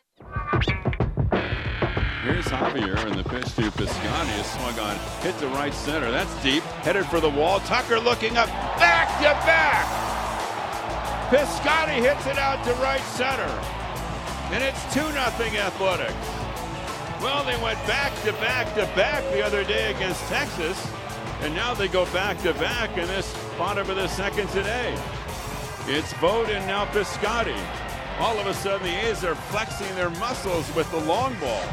Here's 2.23 2.45
Javier, 2.45 3.05
and 3.05 3.15
the 3.15 3.23
pitch 3.23 3.55
to 3.55 3.71
Piscotty 3.71 4.39
is 4.39 4.45
swung 4.51 4.79
on, 4.79 4.95
hit 5.21 5.37
to 5.39 5.47
right 5.47 5.73
center. 5.73 6.11
That's 6.11 6.33
deep, 6.43 6.63
headed 6.83 7.05
for 7.07 7.19
the 7.19 7.29
wall. 7.29 7.59
Tucker 7.61 7.99
looking 7.99 8.37
up, 8.37 8.47
back 8.77 9.07
to 9.17 9.33
back. 9.45 9.85
Piscotty 11.29 11.99
hits 12.01 12.25
it 12.27 12.37
out 12.37 12.63
to 12.65 12.73
right 12.75 13.01
center, 13.01 13.49
and 14.53 14.63
it's 14.63 14.81
2 14.93 14.99
0 14.99 15.13
Athletics. 15.15 16.13
Well, 17.21 17.43
they 17.43 17.61
went 17.61 17.79
back 17.87 18.13
to 18.23 18.33
back 18.33 18.73
to 18.75 18.85
back 18.95 19.23
the 19.31 19.45
other 19.45 19.63
day 19.63 19.93
against 19.93 20.21
Texas, 20.23 20.91
and 21.41 21.53
now 21.55 21.73
they 21.73 21.87
go 21.87 22.05
back 22.13 22.37
to 22.43 22.53
back 22.55 22.97
in 22.97 23.07
this 23.07 23.35
bottom 23.57 23.89
of 23.89 23.95
the 23.95 24.07
second 24.07 24.47
today. 24.49 24.97
It's 25.87 26.13
and 26.13 26.67
now 26.67 26.85
Piscotty. 26.85 27.80
All 28.21 28.37
of 28.37 28.45
a 28.45 28.53
sudden, 28.53 28.85
the 28.85 29.09
A's 29.09 29.23
are 29.23 29.33
flexing 29.33 29.95
their 29.95 30.11
muscles 30.11 30.71
with 30.75 30.89
the 30.91 30.99
long 30.99 31.33
ball. 31.39 31.63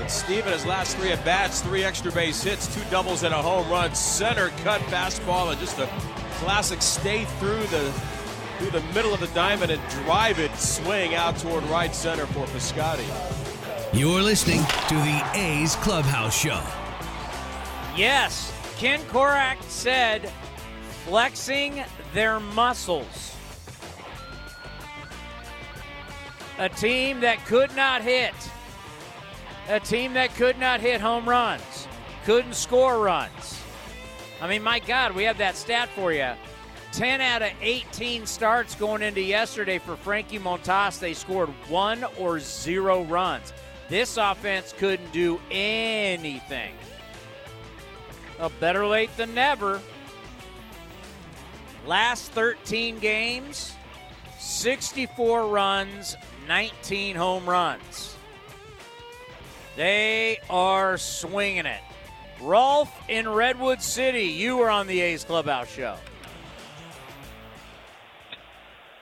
And 0.00 0.10
Steven, 0.10 0.52
his 0.52 0.66
last 0.66 0.96
three 0.96 1.12
at 1.12 1.24
bats, 1.24 1.62
three 1.62 1.84
extra 1.84 2.10
base 2.10 2.42
hits, 2.42 2.74
two 2.74 2.82
doubles 2.90 3.22
and 3.22 3.32
a 3.32 3.40
home 3.40 3.70
run. 3.70 3.94
Center 3.94 4.48
cut 4.64 4.80
fastball 4.82 5.52
and 5.52 5.60
just 5.60 5.78
a 5.78 5.86
classic 6.38 6.82
stay 6.82 7.26
through 7.38 7.62
the 7.66 7.92
through 8.58 8.70
the 8.70 8.82
middle 8.92 9.14
of 9.14 9.20
the 9.20 9.28
diamond 9.28 9.70
and 9.70 9.80
drive 10.04 10.40
it 10.40 10.52
swing 10.56 11.14
out 11.14 11.38
toward 11.38 11.62
right 11.66 11.94
center 11.94 12.26
for 12.26 12.44
Piscotty. 12.46 13.06
You're 13.92 14.20
listening 14.20 14.64
to 14.88 14.94
the 14.94 15.30
A's 15.34 15.76
Clubhouse 15.76 16.36
Show. 16.36 16.60
Yes, 17.96 18.52
Ken 18.78 18.98
Korach 19.02 19.62
said 19.62 20.28
flexing 21.04 21.84
their 22.12 22.40
muscles. 22.40 23.37
A 26.58 26.68
team 26.68 27.20
that 27.20 27.44
could 27.46 27.74
not 27.76 28.02
hit. 28.02 28.34
A 29.68 29.78
team 29.78 30.14
that 30.14 30.34
could 30.34 30.58
not 30.58 30.80
hit 30.80 31.00
home 31.00 31.28
runs. 31.28 31.86
Couldn't 32.24 32.54
score 32.54 32.98
runs. 32.98 33.60
I 34.40 34.48
mean, 34.48 34.62
my 34.62 34.80
God, 34.80 35.14
we 35.14 35.22
have 35.24 35.38
that 35.38 35.56
stat 35.56 35.88
for 35.90 36.12
you. 36.12 36.32
10 36.92 37.20
out 37.20 37.42
of 37.42 37.50
18 37.60 38.26
starts 38.26 38.74
going 38.74 39.02
into 39.02 39.20
yesterday 39.20 39.78
for 39.78 39.94
Frankie 39.96 40.38
Montas. 40.38 40.98
They 40.98 41.14
scored 41.14 41.50
one 41.68 42.04
or 42.18 42.40
zero 42.40 43.04
runs. 43.04 43.52
This 43.88 44.16
offense 44.16 44.74
couldn't 44.76 45.12
do 45.12 45.40
anything. 45.50 46.74
Well, 48.38 48.52
better 48.58 48.86
late 48.86 49.14
than 49.16 49.34
never. 49.34 49.80
Last 51.86 52.32
13 52.32 52.98
games, 52.98 53.74
64 54.38 55.46
runs, 55.46 56.16
19 56.48 57.14
home 57.14 57.48
runs. 57.48 58.16
They 59.76 60.38
are 60.50 60.96
swinging 60.98 61.66
it. 61.66 61.80
Rolf 62.40 62.90
in 63.08 63.28
Redwood 63.28 63.82
City, 63.82 64.24
you 64.24 64.56
were 64.56 64.70
on 64.70 64.86
the 64.86 65.00
A's 65.00 65.24
Clubhouse 65.24 65.70
show. 65.70 65.96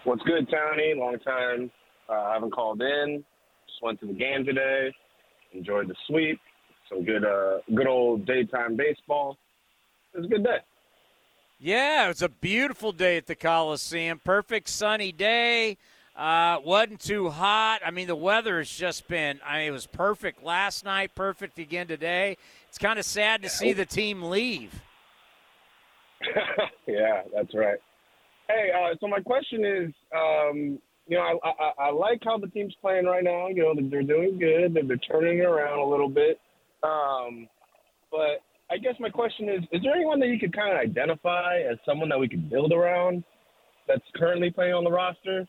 What's 0.04 0.22
good, 0.22 0.48
Tony? 0.50 0.94
Long 0.96 1.18
time. 1.20 1.70
Uh, 2.08 2.12
I 2.12 2.34
haven't 2.34 2.52
called 2.52 2.82
in. 2.82 3.24
Just 3.66 3.82
went 3.82 4.00
to 4.00 4.06
the 4.06 4.12
game 4.12 4.44
today. 4.44 4.94
Enjoyed 5.52 5.88
the 5.88 5.94
sweep. 6.06 6.38
Some 6.88 7.04
good, 7.04 7.24
uh, 7.24 7.58
good 7.74 7.86
old 7.86 8.26
daytime 8.26 8.76
baseball. 8.76 9.36
It 10.14 10.18
was 10.18 10.26
a 10.26 10.28
good 10.28 10.44
day. 10.44 10.58
Yeah, 11.58 12.04
it 12.04 12.08
was 12.08 12.22
a 12.22 12.28
beautiful 12.28 12.92
day 12.92 13.16
at 13.16 13.26
the 13.26 13.34
Coliseum. 13.34 14.20
Perfect 14.22 14.68
sunny 14.68 15.10
day. 15.10 15.78
Uh, 16.16 16.58
wasn't 16.64 17.00
too 17.00 17.28
hot. 17.28 17.80
I 17.84 17.90
mean, 17.90 18.06
the 18.06 18.16
weather 18.16 18.58
has 18.58 18.70
just 18.70 19.06
been. 19.06 19.38
I 19.44 19.58
mean, 19.58 19.68
it 19.68 19.72
was 19.72 19.86
perfect 19.86 20.42
last 20.42 20.84
night. 20.84 21.14
Perfect 21.14 21.58
again 21.58 21.86
today. 21.86 22.38
It's 22.68 22.78
kind 22.78 22.98
of 22.98 23.04
sad 23.04 23.42
to 23.42 23.50
see 23.50 23.74
the 23.74 23.84
team 23.84 24.22
leave. 24.22 24.80
yeah, 26.86 27.22
that's 27.34 27.54
right. 27.54 27.78
Hey, 28.48 28.70
uh, 28.74 28.94
so 29.00 29.08
my 29.08 29.20
question 29.20 29.64
is, 29.64 29.92
um, 30.14 30.78
you 31.06 31.18
know, 31.18 31.38
I, 31.44 31.48
I, 31.48 31.88
I 31.88 31.90
like 31.90 32.20
how 32.24 32.38
the 32.38 32.46
team's 32.46 32.74
playing 32.80 33.04
right 33.04 33.24
now. 33.24 33.48
You 33.48 33.62
know, 33.62 33.88
they're 33.90 34.02
doing 34.02 34.38
good. 34.38 34.72
They're, 34.72 34.84
they're 34.84 34.96
turning 34.96 35.40
it 35.40 35.44
around 35.44 35.80
a 35.80 35.84
little 35.86 36.08
bit. 36.08 36.40
Um, 36.82 37.46
but 38.10 38.40
I 38.70 38.78
guess 38.78 38.94
my 39.00 39.10
question 39.10 39.50
is, 39.50 39.62
is 39.70 39.82
there 39.82 39.94
anyone 39.94 40.18
that 40.20 40.28
you 40.28 40.38
could 40.38 40.54
kind 40.56 40.72
of 40.72 40.78
identify 40.78 41.58
as 41.70 41.76
someone 41.84 42.08
that 42.08 42.18
we 42.18 42.28
could 42.28 42.48
build 42.48 42.72
around 42.72 43.22
that's 43.86 44.04
currently 44.14 44.50
playing 44.50 44.72
on 44.72 44.84
the 44.84 44.90
roster? 44.90 45.46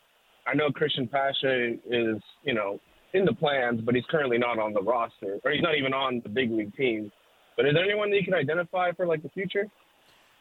I 0.47 0.53
know 0.53 0.71
Christian 0.71 1.07
Pache 1.07 1.79
is, 1.89 2.21
you 2.43 2.53
know, 2.53 2.79
in 3.13 3.25
the 3.25 3.33
plans, 3.33 3.81
but 3.81 3.95
he's 3.95 4.05
currently 4.09 4.37
not 4.37 4.59
on 4.59 4.73
the 4.73 4.81
roster, 4.81 5.39
or 5.43 5.51
he's 5.51 5.61
not 5.61 5.75
even 5.75 5.93
on 5.93 6.21
the 6.23 6.29
big 6.29 6.51
league 6.51 6.75
team. 6.75 7.11
But 7.55 7.65
is 7.65 7.73
there 7.73 7.83
anyone 7.83 8.09
that 8.11 8.17
you 8.17 8.23
can 8.23 8.33
identify 8.33 8.91
for 8.91 9.05
like 9.05 9.23
the 9.23 9.29
future? 9.29 9.65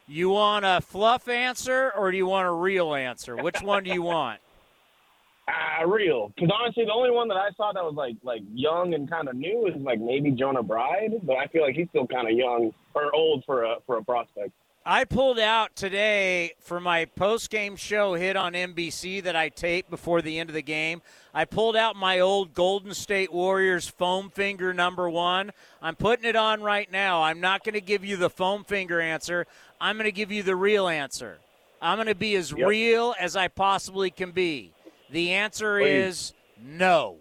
You 0.06 0.30
want 0.30 0.64
a 0.64 0.80
fluff 0.80 1.28
answer 1.28 1.90
or 1.96 2.12
do 2.12 2.16
you 2.16 2.26
want 2.26 2.46
a 2.46 2.52
real 2.52 2.94
answer? 2.94 3.36
Which 3.36 3.60
one 3.60 3.82
do 3.84 3.92
you 3.92 4.02
want? 4.02 4.40
Ah, 5.48 5.82
uh, 5.82 5.86
real. 5.86 6.32
Because 6.34 6.50
honestly, 6.52 6.84
the 6.86 6.92
only 6.92 7.12
one 7.12 7.28
that 7.28 7.36
I 7.36 7.50
saw 7.56 7.70
that 7.72 7.84
was 7.84 7.94
like 7.94 8.16
like 8.24 8.40
young 8.52 8.94
and 8.94 9.08
kind 9.08 9.28
of 9.28 9.36
new 9.36 9.68
is 9.68 9.74
like 9.76 10.00
maybe 10.00 10.32
Jonah 10.32 10.64
Bride, 10.64 11.12
but 11.22 11.36
I 11.36 11.46
feel 11.46 11.62
like 11.62 11.76
he's 11.76 11.88
still 11.90 12.04
kind 12.04 12.28
of 12.28 12.36
young 12.36 12.72
or 12.94 13.14
old 13.14 13.44
for 13.46 13.62
a 13.62 13.76
for 13.86 13.98
a 13.98 14.02
prospect. 14.02 14.50
I 14.88 15.02
pulled 15.02 15.40
out 15.40 15.74
today 15.74 16.52
for 16.60 16.78
my 16.78 17.06
post 17.06 17.50
game 17.50 17.74
show 17.74 18.14
hit 18.14 18.36
on 18.36 18.52
NBC 18.52 19.20
that 19.24 19.34
I 19.34 19.48
taped 19.48 19.90
before 19.90 20.22
the 20.22 20.38
end 20.38 20.48
of 20.48 20.54
the 20.54 20.62
game. 20.62 21.02
I 21.34 21.44
pulled 21.44 21.74
out 21.74 21.96
my 21.96 22.20
old 22.20 22.54
Golden 22.54 22.94
State 22.94 23.32
Warriors 23.32 23.88
foam 23.88 24.30
finger 24.30 24.72
number 24.72 25.10
one. 25.10 25.50
I'm 25.82 25.96
putting 25.96 26.24
it 26.24 26.36
on 26.36 26.62
right 26.62 26.88
now. 26.88 27.24
I'm 27.24 27.40
not 27.40 27.64
going 27.64 27.74
to 27.74 27.80
give 27.80 28.04
you 28.04 28.16
the 28.16 28.30
foam 28.30 28.62
finger 28.62 29.00
answer. 29.00 29.48
I'm 29.80 29.96
going 29.96 30.04
to 30.04 30.12
give 30.12 30.30
you 30.30 30.44
the 30.44 30.54
real 30.54 30.86
answer. 30.86 31.38
I'm 31.82 31.96
going 31.96 32.06
to 32.06 32.14
be 32.14 32.36
as 32.36 32.52
yep. 32.52 32.68
real 32.68 33.12
as 33.18 33.34
I 33.34 33.48
possibly 33.48 34.12
can 34.12 34.30
be. 34.30 34.70
The 35.10 35.32
answer 35.32 35.80
Please. 35.80 35.88
is 35.88 36.32
no. 36.64 37.16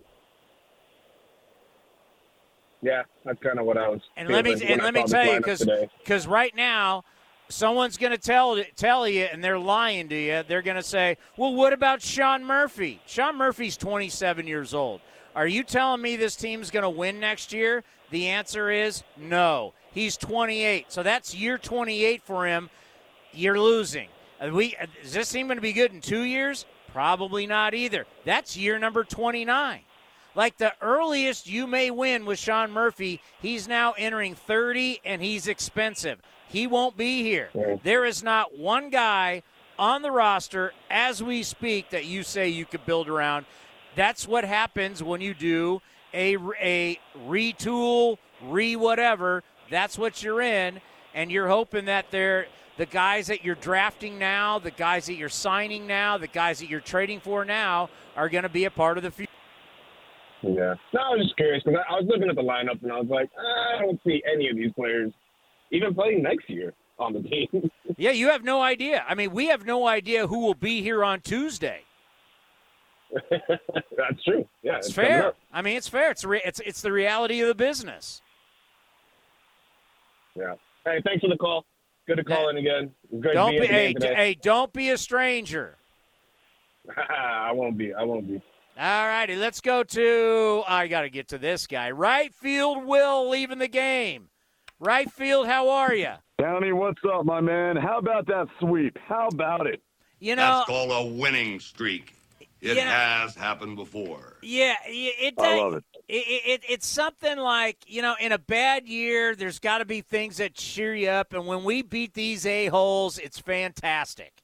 Yeah, 2.84 3.02
that's 3.24 3.42
kind 3.42 3.58
of 3.58 3.66
what 3.66 3.80
I 3.80 3.90
was. 3.90 4.02
And 4.16 4.30
let 4.30 4.46
me 4.46 4.54
and 4.64 4.84
let 4.84 4.94
me 4.94 5.04
tell 5.06 5.26
you 5.26 5.38
because 5.38 5.68
because 6.04 6.28
right 6.28 6.56
now 6.56 7.04
someone's 7.50 7.98
going 7.98 8.12
to 8.12 8.18
tell 8.18 8.62
tell 8.76 9.08
you 9.08 9.24
and 9.24 9.44
they're 9.44 9.60
lying 9.60 10.10
to 10.10 10.16
you. 10.16 10.44
They're 10.48 10.62
going 10.62 10.78
to 10.78 10.84
say, 10.84 11.18
"Well, 11.38 11.54
what 11.54 11.74
about 11.74 12.02
Sean 12.02 12.44
Murphy? 12.44 13.02
Sean 13.06 13.38
Murphy's 13.38 13.78
27 13.78 14.48
years 14.48 14.74
old. 14.74 15.02
Are 15.36 15.48
you 15.48 15.64
telling 15.64 16.02
me 16.02 16.16
this 16.16 16.36
team's 16.36 16.72
going 16.72 16.84
to 16.84 16.90
win 16.90 17.20
next 17.20 17.54
year?" 17.54 17.84
The 18.12 18.28
answer 18.28 18.70
is 18.70 19.04
no. 19.18 19.74
He's 19.92 20.18
28, 20.18 20.92
so 20.92 21.04
that's 21.04 21.34
year 21.34 21.58
28 21.58 22.22
for 22.22 22.46
him. 22.46 22.70
You're 23.34 23.60
losing. 23.60 24.10
We 24.52 24.76
is 25.04 25.14
this 25.14 25.32
team 25.32 25.48
going 25.48 25.58
to 25.58 25.62
be 25.62 25.74
good 25.74 25.92
in 25.92 26.02
two 26.02 26.22
years? 26.22 26.66
Probably 26.92 27.48
not 27.48 27.74
either. 27.74 28.06
That's 28.24 28.56
year 28.56 28.80
number 28.80 29.04
29. 29.04 29.82
Like 30.36 30.58
the 30.58 30.74
earliest 30.82 31.48
you 31.48 31.66
may 31.66 31.92
win 31.92 32.26
with 32.26 32.40
Sean 32.40 32.72
Murphy, 32.72 33.22
he's 33.42 33.68
now 33.68 33.94
entering 33.98 34.36
30 34.36 35.00
and 35.06 35.22
he's 35.22 35.48
expensive. 35.48 36.20
He 36.56 36.68
won't 36.68 36.96
be 36.96 37.22
here. 37.22 37.50
There 37.84 38.06
is 38.06 38.24
not 38.24 38.58
one 38.58 38.90
guy 38.90 39.44
on 39.78 40.02
the 40.04 40.10
roster 40.10 40.72
as 40.90 41.22
we 41.22 41.44
speak 41.44 41.90
that 41.90 42.06
you 42.06 42.24
say 42.24 42.48
you 42.48 42.66
could 42.66 42.86
build 42.86 43.10
around. 43.10 43.46
That's 43.98 44.26
what 44.26 44.46
happens 44.46 45.04
when 45.04 45.20
you 45.20 45.34
do 45.34 45.82
a 46.14 46.38
a 46.62 46.98
retool, 47.28 48.20
re 48.42 48.78
whatever. 48.78 49.44
That's 49.70 49.98
what 49.98 50.24
you're 50.24 50.42
in, 50.42 50.80
and 51.14 51.30
you're 51.30 51.50
hoping 51.50 51.84
that 51.86 52.06
they're 52.10 52.48
the 52.78 52.86
guys 52.86 53.28
that 53.28 53.44
you're 53.44 53.56
drafting 53.56 54.18
now, 54.18 54.58
the 54.58 54.72
guys 54.72 55.08
that 55.08 55.16
you're 55.16 55.28
signing 55.28 55.86
now, 55.86 56.18
the 56.18 56.28
guys 56.28 56.60
that 56.60 56.70
you're 56.70 56.80
trading 56.80 57.20
for 57.20 57.44
now 57.44 57.90
are 58.16 58.30
going 58.30 58.44
to 58.44 58.50
be 58.50 58.64
a 58.64 58.72
part 58.72 58.96
of 58.96 59.04
the 59.04 59.12
future. 59.12 59.30
Yeah. 60.42 60.76
No, 60.94 61.02
I 61.02 61.10
was 61.10 61.26
just 61.26 61.36
curious 61.36 61.64
because 61.66 61.82
I, 61.90 61.96
I 61.96 62.00
was 62.00 62.06
looking 62.08 62.30
at 62.30 62.36
the 62.38 62.42
lineup 62.42 62.82
and 62.82 62.94
I 62.94 63.00
was 63.00 63.10
like, 63.10 63.30
ah, 63.38 63.78
I 63.78 63.82
don't 63.82 64.00
see 64.06 64.24
any 64.34 64.48
of 64.50 64.56
these 64.56 64.72
players 64.72 65.12
even 65.72 65.94
playing 65.94 66.24
next 66.24 66.50
year 66.50 66.74
on 67.00 67.14
the 67.14 67.22
team. 67.22 67.70
yeah, 67.98 68.12
you 68.12 68.30
have 68.30 68.44
no 68.44 68.62
idea. 68.62 69.04
I 69.08 69.16
mean, 69.16 69.32
we 69.32 69.48
have 69.48 69.66
no 69.66 69.88
idea 69.88 70.28
who 70.28 70.40
will 70.40 70.54
be 70.54 70.82
here 70.82 71.04
on 71.04 71.22
Tuesday. 71.22 71.82
That's 73.32 74.24
true. 74.26 74.48
Yeah, 74.62 74.78
it's, 74.78 74.88
it's 74.88 74.96
fair. 74.96 75.34
I 75.54 75.62
mean, 75.62 75.78
it's 75.78 75.88
fair. 75.88 76.12
It's 76.12 76.26
re- 76.26 76.42
it's 76.44 76.60
it's 76.66 76.82
the 76.82 76.92
reality 76.92 77.40
of 77.42 77.48
the 77.48 77.56
business. 77.56 78.22
Yeah. 80.36 80.56
Hey, 80.84 81.02
thanks 81.06 81.22
for 81.22 81.30
the 81.30 81.38
call. 81.38 81.66
Good 82.08 82.18
to 82.18 82.24
call 82.24 82.50
in 82.50 82.58
again. 82.58 82.92
Great 83.20 83.34
don't 83.34 83.60
be 83.60 83.68
hey, 83.68 84.38
don't 84.40 84.72
be 84.74 84.92
a 84.92 84.98
stranger. 84.98 85.78
I 87.10 87.52
won't 87.52 87.78
be. 87.78 87.94
I 87.94 88.04
won't 88.04 88.28
be. 88.28 88.42
All 88.78 89.08
righty, 89.08 89.38
let's 89.38 89.62
go 89.62 89.84
to. 89.84 90.64
I 90.68 90.88
got 90.88 91.02
to 91.02 91.10
get 91.10 91.30
to 91.30 91.38
this 91.38 91.66
guy. 91.66 91.92
Right 91.92 92.34
field, 92.34 92.86
Will 92.86 93.30
leaving 93.30 93.58
the 93.58 93.70
game. 93.70 94.28
Right 94.86 95.12
field, 95.12 95.48
how 95.48 95.70
are 95.70 95.96
you? 95.96 96.12
Downey, 96.38 96.72
what's 96.72 97.02
up, 97.12 97.26
my 97.26 97.42
man? 97.42 97.76
How 97.76 97.98
about 97.98 98.28
that 98.28 98.46
sweep? 98.60 98.96
How 99.08 99.30
about 99.30 99.66
it? 99.66 99.82
You 100.20 100.36
know, 100.36 100.44
That's 100.44 100.66
called 100.68 100.92
a 100.92 101.12
winning 101.20 101.60
streak. 101.60 102.14
It 102.62 102.78
Yeah. 102.78 103.22
has 103.22 103.34
happened 103.34 103.78
before. 103.78 104.38
Yeah, 104.44 104.76
it, 104.86 105.34
it, 105.34 105.34
I 105.40 105.58
love 105.58 105.74
it. 105.74 105.84
It, 106.08 106.14
it. 106.46 106.64
It's 106.70 106.86
something 106.86 107.40
like 107.40 107.78
you 107.88 108.04
know, 108.04 108.16
in 108.22 108.32
a 108.32 108.38
bad 108.38 108.88
year, 108.88 109.36
there's 109.36 109.58
got 109.58 109.80
to 109.80 109.86
be 109.86 110.02
things 110.02 110.38
that 110.38 110.54
cheer 110.54 110.94
you 110.94 111.10
up, 111.10 111.34
and 111.34 111.48
when 111.48 111.64
we 111.64 111.82
beat 111.82 112.14
these 112.14 112.46
a 112.46 112.68
holes, 112.68 113.18
it's 113.18 113.40
fantastic. 113.40 114.44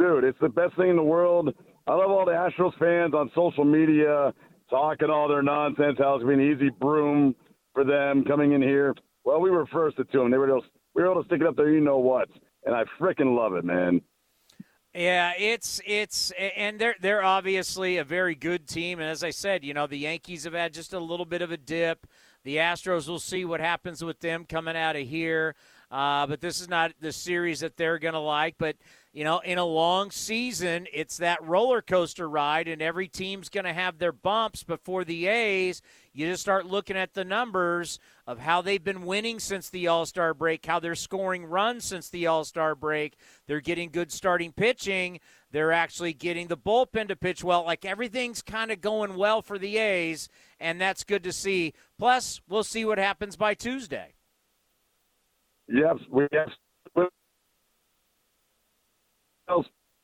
Dude, 0.00 0.24
it's 0.24 0.40
the 0.40 0.48
best 0.48 0.74
thing 0.74 0.90
in 0.90 0.96
the 0.96 1.04
world. 1.04 1.54
I 1.86 1.94
love 1.94 2.10
all 2.10 2.24
the 2.24 2.32
Astros 2.32 2.76
fans 2.80 3.14
on 3.14 3.30
social 3.32 3.64
media 3.64 4.34
talking 4.68 5.08
all 5.08 5.28
their 5.28 5.42
nonsense, 5.42 5.98
how 6.00 6.16
it's 6.16 6.24
been 6.24 6.40
an 6.40 6.52
easy 6.52 6.70
broom 6.70 7.36
for 7.72 7.84
them 7.84 8.24
coming 8.24 8.52
in 8.52 8.62
here. 8.62 8.94
Well, 9.24 9.40
we 9.40 9.50
were 9.50 9.66
first 9.66 9.96
to 9.96 10.04
them. 10.04 10.30
They 10.30 10.38
were 10.38 10.48
able, 10.48 10.64
we 10.94 11.02
were 11.02 11.10
able 11.10 11.22
to 11.22 11.26
stick 11.26 11.40
it 11.40 11.46
up 11.46 11.56
there, 11.56 11.70
you 11.70 11.80
know 11.80 11.98
what. 11.98 12.28
And 12.64 12.74
I 12.74 12.84
freaking 13.00 13.36
love 13.36 13.54
it, 13.54 13.64
man. 13.64 14.00
Yeah, 14.94 15.32
it's 15.38 15.80
it's 15.86 16.32
and 16.32 16.78
they're 16.78 16.96
they're 17.00 17.24
obviously 17.24 17.96
a 17.96 18.04
very 18.04 18.34
good 18.34 18.68
team, 18.68 19.00
and 19.00 19.08
as 19.08 19.24
I 19.24 19.30
said, 19.30 19.64
you 19.64 19.72
know 19.72 19.86
the 19.86 19.96
Yankees 19.96 20.44
have 20.44 20.52
had 20.52 20.74
just 20.74 20.92
a 20.92 20.98
little 20.98 21.24
bit 21.24 21.40
of 21.40 21.50
a 21.50 21.56
dip. 21.56 22.06
The 22.44 22.56
Astros 22.56 23.08
will 23.08 23.18
see 23.18 23.46
what 23.46 23.60
happens 23.60 24.04
with 24.04 24.20
them 24.20 24.44
coming 24.44 24.76
out 24.76 24.96
of 24.96 25.06
here, 25.06 25.54
uh, 25.92 26.26
but 26.26 26.40
this 26.40 26.58
is 26.58 26.70
not 26.70 26.92
the 27.00 27.12
series 27.12 27.60
that 27.60 27.76
they're 27.76 27.98
going 27.98 28.14
to 28.14 28.18
like. 28.18 28.54
But 28.58 28.76
you 29.12 29.24
know, 29.24 29.40
in 29.40 29.58
a 29.58 29.64
long 29.64 30.10
season, 30.10 30.86
it's 30.90 31.18
that 31.18 31.44
roller 31.44 31.82
coaster 31.82 32.26
ride, 32.26 32.66
and 32.66 32.80
every 32.80 33.08
team's 33.08 33.50
going 33.50 33.66
to 33.66 33.74
have 33.74 33.98
their 33.98 34.10
bumps. 34.10 34.62
Before 34.64 35.04
the 35.04 35.26
A's, 35.26 35.82
you 36.14 36.26
just 36.26 36.40
start 36.40 36.64
looking 36.64 36.96
at 36.96 37.12
the 37.12 37.26
numbers 37.26 37.98
of 38.26 38.38
how 38.38 38.62
they've 38.62 38.82
been 38.82 39.04
winning 39.04 39.38
since 39.38 39.68
the 39.68 39.86
All 39.86 40.06
Star 40.06 40.32
break, 40.32 40.64
how 40.64 40.80
they're 40.80 40.94
scoring 40.94 41.44
runs 41.44 41.84
since 41.84 42.08
the 42.08 42.26
All 42.26 42.44
Star 42.44 42.74
break. 42.74 43.18
They're 43.46 43.60
getting 43.60 43.90
good 43.90 44.10
starting 44.10 44.52
pitching. 44.52 45.20
They're 45.50 45.72
actually 45.72 46.14
getting 46.14 46.48
the 46.48 46.56
bullpen 46.56 47.08
to 47.08 47.16
pitch 47.16 47.44
well. 47.44 47.66
Like 47.66 47.84
everything's 47.84 48.40
kind 48.40 48.70
of 48.70 48.80
going 48.80 49.16
well 49.16 49.42
for 49.42 49.58
the 49.58 49.76
A's, 49.76 50.30
and 50.58 50.80
that's 50.80 51.04
good 51.04 51.22
to 51.24 51.32
see. 51.32 51.74
Plus, 51.98 52.40
we'll 52.48 52.64
see 52.64 52.86
what 52.86 52.96
happens 52.96 53.36
by 53.36 53.52
Tuesday. 53.52 54.14
Yes, 55.68 55.96
we 56.10 56.26
have 56.32 56.48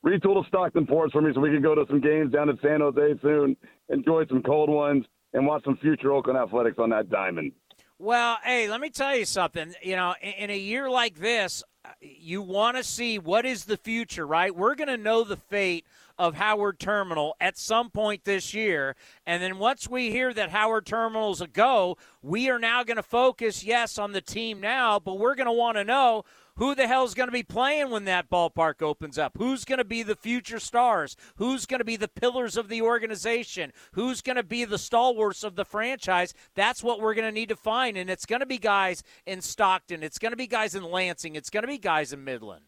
retool 0.05 0.41
to 0.41 0.47
Stockton 0.47 0.85
for 0.85 1.05
us 1.05 1.11
for 1.11 1.21
me 1.21 1.31
so 1.33 1.41
we 1.41 1.49
can 1.49 1.61
go 1.61 1.75
to 1.75 1.85
some 1.87 1.99
games 1.99 2.31
down 2.31 2.49
in 2.49 2.57
San 2.61 2.81
Jose 2.81 3.19
soon, 3.21 3.55
enjoy 3.89 4.25
some 4.27 4.41
cold 4.41 4.69
ones, 4.69 5.05
and 5.33 5.45
watch 5.45 5.63
some 5.63 5.77
future 5.77 6.11
Oakland 6.11 6.37
athletics 6.39 6.77
on 6.79 6.89
that 6.89 7.09
diamond. 7.09 7.51
Well, 7.97 8.37
hey, 8.43 8.69
let 8.69 8.79
me 8.79 8.89
tell 8.89 9.15
you 9.15 9.25
something. 9.25 9.73
You 9.83 9.97
know, 9.97 10.15
in, 10.21 10.31
in 10.31 10.49
a 10.49 10.57
year 10.57 10.89
like 10.89 11.15
this, 11.15 11.63
uh, 11.83 11.89
you 11.99 12.41
want 12.41 12.77
to 12.77 12.83
see 12.83 13.19
what 13.19 13.45
is 13.45 13.65
the 13.65 13.77
future, 13.77 14.25
right? 14.25 14.55
We're 14.55 14.75
going 14.75 14.87
to 14.87 14.97
know 14.97 15.23
the 15.23 15.35
fate 15.35 15.85
of 16.19 16.35
Howard 16.35 16.79
Terminal 16.79 17.35
at 17.39 17.57
some 17.57 17.89
point 17.89 18.25
this 18.25 18.53
year. 18.53 18.95
And 19.25 19.41
then 19.41 19.57
once 19.57 19.89
we 19.89 20.11
hear 20.11 20.33
that 20.33 20.49
Howard 20.49 20.85
Terminal's 20.85 21.41
a 21.41 21.47
go, 21.47 21.97
we 22.21 22.49
are 22.49 22.59
now 22.59 22.83
going 22.83 22.97
to 22.97 23.03
focus, 23.03 23.63
yes, 23.63 23.97
on 23.97 24.11
the 24.11 24.21
team 24.21 24.59
now, 24.59 24.99
but 24.99 25.17
we're 25.17 25.35
going 25.35 25.47
to 25.47 25.51
want 25.53 25.77
to 25.77 25.83
know 25.85 26.25
who 26.57 26.75
the 26.75 26.87
hell's 26.87 27.13
going 27.13 27.29
to 27.29 27.33
be 27.33 27.41
playing 27.41 27.89
when 27.89 28.03
that 28.03 28.29
ballpark 28.29 28.81
opens 28.81 29.17
up? 29.17 29.37
Who's 29.37 29.63
going 29.63 29.77
to 29.77 29.85
be 29.85 30.03
the 30.03 30.17
future 30.17 30.59
stars? 30.59 31.15
Who's 31.37 31.65
going 31.65 31.79
to 31.79 31.85
be 31.85 31.95
the 31.95 32.09
pillars 32.09 32.57
of 32.57 32.67
the 32.67 32.81
organization? 32.81 33.71
Who's 33.93 34.21
going 34.21 34.35
to 34.35 34.43
be 34.43 34.65
the 34.65 34.77
stalwarts 34.77 35.45
of 35.45 35.55
the 35.55 35.63
franchise? 35.63 36.33
That's 36.55 36.83
what 36.83 36.99
we're 36.99 37.13
going 37.13 37.29
to 37.29 37.31
need 37.31 37.47
to 37.47 37.55
find. 37.55 37.95
And 37.95 38.09
it's 38.09 38.25
going 38.25 38.41
to 38.41 38.45
be 38.45 38.57
guys 38.57 39.03
in 39.25 39.39
Stockton. 39.39 40.03
It's 40.03 40.19
going 40.19 40.33
to 40.33 40.37
be 40.37 40.47
guys 40.47 40.75
in 40.75 40.83
Lansing. 40.83 41.35
It's 41.35 41.49
going 41.49 41.63
to 41.63 41.67
be 41.67 41.77
guys 41.77 42.11
in 42.11 42.25
Midland. 42.25 42.65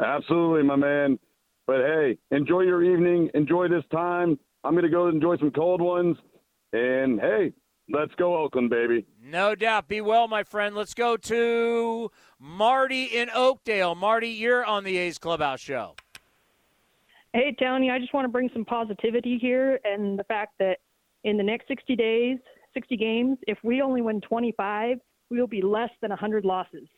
Absolutely, 0.00 0.62
my 0.62 0.76
man. 0.76 1.18
But 1.66 1.78
hey, 1.78 2.18
enjoy 2.30 2.60
your 2.62 2.82
evening. 2.82 3.30
Enjoy 3.34 3.68
this 3.68 3.84
time. 3.90 4.38
I'm 4.62 4.72
going 4.72 4.84
to 4.84 4.90
go 4.90 5.08
enjoy 5.08 5.36
some 5.38 5.50
cold 5.50 5.80
ones. 5.80 6.16
And 6.72 7.20
hey, 7.20 7.52
let's 7.92 8.14
go, 8.16 8.36
Oakland, 8.36 8.70
baby. 8.70 9.06
No 9.22 9.54
doubt. 9.54 9.88
Be 9.88 10.00
well, 10.00 10.28
my 10.28 10.44
friend. 10.44 10.76
Let's 10.76 10.94
go 10.94 11.16
to 11.16 12.10
Marty 12.38 13.04
in 13.04 13.30
Oakdale. 13.34 13.94
Marty, 13.94 14.28
you're 14.28 14.64
on 14.64 14.84
the 14.84 14.96
A's 14.96 15.18
Clubhouse 15.18 15.60
Show. 15.60 15.94
Hey, 17.32 17.54
Tony, 17.58 17.90
I 17.90 17.98
just 17.98 18.14
want 18.14 18.24
to 18.24 18.30
bring 18.30 18.48
some 18.52 18.64
positivity 18.64 19.38
here 19.38 19.78
and 19.84 20.18
the 20.18 20.24
fact 20.24 20.54
that 20.58 20.78
in 21.24 21.36
the 21.36 21.42
next 21.42 21.68
60 21.68 21.94
days, 21.96 22.38
60 22.72 22.96
games, 22.96 23.38
if 23.46 23.58
we 23.62 23.82
only 23.82 24.00
win 24.00 24.20
25, 24.20 24.98
we 25.30 25.40
will 25.40 25.46
be 25.46 25.60
less 25.62 25.90
than 26.00 26.10
100 26.10 26.44
losses. 26.44 26.88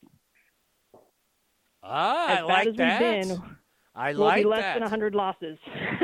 Ah, 1.82 2.26
as 2.28 2.38
I 2.38 2.40
bad 2.40 2.44
like 2.46 2.68
as 2.68 2.76
that. 2.76 3.00
we've 3.00 3.28
been, 3.38 3.56
I 3.98 4.12
we'll 4.12 4.20
like 4.20 4.42
be 4.44 4.48
less 4.48 4.62
that. 4.62 4.74
than 4.74 4.82
100 4.82 5.14
losses. 5.14 5.58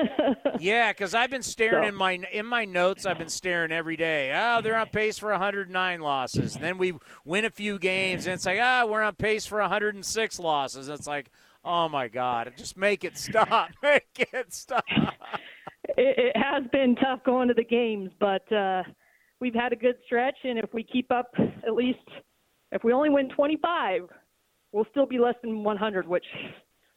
yeah, 0.59 0.91
because 0.93 1.15
I've 1.15 1.31
been 1.31 1.43
staring 1.43 1.85
So- 1.85 1.89
in 1.89 1.95
my 1.95 2.13
in 2.33 2.45
my 2.45 2.65
notes. 2.65 3.07
I've 3.07 3.19
been 3.19 3.29
staring 3.29 3.71
every 3.71 3.97
day. 3.97 4.33
Oh, 4.35 4.61
they're 4.61 4.77
on 4.77 4.89
pace 4.89 5.19
for 5.19 5.31
109 5.31 6.01
losses. 6.01 6.57
And 6.57 6.65
then 6.65 6.77
we 6.77 6.95
win 7.25 7.45
a 7.45 7.51
few 7.51 7.79
games, 7.79 8.27
and 8.27 8.35
it's 8.35 8.47
like, 8.47 8.59
ah, 8.61 8.85
we're 8.89 9.03
on 9.03 9.15
pace 9.15 9.47
for 9.47 9.61
106 9.61 10.39
losses. 10.41 10.89
It's 10.89 11.07
like, 11.07 11.31
oh 11.65 11.89
my 11.89 12.09
god, 12.09 12.53
just 12.57 12.77
make 12.77 13.05
it 13.05 13.17
stop, 13.17 13.71
make 13.83 14.05
it 14.33 14.53
stop. 14.53 14.85
it, 15.97 16.19
it 16.19 16.37
has 16.37 16.65
been 16.73 16.97
tough 16.97 17.23
going 17.25 17.47
to 17.49 17.55
the 17.55 17.65
games, 17.65 18.11
but 18.19 18.51
uh, 18.53 18.83
we've 19.41 19.55
had 19.55 19.73
a 19.73 19.77
good 19.77 19.95
stretch, 20.05 20.37
and 20.45 20.59
if 20.59 20.75
we 20.75 20.83
keep 20.83 21.13
up 21.13 21.31
at 21.39 21.75
least, 21.75 21.99
if 22.73 22.83
we 22.83 22.93
only 22.93 23.09
win 23.11 23.29
25, 23.31 24.03
we'll 24.73 24.87
still 24.91 25.07
be 25.07 25.19
less 25.19 25.37
than 25.43 25.63
100, 25.63 26.09
which 26.09 26.25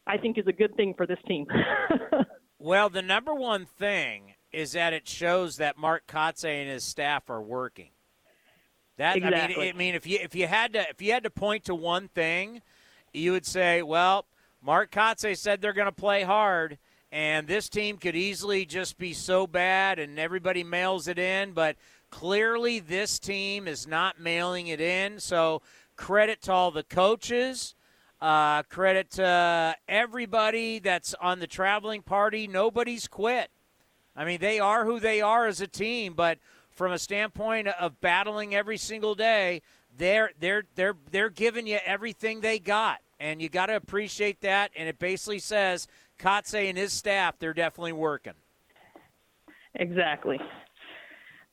I 0.07 0.17
think 0.17 0.37
is 0.37 0.47
a 0.47 0.53
good 0.53 0.75
thing 0.75 0.93
for 0.95 1.05
this 1.05 1.19
team. 1.27 1.45
Well, 2.59 2.89
the 2.89 3.03
number 3.03 3.35
one 3.35 3.65
thing 3.65 4.33
is 4.51 4.71
that 4.71 4.91
it 4.91 5.07
shows 5.07 5.57
that 5.57 5.77
Mark 5.77 6.07
Kotsay 6.07 6.61
and 6.61 6.69
his 6.69 6.83
staff 6.83 7.29
are 7.29 7.41
working. 7.41 7.91
That 8.97 9.13
I 9.13 9.17
Exactly. 9.17 9.65
mean, 9.65 9.75
I 9.75 9.77
mean, 9.77 9.95
if 9.95 10.07
you 10.07 10.17
if 10.19 10.33
you 10.33 10.47
had 10.47 10.73
to 10.73 10.89
if 10.89 10.99
you 10.99 11.13
had 11.13 11.23
to 11.23 11.29
point 11.29 11.65
to 11.65 11.75
one 11.75 12.07
thing, 12.07 12.63
you 13.13 13.31
would 13.31 13.45
say, 13.45 13.83
well, 13.83 14.25
Mark 14.61 14.91
Kotsay 14.91 15.37
said 15.37 15.61
they're 15.61 15.71
going 15.71 15.85
to 15.85 15.91
play 15.91 16.23
hard, 16.23 16.79
and 17.11 17.47
this 17.47 17.69
team 17.69 17.97
could 17.97 18.15
easily 18.15 18.65
just 18.65 18.97
be 18.97 19.13
so 19.13 19.45
bad, 19.45 19.99
and 19.99 20.17
everybody 20.17 20.63
mails 20.63 21.07
it 21.07 21.19
in. 21.19 21.51
But 21.51 21.75
clearly, 22.09 22.79
this 22.79 23.19
team 23.19 23.67
is 23.67 23.85
not 23.85 24.19
mailing 24.19 24.65
it 24.67 24.81
in. 24.81 25.19
So 25.19 25.61
credit 25.95 26.41
to 26.43 26.53
all 26.53 26.71
the 26.71 26.83
coaches. 26.83 27.75
Uh, 28.19 28.63
credit 28.63 29.11
to 29.11 29.75
everybody 29.87 30.79
that's 30.79 31.13
on 31.21 31.39
the 31.39 31.45
traveling 31.45 32.01
party. 32.01 32.47
Nobody's 32.47 33.07
quit. 33.07 33.51
I 34.15 34.25
mean, 34.25 34.39
they 34.39 34.59
are 34.59 34.85
who 34.85 34.99
they 34.99 35.21
are 35.21 35.45
as 35.45 35.61
a 35.61 35.67
team, 35.67 36.13
but 36.15 36.39
from 36.71 36.91
a 36.91 36.97
standpoint 36.97 37.67
of 37.67 38.01
battling 38.01 38.55
every 38.55 38.77
single 38.77 39.13
day, 39.13 39.61
they're 39.95 40.31
they're 40.39 40.63
they're 40.75 40.95
they're 41.11 41.29
giving 41.29 41.67
you 41.67 41.77
everything 41.85 42.41
they 42.41 42.59
got, 42.59 42.99
and 43.19 43.41
you 43.41 43.49
got 43.49 43.67
to 43.67 43.75
appreciate 43.75 44.41
that. 44.41 44.71
And 44.75 44.89
it 44.89 44.97
basically 44.97 45.39
says 45.39 45.87
Kotsay 46.19 46.69
and 46.69 46.77
his 46.77 46.93
staff, 46.93 47.37
they're 47.37 47.53
definitely 47.53 47.93
working. 47.93 48.33
exactly. 49.75 50.39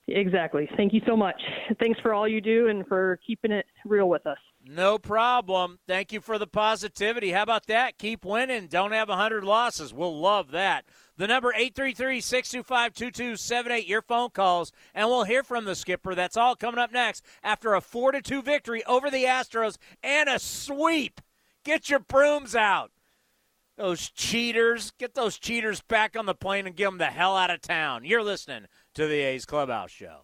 Exactly. 0.06 0.68
Thank 0.76 0.92
you 0.92 1.00
so 1.06 1.16
much. 1.16 1.40
Thanks 1.80 1.98
for 2.00 2.12
all 2.12 2.28
you 2.28 2.40
do 2.42 2.68
and 2.68 2.86
for 2.86 3.18
keeping 3.26 3.50
it 3.50 3.64
real 3.86 4.08
with 4.08 4.26
us. 4.26 4.38
No 4.66 4.98
problem. 4.98 5.78
Thank 5.86 6.10
you 6.10 6.22
for 6.22 6.38
the 6.38 6.46
positivity. 6.46 7.32
How 7.32 7.42
about 7.42 7.66
that? 7.66 7.98
Keep 7.98 8.24
winning. 8.24 8.66
Don't 8.66 8.92
have 8.92 9.10
100 9.10 9.44
losses. 9.44 9.92
We'll 9.92 10.18
love 10.18 10.52
that. 10.52 10.86
The 11.18 11.26
number 11.26 11.52
833-625-2278, 11.52 13.86
your 13.86 14.00
phone 14.00 14.30
calls, 14.30 14.72
and 14.94 15.08
we'll 15.08 15.24
hear 15.24 15.42
from 15.42 15.66
the 15.66 15.74
skipper. 15.74 16.14
That's 16.14 16.38
all 16.38 16.56
coming 16.56 16.80
up 16.80 16.92
next 16.92 17.22
after 17.42 17.74
a 17.74 17.82
4 17.82 18.12
to 18.12 18.22
2 18.22 18.40
victory 18.40 18.82
over 18.84 19.10
the 19.10 19.24
Astros 19.24 19.76
and 20.02 20.30
a 20.30 20.38
sweep. 20.38 21.20
Get 21.62 21.90
your 21.90 22.00
brooms 22.00 22.56
out. 22.56 22.90
Those 23.76 24.08
cheaters, 24.08 24.92
get 24.98 25.12
those 25.14 25.38
cheaters 25.38 25.82
back 25.82 26.16
on 26.16 26.24
the 26.26 26.34
plane 26.34 26.66
and 26.66 26.74
get 26.74 26.86
them 26.86 26.98
the 26.98 27.06
hell 27.06 27.36
out 27.36 27.50
of 27.50 27.60
town. 27.60 28.04
You're 28.04 28.22
listening 28.22 28.66
to 28.94 29.06
the 29.06 29.20
A's 29.20 29.44
Clubhouse 29.44 29.90
Show. 29.90 30.20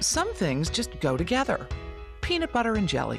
Some 0.00 0.32
things 0.34 0.70
just 0.70 0.98
go 1.00 1.16
together 1.16 1.66
peanut 2.28 2.52
butter 2.52 2.74
and 2.74 2.86
jelly, 2.86 3.18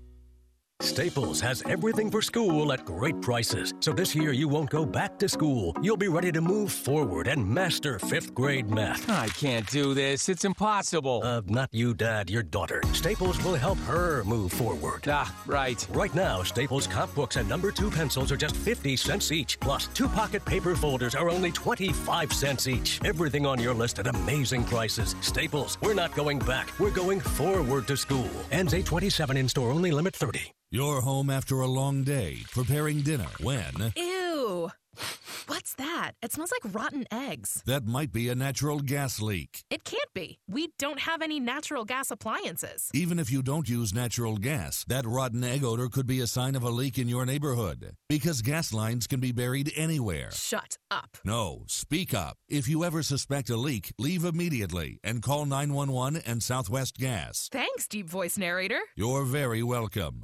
Staples 0.81 1.39
has 1.39 1.61
everything 1.69 2.09
for 2.09 2.23
school 2.23 2.73
at 2.73 2.83
great 2.85 3.21
prices. 3.21 3.71
So 3.81 3.93
this 3.93 4.15
year 4.15 4.31
you 4.31 4.47
won't 4.47 4.71
go 4.71 4.83
back 4.83 5.19
to 5.19 5.29
school. 5.29 5.75
You'll 5.79 5.95
be 5.95 6.07
ready 6.07 6.31
to 6.31 6.41
move 6.41 6.71
forward 6.71 7.27
and 7.27 7.47
master 7.47 7.99
fifth 7.99 8.33
grade 8.33 8.67
math. 8.67 9.07
I 9.07 9.27
can't 9.27 9.69
do 9.69 9.93
this. 9.93 10.27
It's 10.27 10.43
impossible. 10.43 11.21
Uh, 11.23 11.41
not 11.45 11.69
you, 11.71 11.93
Dad, 11.93 12.31
your 12.31 12.41
daughter. 12.41 12.81
Staples 12.93 13.41
will 13.43 13.53
help 13.53 13.77
her 13.81 14.23
move 14.23 14.51
forward. 14.51 15.03
Ah, 15.07 15.31
right. 15.45 15.85
Right 15.91 16.13
now, 16.15 16.41
Staples 16.41 16.87
comp 16.87 17.13
books 17.13 17.35
and 17.35 17.47
number 17.47 17.71
two 17.71 17.91
pencils 17.91 18.31
are 18.31 18.37
just 18.37 18.55
50 18.55 18.97
cents 18.97 19.31
each. 19.31 19.59
Plus, 19.59 19.85
two 19.93 20.07
pocket 20.07 20.43
paper 20.45 20.75
folders 20.75 21.13
are 21.13 21.29
only 21.29 21.51
25 21.51 22.33
cents 22.33 22.67
each. 22.67 22.99
Everything 23.05 23.45
on 23.45 23.59
your 23.59 23.75
list 23.75 23.99
at 23.99 24.07
amazing 24.07 24.63
prices. 24.63 25.15
Staples, 25.21 25.77
we're 25.83 25.93
not 25.93 26.15
going 26.15 26.39
back. 26.39 26.77
We're 26.79 26.89
going 26.89 27.19
forward 27.19 27.85
to 27.87 27.95
school. 27.95 28.29
Ends 28.51 28.73
827 28.73 29.37
in 29.37 29.47
store 29.47 29.69
only, 29.69 29.91
limit 29.91 30.15
30. 30.15 30.51
You're 30.73 31.01
home 31.01 31.29
after 31.29 31.59
a 31.59 31.67
long 31.67 32.05
day, 32.05 32.43
preparing 32.53 33.01
dinner 33.01 33.27
when 33.41 33.91
Ew. 33.97 34.71
What's 35.47 35.73
that? 35.73 36.11
It 36.21 36.31
smells 36.31 36.53
like 36.63 36.73
rotten 36.73 37.03
eggs. 37.11 37.61
that 37.65 37.85
might 37.85 38.13
be 38.13 38.29
a 38.29 38.35
natural 38.35 38.79
gas 38.79 39.21
leak. 39.21 39.65
It 39.69 39.83
can't 39.83 40.13
be. 40.13 40.39
We 40.47 40.69
don't 40.79 41.01
have 41.01 41.21
any 41.21 41.41
natural 41.41 41.83
gas 41.83 42.09
appliances. 42.09 42.89
Even 42.93 43.19
if 43.19 43.29
you 43.29 43.41
don't 43.41 43.67
use 43.67 43.93
natural 43.93 44.37
gas, 44.37 44.85
that 44.87 45.05
rotten 45.05 45.43
egg 45.43 45.65
odor 45.65 45.89
could 45.89 46.07
be 46.07 46.21
a 46.21 46.27
sign 46.27 46.55
of 46.55 46.63
a 46.63 46.69
leak 46.69 46.97
in 46.97 47.09
your 47.09 47.25
neighborhood. 47.25 47.97
Because 48.07 48.41
gas 48.41 48.71
lines 48.71 49.07
can 49.07 49.19
be 49.19 49.33
buried 49.33 49.73
anywhere. 49.75 50.31
Shut 50.31 50.77
up. 50.89 51.17
No, 51.25 51.63
speak 51.67 52.13
up. 52.13 52.37
If 52.47 52.69
you 52.69 52.85
ever 52.85 53.03
suspect 53.03 53.49
a 53.49 53.57
leak, 53.57 53.91
leave 53.99 54.23
immediately 54.23 55.01
and 55.03 55.21
call 55.21 55.45
911 55.45 56.21
and 56.25 56.41
Southwest 56.41 56.97
Gas. 56.97 57.49
Thanks, 57.51 57.89
deep 57.89 58.07
voice 58.09 58.37
narrator. 58.37 58.79
You're 58.95 59.25
very 59.25 59.63
welcome. 59.63 60.23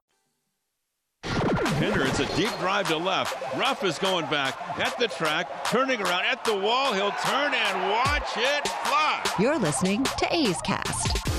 A 2.21 2.35
deep 2.35 2.55
drive 2.59 2.87
to 2.89 2.97
left. 2.97 3.35
Ruff 3.57 3.83
is 3.83 3.97
going 3.97 4.27
back 4.27 4.55
at 4.77 4.95
the 4.99 5.07
track, 5.07 5.65
turning 5.65 5.99
around 6.03 6.23
at 6.25 6.45
the 6.45 6.55
wall. 6.55 6.93
He'll 6.93 7.09
turn 7.09 7.51
and 7.51 7.89
watch 7.89 8.37
it 8.37 8.67
fly. 8.67 9.23
You're 9.39 9.57
listening 9.57 10.03
to 10.03 10.27
A's 10.29 10.61
Cast. 10.61 11.30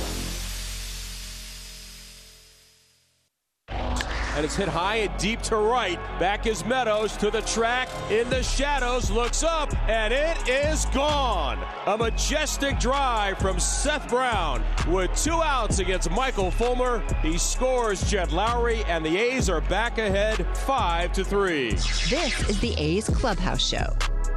And 4.35 4.47
it's 4.47 4.57
hit 4.57 4.68
high 4.68 4.97
and 4.97 5.16
deep 5.18 5.42
to 5.42 5.57
right. 5.57 5.99
Back 6.18 6.47
is 6.47 6.64
Meadows 6.64 7.16
to 7.18 7.31
the 7.31 7.42
track 7.42 7.88
in 8.11 8.31
the 8.31 8.42
shadows, 8.42 9.11
looks 9.11 9.42
up, 9.42 9.75
and 9.88 10.12
it 10.12 10.49
is 10.49 10.87
gone. 10.87 11.59
A 11.87 11.99
majestic 11.99 12.79
drive 12.79 13.38
from 13.38 13.61
Seth 13.61 14.09
Brown 14.09 14.64
with 14.88 15.14
two 15.23 15.42
outs 15.42 15.81
against 15.81 16.11
Michael 16.11 16.51
Fulmer. 16.51 17.03
He 17.21 17.37
scores 17.37 18.09
Jed 18.11 18.31
Lowrie, 18.31 18.85
and 18.87 19.05
the 19.05 19.18
A's 19.18 19.51
are 19.51 19.61
back 19.61 19.99
ahead 19.99 20.47
five 20.59 21.12
to 21.12 21.25
three. 21.25 21.73
This 21.73 22.49
is 22.49 22.59
the 22.61 22.75
A's 22.79 23.11
Clubhouse 23.11 23.66
Show. 23.66 23.95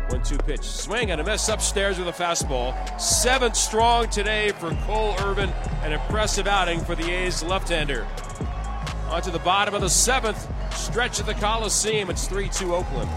One 0.10 0.22
two 0.24 0.38
pitch. 0.38 0.62
Swing 0.62 1.12
and 1.12 1.22
a 1.22 1.24
miss 1.24 1.48
upstairs 1.48 1.98
with 1.98 2.08
a 2.10 2.12
fastball. 2.12 2.76
Seventh 3.00 3.56
strong 3.56 4.10
today 4.10 4.52
for 4.60 4.72
Cole 4.86 5.16
Irvin. 5.22 5.50
An 5.84 5.94
impressive 5.94 6.48
outing 6.48 6.82
for 6.82 6.96
the 6.96 7.10
A's 7.10 7.42
left 7.42 7.70
hander. 7.70 8.06
On 9.16 9.22
to 9.22 9.32
the 9.32 9.40
bottom 9.40 9.74
of 9.74 9.80
the 9.80 9.90
seventh 9.90 10.46
stretch 10.76 11.22
of 11.22 11.26
the 11.26 11.36
Coliseum. 11.36 12.10
It's 12.10 12.28
3 12.28 12.50
2 12.50 12.76
Oakland. 12.76 13.10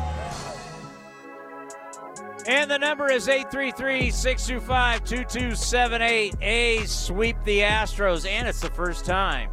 And 2.47 2.71
the 2.71 2.79
number 2.79 3.11
is 3.11 3.27
833 3.29 4.13
625 4.13 5.05
2278. 5.05 6.37
A's 6.41 6.93
sweep 6.93 7.37
the 7.43 7.59
Astros, 7.63 8.29
and 8.29 8.47
it's 8.47 8.61
the 8.61 8.71
first 8.71 9.07
time 9.07 9.51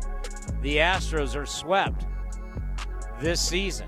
the 0.61 0.77
Astros 0.77 1.35
are 1.35 1.47
swept 1.47 2.05
this 3.19 3.41
season. 3.41 3.87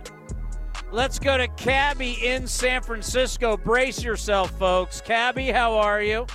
Let's 0.91 1.19
go 1.19 1.37
to 1.37 1.47
Cabby 1.49 2.25
in 2.25 2.47
San 2.47 2.81
Francisco. 2.81 3.55
Brace 3.55 4.03
yourself, 4.03 4.49
folks. 4.57 4.99
Cabby, 4.99 5.51
how 5.51 5.75
are 5.75 6.01
you? 6.01 6.25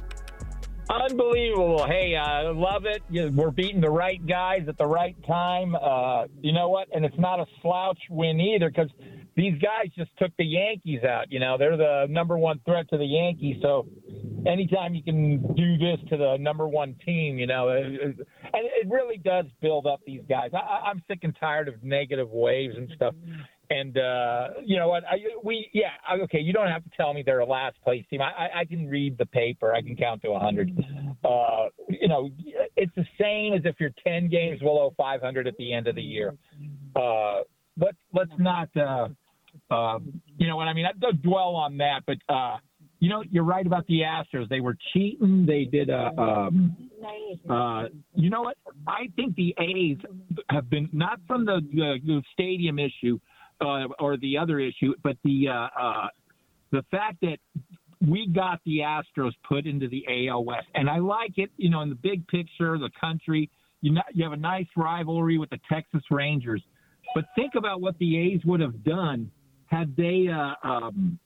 Unbelievable. 1.01 1.87
Hey, 1.87 2.17
I 2.17 2.47
uh, 2.47 2.53
love 2.53 2.85
it. 2.85 3.03
We're 3.33 3.51
beating 3.51 3.81
the 3.81 3.91
right 3.91 4.25
guys 4.27 4.67
at 4.69 4.77
the 4.77 4.87
right 4.87 5.17
time. 5.27 5.75
Uh, 5.75 6.27
you 6.43 6.53
know 6.53 6.69
what? 6.69 6.89
And 6.95 7.05
it's 7.05 7.19
not 7.19 7.41
a 7.41 7.47
slouch 7.63 7.99
win 8.11 8.39
either 8.41 8.69
because 8.69 8.91
these 9.35 9.55
guys 9.55 9.91
just 9.97 10.11
took 10.19 10.33
the 10.37 10.45
Yankees 10.45 11.03
out. 11.03 11.33
You 11.33 11.41
know, 11.41 11.57
they're 11.57 11.79
the 11.79 12.07
number 12.11 12.37
one 12.37 12.61
threat 12.67 12.91
to 12.91 12.99
the 12.99 13.07
Yankees. 13.07 13.57
So 13.63 13.87
anytime 14.47 14.95
you 14.95 15.03
can 15.03 15.41
do 15.55 15.79
this 15.79 15.99
to 16.11 16.19
the 16.19 16.37
number 16.39 16.69
one 16.69 16.95
team, 17.07 17.39
you 17.39 17.47
know, 17.47 17.71
it, 17.71 17.87
it- 17.87 18.27
and 18.55 18.67
it 18.67 18.87
really 18.91 19.17
does 19.17 19.47
build 19.63 19.87
up 19.87 20.01
these 20.07 20.21
guys. 20.29 20.51
I- 20.53 20.91
I'm 20.91 21.03
sick 21.09 21.21
and 21.23 21.35
tired 21.41 21.69
of 21.69 21.83
negative 21.83 22.29
waves 22.31 22.75
and 22.77 22.91
stuff. 22.95 23.15
And 23.73 23.97
uh, 23.97 24.49
you 24.63 24.77
know 24.77 24.89
what? 24.89 25.03
I, 25.05 25.17
we 25.43 25.71
yeah 25.73 25.93
okay. 26.25 26.39
You 26.39 26.53
don't 26.53 26.69
have 26.69 26.85
to 26.85 26.91
tell 26.95 27.15
me 27.15 27.23
they're 27.25 27.41
a 27.41 27.47
last 27.47 27.77
place 27.83 28.05
team. 28.11 28.21
I, 28.21 28.61
I, 28.61 28.65
can 28.67 28.87
read 28.87 29.17
the 29.17 29.25
paper. 29.25 29.73
I 29.73 29.81
can 29.81 29.97
count 29.97 30.21
to 30.23 30.33
a 30.33 30.39
hundred. 30.39 30.71
Uh, 31.25 31.69
you 31.89 32.09
know, 32.09 32.29
it's 32.77 32.93
the 32.97 33.07
same 33.19 33.55
as 33.55 33.63
if 33.65 33.77
you're 33.79 33.95
ten 34.05 34.29
games 34.29 34.61
below 34.61 34.93
500 34.97 35.47
at 35.47 35.57
the 35.57 35.73
end 35.73 35.87
of 35.87 35.95
the 35.95 36.03
year. 36.03 36.35
Uh, 36.95 37.43
but 37.79 37.95
let's 38.13 38.33
not. 38.39 38.69
Uh, 38.77 39.09
uh, 39.71 39.99
you 40.37 40.47
know 40.47 40.57
what 40.57 40.69
I 40.69 40.75
mean? 40.75 40.85
I 40.85 40.93
don't 40.99 41.23
dwell 41.23 41.55
on 41.55 41.79
that. 41.79 42.03
But 42.07 42.19
uh, 42.29 42.59
you 42.99 43.09
know, 43.09 43.23
you're 43.31 43.45
right 43.45 43.67
about 43.67 43.87
the 43.87 44.01
Astros. 44.01 44.49
They 44.51 44.61
were 44.61 44.77
cheating. 44.93 45.47
They 45.47 45.65
did 45.65 45.89
a. 45.89 46.11
Um, 46.21 46.77
uh, 47.49 47.85
you 48.15 48.29
know 48.29 48.43
what? 48.43 48.57
I 48.87 49.09
think 49.17 49.35
the 49.37 49.55
A's 49.59 49.97
have 50.51 50.69
been 50.69 50.91
not 50.93 51.21
from 51.27 51.45
the, 51.45 51.61
the, 51.73 51.97
the 52.05 52.23
stadium 52.33 52.79
issue 52.79 53.19
uh, 53.63 53.87
or 53.99 54.17
the 54.17 54.37
other 54.37 54.59
issue, 54.59 54.95
but 55.03 55.17
the 55.25 55.49
uh, 55.49 55.69
uh, 55.81 56.09
the 56.71 56.85
fact 56.91 57.19
that 57.23 57.39
we 58.07 58.27
got 58.27 58.61
the 58.67 58.79
Astros 58.79 59.33
put 59.49 59.67
into 59.67 59.89
the 59.89 60.29
AL 60.29 60.45
West, 60.45 60.67
and 60.75 60.89
I 60.91 60.99
like 60.99 61.35
it. 61.37 61.51
You 61.57 61.71
know, 61.71 61.81
in 61.83 61.89
the 61.89 61.95
big 61.95 62.27
picture, 62.29 62.79
the 62.79 62.91
country, 63.01 63.51
you 63.81 63.93
know, 63.93 64.03
you 64.13 64.25
have 64.25 64.33
a 64.33 64.37
nice 64.37 64.67
rivalry 64.77 65.39
with 65.39 65.51
the 65.51 65.61
Texas 65.71 66.03
Rangers, 66.11 66.63
but 67.15 67.25
think 67.37 67.55
about 67.57 67.81
what 67.81 67.99
the 67.99 68.19
A's 68.19 68.45
would 68.45 68.61
have 68.61 68.83
done 68.85 69.31
had 69.67 69.95
they 69.97 70.29
uh, 70.29 70.55
um, 70.69 71.19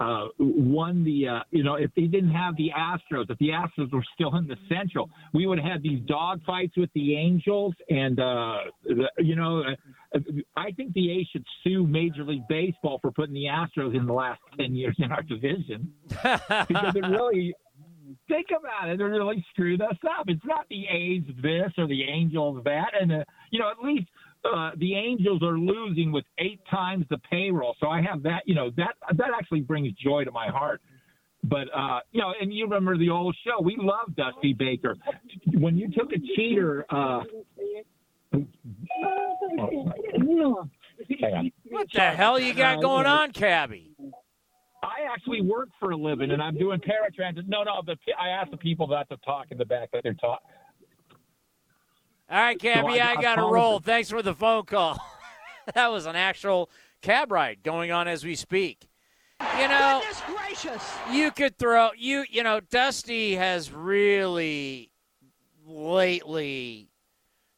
uh, 0.00 0.26
won 0.38 1.04
the, 1.04 1.28
uh, 1.28 1.40
you 1.50 1.62
know, 1.62 1.76
if 1.76 1.90
they 1.94 2.02
didn't 2.02 2.32
have 2.32 2.56
the 2.56 2.70
Astros, 2.76 3.30
if 3.30 3.38
the 3.38 3.50
Astros 3.50 3.92
were 3.92 4.04
still 4.14 4.34
in 4.36 4.46
the 4.46 4.56
Central, 4.68 5.08
we 5.32 5.46
would 5.46 5.58
have 5.58 5.72
had 5.72 5.82
these 5.82 6.00
dog 6.06 6.40
fights 6.44 6.76
with 6.76 6.90
the 6.94 7.16
Angels. 7.16 7.74
And, 7.88 8.18
uh, 8.18 8.58
the, 8.84 9.08
you 9.18 9.36
know, 9.36 9.62
uh, 9.62 10.20
I 10.56 10.72
think 10.72 10.94
the 10.94 11.12
A's 11.12 11.26
should 11.32 11.44
sue 11.62 11.86
Major 11.86 12.24
League 12.24 12.48
Baseball 12.48 12.98
for 13.00 13.12
putting 13.12 13.34
the 13.34 13.44
Astros 13.44 13.96
in 13.96 14.06
the 14.06 14.12
last 14.12 14.40
10 14.58 14.74
years 14.74 14.96
in 14.98 15.12
our 15.12 15.22
division. 15.22 15.92
because 16.08 16.94
it 16.96 17.04
really, 17.08 17.54
think 18.28 18.46
about 18.50 18.88
it, 18.88 19.00
it 19.00 19.04
really 19.04 19.44
screwed 19.50 19.80
us 19.80 19.96
up. 20.18 20.24
It's 20.26 20.44
not 20.44 20.66
the 20.68 20.86
A's 20.88 21.22
this 21.40 21.72
or 21.78 21.86
the 21.86 22.02
Angels 22.02 22.62
that. 22.64 22.92
And, 23.00 23.12
uh, 23.12 23.24
you 23.50 23.60
know, 23.60 23.70
at 23.70 23.78
least 23.82 24.08
uh, 24.44 24.70
the 24.76 24.94
Angels 24.94 25.42
are 25.42 25.58
losing 25.58 26.12
with 26.12 26.24
eight 26.38 26.60
times 26.70 27.06
the 27.10 27.18
payroll. 27.30 27.76
So 27.80 27.88
I 27.88 28.02
have 28.02 28.22
that, 28.24 28.42
you 28.46 28.54
know, 28.54 28.70
that 28.76 28.94
that 29.16 29.28
actually 29.36 29.60
brings 29.60 29.92
joy 29.94 30.24
to 30.24 30.30
my 30.30 30.48
heart. 30.48 30.80
But 31.42 31.68
uh, 31.76 32.00
you 32.12 32.20
know, 32.20 32.32
and 32.40 32.52
you 32.52 32.64
remember 32.64 32.96
the 32.96 33.10
old 33.10 33.36
show. 33.44 33.62
We 33.62 33.76
love 33.78 34.14
Dusty 34.16 34.54
Baker. 34.54 34.96
When 35.54 35.76
you 35.76 35.88
took 35.90 36.12
a 36.12 36.18
cheater, 36.36 36.86
uh, 36.90 37.22
What 41.70 41.90
the 41.92 42.00
hell 42.00 42.38
you 42.38 42.54
got 42.54 42.80
going 42.80 43.06
on, 43.06 43.32
Cabby? 43.32 43.90
I 44.82 45.10
actually 45.10 45.40
work 45.40 45.70
for 45.80 45.92
a 45.92 45.96
living, 45.96 46.30
and 46.30 46.42
I'm 46.42 46.58
doing 46.58 46.80
paratransit. 46.80 47.48
No, 47.48 47.62
no, 47.62 47.82
the, 47.86 47.96
I 48.20 48.28
asked 48.28 48.50
the 48.50 48.56
people 48.58 48.86
not 48.86 49.08
to 49.08 49.16
talk 49.18 49.46
in 49.50 49.58
the 49.58 49.64
back 49.64 49.90
that 49.92 50.02
they're 50.02 50.14
talking. 50.14 50.46
All 52.30 52.40
right, 52.40 52.58
Cabby, 52.58 53.00
I- 53.00 53.12
I, 53.12 53.18
I 53.18 53.22
got 53.22 53.36
to 53.36 53.42
roll. 53.42 53.74
you. 53.74 53.80
Thanks 53.80 54.10
for 54.10 54.22
the 54.22 54.34
phone 54.34 54.64
call. 54.64 54.98
that 55.74 55.88
was 55.88 56.06
an 56.06 56.16
actual 56.16 56.70
cab 57.02 57.30
ride 57.30 57.62
going 57.62 57.90
on 57.90 58.08
as 58.08 58.24
we 58.24 58.34
speak. 58.34 58.88
You 59.58 59.68
know, 59.68 60.00
you 61.12 61.30
could 61.30 61.58
throw 61.58 61.90
you. 61.96 62.24
You 62.30 62.42
know, 62.42 62.60
Dusty 62.60 63.34
has 63.34 63.70
really 63.70 64.90
lately 65.66 66.88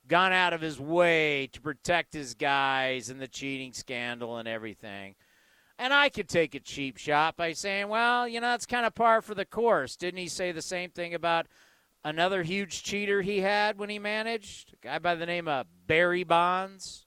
gone 0.08 0.32
out 0.32 0.52
of 0.52 0.60
his 0.60 0.80
way 0.80 1.48
to 1.52 1.60
protect 1.60 2.12
his 2.14 2.34
guys 2.34 3.08
and 3.10 3.20
the 3.20 3.28
cheating 3.28 3.72
scandal 3.72 4.38
and 4.38 4.48
everything. 4.48 5.14
And 5.78 5.92
I 5.92 6.08
could 6.08 6.28
take 6.28 6.54
a 6.54 6.60
cheap 6.60 6.96
shot 6.96 7.36
by 7.36 7.52
saying, 7.52 7.88
well, 7.88 8.26
you 8.26 8.40
know, 8.40 8.54
it's 8.54 8.66
kind 8.66 8.86
of 8.86 8.94
par 8.94 9.20
for 9.20 9.34
the 9.34 9.44
course. 9.44 9.96
Didn't 9.96 10.18
he 10.18 10.28
say 10.28 10.50
the 10.52 10.62
same 10.62 10.90
thing 10.90 11.12
about 11.14 11.46
another 12.06 12.44
huge 12.44 12.84
cheater 12.84 13.20
he 13.20 13.40
had 13.40 13.78
when 13.78 13.90
he 13.90 13.98
managed? 13.98 14.72
A 14.72 14.76
guy 14.86 14.98
by 15.00 15.16
the 15.16 15.26
name 15.26 15.48
of 15.48 15.66
Barry 15.86 16.24
Bonds. 16.24 17.04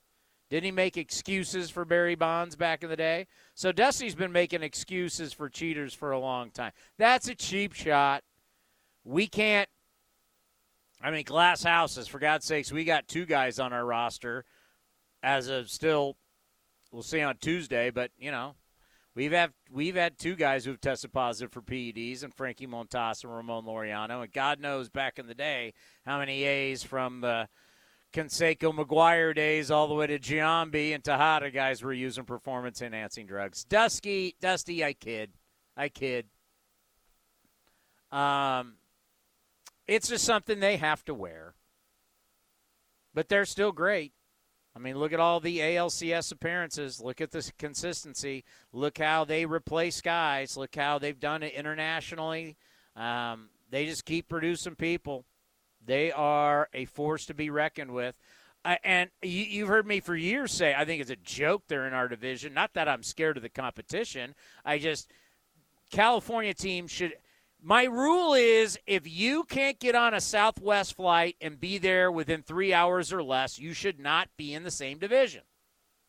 Didn't 0.50 0.64
he 0.64 0.70
make 0.72 0.96
excuses 0.96 1.70
for 1.70 1.84
Barry 1.84 2.16
Bonds 2.16 2.54
back 2.54 2.82
in 2.82 2.90
the 2.90 2.96
day? 2.96 3.26
So 3.54 3.72
Dusty's 3.72 4.14
been 4.14 4.32
making 4.32 4.62
excuses 4.62 5.32
for 5.32 5.48
cheaters 5.48 5.94
for 5.94 6.10
a 6.10 6.18
long 6.18 6.50
time. 6.50 6.72
That's 6.98 7.28
a 7.28 7.34
cheap 7.34 7.72
shot. 7.72 8.22
We 9.04 9.26
can't. 9.26 9.68
I 11.02 11.10
mean, 11.10 11.24
glass 11.24 11.62
houses, 11.62 12.06
for 12.06 12.18
God's 12.18 12.44
sakes, 12.44 12.70
we 12.70 12.84
got 12.84 13.08
two 13.08 13.24
guys 13.24 13.58
on 13.58 13.72
our 13.72 13.86
roster 13.86 14.44
as 15.22 15.48
of 15.48 15.70
still, 15.70 16.16
we'll 16.92 17.02
see 17.02 17.22
on 17.22 17.36
Tuesday, 17.38 17.88
but, 17.88 18.10
you 18.18 18.30
know, 18.30 18.54
We've 19.14 19.32
had 19.32 19.52
we've 19.70 19.96
had 19.96 20.18
two 20.18 20.36
guys 20.36 20.64
who've 20.64 20.80
tested 20.80 21.12
positive 21.12 21.52
for 21.52 21.62
PEDs, 21.62 22.22
and 22.22 22.32
Frankie 22.32 22.66
Montas 22.66 23.24
and 23.24 23.34
Ramon 23.34 23.64
Laureano, 23.64 24.22
and 24.22 24.32
God 24.32 24.60
knows 24.60 24.88
back 24.88 25.18
in 25.18 25.26
the 25.26 25.34
day 25.34 25.74
how 26.06 26.18
many 26.18 26.44
A's 26.44 26.84
from 26.84 27.20
the 27.20 27.48
Canseco 28.12 28.72
McGwire 28.72 29.34
days 29.34 29.70
all 29.70 29.88
the 29.88 29.94
way 29.94 30.06
to 30.06 30.18
Giambi 30.18 30.94
and 30.94 31.02
Tejada 31.02 31.50
guys 31.50 31.82
were 31.82 31.92
using 31.92 32.24
performance 32.24 32.82
enhancing 32.82 33.26
drugs. 33.26 33.64
Dusky, 33.64 34.36
Dusty, 34.40 34.84
I 34.84 34.92
kid, 34.92 35.32
I 35.76 35.88
kid. 35.88 36.26
Um, 38.12 38.74
it's 39.86 40.08
just 40.08 40.24
something 40.24 40.60
they 40.60 40.76
have 40.76 41.04
to 41.04 41.14
wear, 41.14 41.54
but 43.12 43.28
they're 43.28 43.44
still 43.44 43.72
great. 43.72 44.12
I 44.74 44.78
mean, 44.78 44.98
look 44.98 45.12
at 45.12 45.20
all 45.20 45.40
the 45.40 45.58
ALCS 45.58 46.32
appearances. 46.32 47.00
Look 47.00 47.20
at 47.20 47.32
the 47.32 47.50
consistency. 47.58 48.44
Look 48.72 48.98
how 48.98 49.24
they 49.24 49.44
replace 49.44 50.00
guys. 50.00 50.56
Look 50.56 50.76
how 50.76 50.98
they've 50.98 51.18
done 51.18 51.42
it 51.42 51.54
internationally. 51.54 52.56
Um, 52.94 53.48
they 53.70 53.86
just 53.86 54.04
keep 54.04 54.28
producing 54.28 54.76
people. 54.76 55.24
They 55.84 56.12
are 56.12 56.68
a 56.72 56.84
force 56.84 57.26
to 57.26 57.34
be 57.34 57.50
reckoned 57.50 57.92
with. 57.92 58.14
Uh, 58.64 58.76
and 58.84 59.10
you, 59.22 59.42
you've 59.42 59.68
heard 59.68 59.86
me 59.86 60.00
for 60.00 60.14
years 60.14 60.52
say 60.52 60.74
I 60.76 60.84
think 60.84 61.00
it's 61.00 61.10
a 61.10 61.16
joke 61.16 61.64
they're 61.66 61.86
in 61.86 61.94
our 61.94 62.08
division. 62.08 62.52
Not 62.52 62.74
that 62.74 62.88
I'm 62.88 63.02
scared 63.02 63.38
of 63.38 63.42
the 63.42 63.48
competition. 63.48 64.34
I 64.64 64.78
just 64.78 65.10
California 65.90 66.54
team 66.54 66.86
should. 66.86 67.14
My 67.62 67.84
rule 67.84 68.34
is 68.34 68.78
if 68.86 69.06
you 69.06 69.44
can't 69.44 69.78
get 69.78 69.94
on 69.94 70.14
a 70.14 70.20
Southwest 70.20 70.96
flight 70.96 71.36
and 71.40 71.60
be 71.60 71.78
there 71.78 72.10
within 72.10 72.42
three 72.42 72.72
hours 72.72 73.12
or 73.12 73.22
less, 73.22 73.58
you 73.58 73.74
should 73.74 74.00
not 74.00 74.28
be 74.36 74.54
in 74.54 74.62
the 74.62 74.70
same 74.70 74.98
division. 74.98 75.42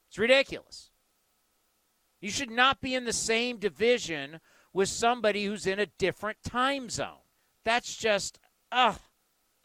It's 0.10 0.18
ridiculous. 0.18 0.92
You 2.22 2.30
should 2.30 2.52
not 2.52 2.80
be 2.80 2.96
in 2.96 3.06
the 3.06 3.14
same 3.14 3.58
division 3.58 4.40
with 4.74 4.88
somebody 4.88 5.46
who's 5.46 5.68
in 5.68 5.80
a 5.80 5.88
different 5.98 6.38
time 6.44 6.90
zone. 6.90 7.26
That's 7.66 7.96
just, 7.96 8.40
ugh, 8.72 9.00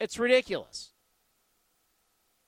it's 0.01 0.19
ridiculous. 0.19 0.93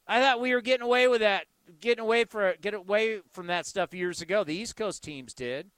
I 0.07 0.21
thought 0.21 0.41
we 0.41 0.55
were 0.55 0.63
getting 0.63 0.87
away 0.87 1.07
with 1.07 1.21
that, 1.21 1.47
getting 1.81 2.03
away 2.03 2.25
for 2.25 2.55
get 2.61 2.75
away 2.75 3.21
from 3.31 3.47
that 3.49 3.67
stuff 3.67 3.93
years 3.93 4.23
ago. 4.23 4.43
The 4.43 4.55
East 4.55 4.75
Coast 4.75 5.05
teams 5.05 5.35
did. 5.35 5.71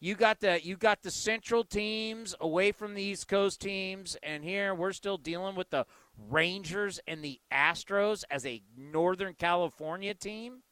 You 0.00 0.14
got 0.14 0.40
the 0.40 0.64
you 0.64 0.76
got 0.76 1.02
the 1.02 1.10
Central 1.10 1.64
teams 1.64 2.34
away 2.40 2.70
from 2.70 2.94
the 2.94 3.02
East 3.02 3.26
Coast 3.26 3.60
teams, 3.60 4.16
and 4.22 4.44
here 4.44 4.72
we're 4.74 4.92
still 4.92 5.18
dealing 5.18 5.56
with 5.56 5.70
the 5.70 5.86
Rangers 6.16 7.00
and 7.06 7.22
the 7.22 7.40
Astros 7.52 8.22
as 8.30 8.46
a 8.46 8.62
Northern 8.76 9.34
California 9.34 10.14
team. 10.14 10.62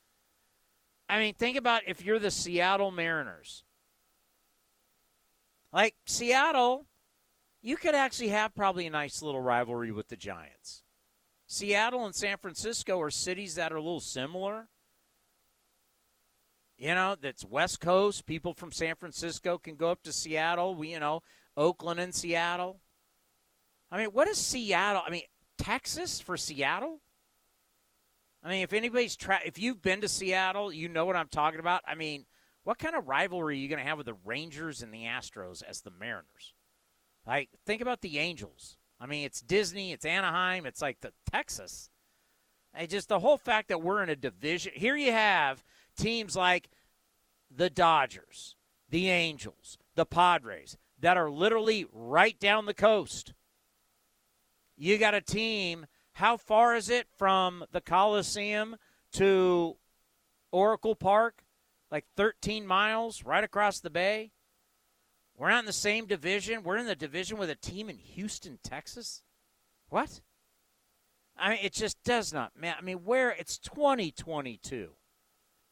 I 1.08 1.18
mean, 1.18 1.34
think 1.34 1.56
about 1.56 1.82
if 1.86 2.04
you're 2.04 2.18
the 2.18 2.30
Seattle 2.30 2.90
Mariners. 2.90 3.64
Like 5.72 5.94
Seattle, 6.04 6.86
you 7.62 7.76
could 7.76 7.94
actually 7.94 8.28
have 8.28 8.54
probably 8.54 8.86
a 8.86 8.90
nice 8.90 9.22
little 9.22 9.40
rivalry 9.40 9.90
with 9.90 10.08
the 10.08 10.16
Giants. 10.16 10.82
Seattle 11.48 12.04
and 12.04 12.14
San 12.14 12.38
Francisco 12.38 13.00
are 13.00 13.10
cities 13.10 13.56
that 13.56 13.72
are 13.72 13.76
a 13.76 13.82
little 13.82 14.00
similar. 14.00 14.68
You 16.78 16.94
know, 16.94 17.16
that's 17.20 17.44
West 17.44 17.80
Coast. 17.80 18.26
People 18.26 18.52
from 18.52 18.70
San 18.70 18.96
Francisco 18.96 19.56
can 19.56 19.76
go 19.76 19.90
up 19.90 20.02
to 20.02 20.12
Seattle. 20.12 20.74
We, 20.74 20.92
you 20.92 21.00
know, 21.00 21.22
Oakland 21.56 22.00
and 22.00 22.14
Seattle. 22.14 22.80
I 23.90 23.98
mean, 23.98 24.08
what 24.08 24.28
is 24.28 24.36
Seattle? 24.36 25.02
I 25.06 25.10
mean, 25.10 25.22
Texas 25.56 26.20
for 26.20 26.36
Seattle? 26.36 27.00
I 28.44 28.50
mean, 28.50 28.62
if 28.62 28.72
anybody's 28.72 29.16
tra- 29.16 29.40
if 29.44 29.58
you've 29.58 29.80
been 29.80 30.02
to 30.02 30.08
Seattle, 30.08 30.72
you 30.72 30.88
know 30.88 31.04
what 31.04 31.16
I'm 31.16 31.28
talking 31.28 31.60
about. 31.60 31.82
I 31.86 31.94
mean, 31.94 32.26
what 32.64 32.78
kind 32.78 32.94
of 32.94 33.08
rivalry 33.08 33.54
are 33.54 33.58
you 33.58 33.68
going 33.68 33.80
to 33.80 33.88
have 33.88 33.96
with 33.96 34.06
the 34.06 34.16
Rangers 34.24 34.82
and 34.82 34.92
the 34.92 35.04
Astros 35.04 35.62
as 35.62 35.80
the 35.80 35.90
Mariners? 35.90 36.54
Like, 37.26 37.48
think 37.64 37.80
about 37.80 38.02
the 38.02 38.18
Angels. 38.18 38.76
I 39.00 39.06
mean, 39.06 39.24
it's 39.24 39.40
Disney, 39.40 39.92
it's 39.92 40.04
Anaheim, 40.04 40.66
it's 40.66 40.82
like 40.82 41.00
the 41.00 41.12
Texas. 41.30 41.90
And 42.72 42.88
just 42.88 43.08
the 43.08 43.18
whole 43.18 43.38
fact 43.38 43.68
that 43.68 43.82
we're 43.82 44.02
in 44.02 44.10
a 44.10 44.16
division. 44.16 44.72
Here 44.74 44.96
you 44.96 45.12
have 45.12 45.64
teams 45.96 46.36
like 46.36 46.68
the 47.50 47.70
Dodgers, 47.70 48.56
the 48.88 49.10
Angels, 49.10 49.78
the 49.94 50.06
Padres 50.06 50.76
that 51.00 51.16
are 51.16 51.30
literally 51.30 51.86
right 51.92 52.38
down 52.38 52.66
the 52.66 52.74
coast. 52.74 53.34
You 54.76 54.98
got 54.98 55.14
a 55.14 55.20
team. 55.20 55.86
How 56.12 56.36
far 56.36 56.74
is 56.74 56.88
it 56.88 57.06
from 57.16 57.64
the 57.72 57.80
Coliseum 57.80 58.76
to 59.12 59.76
Oracle 60.52 60.94
Park? 60.94 61.42
Like 61.90 62.04
13 62.16 62.66
miles 62.66 63.24
right 63.24 63.44
across 63.44 63.80
the 63.80 63.90
bay. 63.90 64.32
We're 65.36 65.50
not 65.50 65.60
in 65.60 65.66
the 65.66 65.72
same 65.72 66.06
division. 66.06 66.62
We're 66.62 66.78
in 66.78 66.86
the 66.86 66.96
division 66.96 67.38
with 67.38 67.50
a 67.50 67.54
team 67.54 67.90
in 67.90 67.98
Houston, 67.98 68.58
Texas. 68.62 69.22
What? 69.88 70.20
I 71.36 71.50
mean, 71.50 71.58
it 71.62 71.74
just 71.74 72.02
does 72.02 72.32
not, 72.32 72.56
man. 72.56 72.74
I 72.78 72.82
mean, 72.82 73.04
where 73.04 73.30
it's 73.30 73.58
2022. 73.58 74.90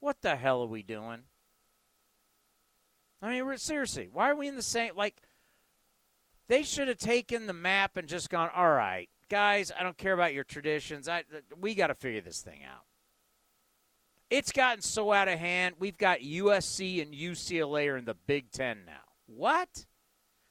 What 0.05 0.21
the 0.21 0.37
hell 0.37 0.63
are 0.63 0.67
we 0.67 0.83
doing? 0.83 1.21
I 3.23 3.41
mean, 3.41 3.57
seriously, 3.57 4.11
why 4.13 4.29
are 4.29 4.37
we 4.37 4.49
in 4.49 4.55
the 4.55 4.61
same? 4.61 4.95
Like, 4.95 5.17
they 6.47 6.63
should 6.63 6.89
have 6.89 6.99
taken 6.99 7.47
the 7.47 7.55
map 7.55 7.97
and 7.97 8.07
just 8.07 8.29
gone, 8.29 8.51
all 8.55 8.71
right, 8.71 9.09
guys, 9.31 9.73
I 9.73 9.83
don't 9.83 9.97
care 9.97 10.13
about 10.13 10.35
your 10.35 10.45
traditions. 10.45 11.09
I, 11.09 11.25
we 11.59 11.75
got 11.75 11.87
to 11.87 11.95
figure 11.95 12.21
this 12.21 12.43
thing 12.43 12.61
out. 12.71 12.83
It's 14.29 14.53
gotten 14.53 14.83
so 14.83 15.11
out 15.11 15.29
of 15.29 15.39
hand. 15.39 15.77
We've 15.79 15.97
got 15.97 16.19
USC 16.19 17.01
and 17.01 17.15
UCLA 17.15 17.91
are 17.91 17.97
in 17.97 18.05
the 18.05 18.17
Big 18.27 18.51
Ten 18.51 18.81
now. 18.85 19.01
What? 19.25 19.87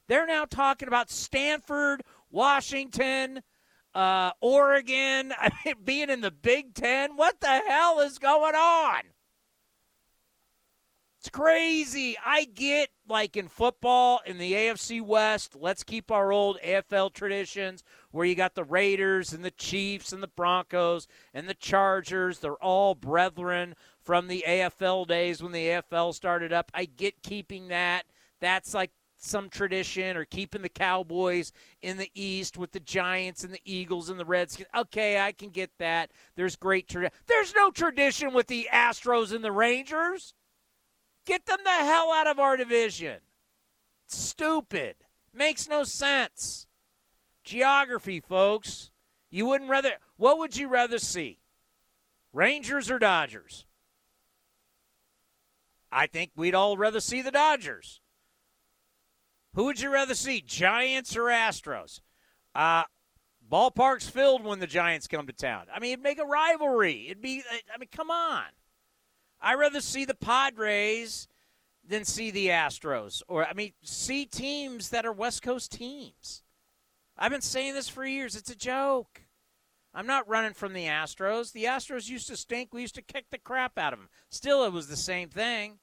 They're 0.08 0.26
now 0.26 0.46
talking 0.46 0.88
about 0.88 1.12
Stanford, 1.12 2.02
Washington, 2.32 3.44
uh, 3.94 4.32
Oregon 4.42 5.32
being 5.84 6.10
in 6.10 6.22
the 6.22 6.32
Big 6.32 6.74
Ten. 6.74 7.18
What 7.18 7.40
the 7.40 7.62
hell 7.68 8.00
is 8.00 8.18
going 8.18 8.56
on? 8.56 9.13
It's 11.24 11.30
crazy. 11.30 12.18
I 12.26 12.44
get 12.44 12.90
like 13.08 13.38
in 13.38 13.48
football 13.48 14.20
in 14.26 14.40
the 14.40 14.52
AFC 14.52 15.02
West, 15.02 15.56
let's 15.58 15.82
keep 15.82 16.12
our 16.12 16.34
old 16.34 16.60
AFL 16.60 17.14
traditions 17.14 17.82
where 18.12 18.26
you 18.26 18.36
got 18.36 18.56
the 18.56 18.66
Raiders 18.66 19.32
and 19.32 19.42
the 19.42 19.52
Chiefs 19.52 20.12
and 20.12 20.22
the 20.22 20.28
Broncos 20.28 21.08
and 21.34 21.48
the 21.48 21.54
Chargers. 21.54 22.40
They're 22.40 22.62
all 22.62 22.94
brethren 22.94 23.76
from 24.02 24.28
the 24.28 24.44
AFL 24.46 25.08
days 25.08 25.42
when 25.42 25.54
the 25.54 25.66
AFL 25.68 26.14
started 26.14 26.52
up. 26.52 26.70
I 26.74 26.84
get 26.84 27.24
keeping 27.24 27.70
that. 27.70 28.04
That's 28.42 28.74
like 28.74 28.92
some 29.16 29.48
tradition 29.48 30.18
or 30.18 30.26
keeping 30.26 30.62
the 30.62 30.68
Cowboys 30.68 31.54
in 31.82 31.96
the 31.96 32.12
East 32.14 32.58
with 32.58 32.74
the 32.74 32.82
Giants 32.82 33.46
and 33.46 33.54
the 33.54 33.62
Eagles 33.64 34.10
and 34.10 34.20
the 34.20 34.26
Redskins. 34.26 34.68
Okay, 34.76 35.22
I 35.22 35.32
can 35.32 35.52
get 35.52 35.72
that. 35.80 36.12
There's 36.36 36.58
great 36.58 36.90
tradition. 36.90 37.16
There's 37.28 37.56
no 37.56 37.72
tradition 37.72 38.34
with 38.34 38.48
the 38.48 38.68
Astros 38.74 39.34
and 39.34 39.42
the 39.42 39.54
Rangers. 39.54 40.34
Get 41.26 41.46
them 41.46 41.60
the 41.64 41.70
hell 41.70 42.12
out 42.12 42.28
of 42.28 42.40
our 42.40 42.58
division. 42.58 43.20
Stupid. 44.08 44.96
Makes 45.34 45.68
no 45.68 45.84
sense. 45.84 46.68
Geography, 47.44 48.20
folks. 48.20 48.92
You 49.30 49.48
wouldn't 49.48 49.70
rather. 49.70 49.94
What 50.18 50.38
would 50.38 50.56
you 50.56 50.68
rather 50.68 51.00
see? 51.00 51.40
Rangers 52.34 52.92
or 52.92 53.00
Dodgers? 53.00 53.66
I 55.92 56.08
think 56.08 56.32
we'd 56.36 56.56
all 56.56 56.78
rather 56.78 57.00
see 57.00 57.22
the 57.22 57.32
Dodgers. 57.32 58.02
Who 59.54 59.66
would 59.66 59.80
you 59.80 59.92
rather 59.92 60.16
see, 60.16 60.42
Giants 60.42 61.16
or 61.16 61.26
Astros? 61.26 62.02
Uh, 62.56 62.84
ballpark's 63.52 64.10
filled 64.10 64.44
when 64.44 64.60
the 64.60 64.68
Giants 64.68 65.08
come 65.08 65.28
to 65.28 65.34
town. 65.34 65.68
I 65.74 65.80
mean, 65.80 65.94
it'd 65.94 66.04
make 66.04 66.20
a 66.20 66.26
rivalry. 66.26 67.06
It'd 67.06 67.22
be, 67.22 67.44
I 67.74 67.78
mean, 67.78 67.90
come 67.92 68.10
on. 68.10 68.46
I'd 69.44 69.60
rather 69.60 69.82
see 69.82 70.06
the 70.06 70.16
Padres 70.16 71.28
than 71.86 72.06
see 72.06 72.32
the 72.32 72.48
Astros. 72.48 73.22
Or, 73.28 73.46
I 73.46 73.54
mean, 73.54 73.74
see 73.84 74.26
teams 74.26 74.90
that 74.90 75.06
are 75.06 75.12
West 75.12 75.44
Coast 75.44 75.72
teams. 75.74 76.44
I've 77.18 77.32
been 77.32 77.42
saying 77.42 77.74
this 77.74 77.90
for 77.90 78.06
years. 78.06 78.36
It's 78.36 78.50
a 78.50 78.56
joke. 78.56 79.22
I'm 79.94 80.08
not 80.08 80.28
running 80.28 80.54
from 80.54 80.74
the 80.74 80.86
Astros. 80.86 81.52
The 81.52 81.66
Astros 81.66 82.10
used 82.10 82.28
to 82.28 82.38
stink. 82.38 82.74
We 82.74 82.82
used 82.82 82.96
to 82.96 83.02
kick 83.02 83.26
the 83.30 83.38
crap 83.38 83.78
out 83.78 83.94
of 83.94 84.00
them. 84.00 84.10
Still, 84.30 84.64
it 84.64 84.72
was 84.72 84.88
the 84.88 84.96
same 84.96 85.30
thing. 85.30 85.80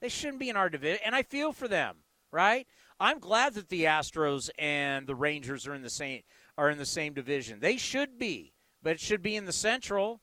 They 0.00 0.08
shouldn't 0.08 0.38
be 0.38 0.50
in 0.50 0.56
our 0.56 0.68
division. 0.68 1.00
And 1.04 1.14
I 1.14 1.22
feel 1.22 1.52
for 1.52 1.66
them, 1.66 1.96
right? 2.30 2.66
I'm 3.00 3.18
glad 3.18 3.54
that 3.54 3.68
the 3.68 3.84
Astros 3.84 4.50
and 4.58 5.06
the 5.06 5.14
Rangers 5.14 5.66
are 5.66 5.74
in 5.74 5.82
the 5.82 5.90
same 5.90 6.22
are 6.56 6.70
in 6.70 6.78
the 6.78 6.86
same 6.86 7.14
division. 7.14 7.60
They 7.60 7.76
should 7.76 8.18
be, 8.18 8.52
but 8.82 8.92
it 8.92 9.00
should 9.00 9.22
be 9.22 9.36
in 9.36 9.44
the 9.44 9.52
Central, 9.52 10.20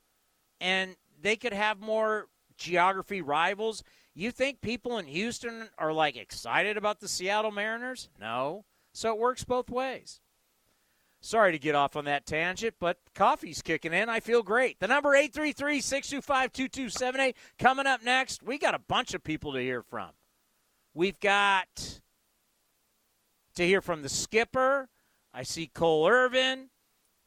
and 0.59 0.97
they 1.21 1.37
could 1.37 1.53
have 1.53 1.79
more 1.79 2.27
geography 2.57 3.21
rivals. 3.21 3.83
You 4.13 4.31
think 4.31 4.61
people 4.61 4.97
in 4.97 5.05
Houston 5.07 5.69
are 5.77 5.93
like 5.93 6.15
excited 6.15 6.77
about 6.77 6.99
the 6.99 7.07
Seattle 7.07 7.51
Mariners? 7.51 8.09
No. 8.19 8.65
So 8.93 9.11
it 9.11 9.19
works 9.19 9.43
both 9.43 9.69
ways. 9.69 10.21
Sorry 11.19 11.51
to 11.51 11.59
get 11.59 11.75
off 11.75 11.95
on 11.95 12.05
that 12.05 12.27
tangent, 12.27 12.75
but 12.79 12.99
coffee's 13.15 13.63
kicking 13.63 13.93
in. 13.93 14.09
I 14.09 14.19
feel 14.19 14.43
great. 14.43 14.79
The 14.79 14.87
number 14.87 15.09
833-625-2278 15.09 17.33
coming 17.57 17.87
up 17.87 18.03
next. 18.03 18.43
We 18.43 18.59
got 18.59 18.75
a 18.75 18.79
bunch 18.79 19.15
of 19.15 19.23
people 19.23 19.53
to 19.53 19.59
hear 19.59 19.81
from. 19.81 20.11
We've 20.93 21.19
got 21.19 21.99
to 23.55 23.65
hear 23.65 23.81
from 23.81 24.03
the 24.03 24.09
skipper. 24.09 24.89
I 25.33 25.43
see 25.43 25.67
Cole 25.67 26.07
Irvin. 26.07 26.69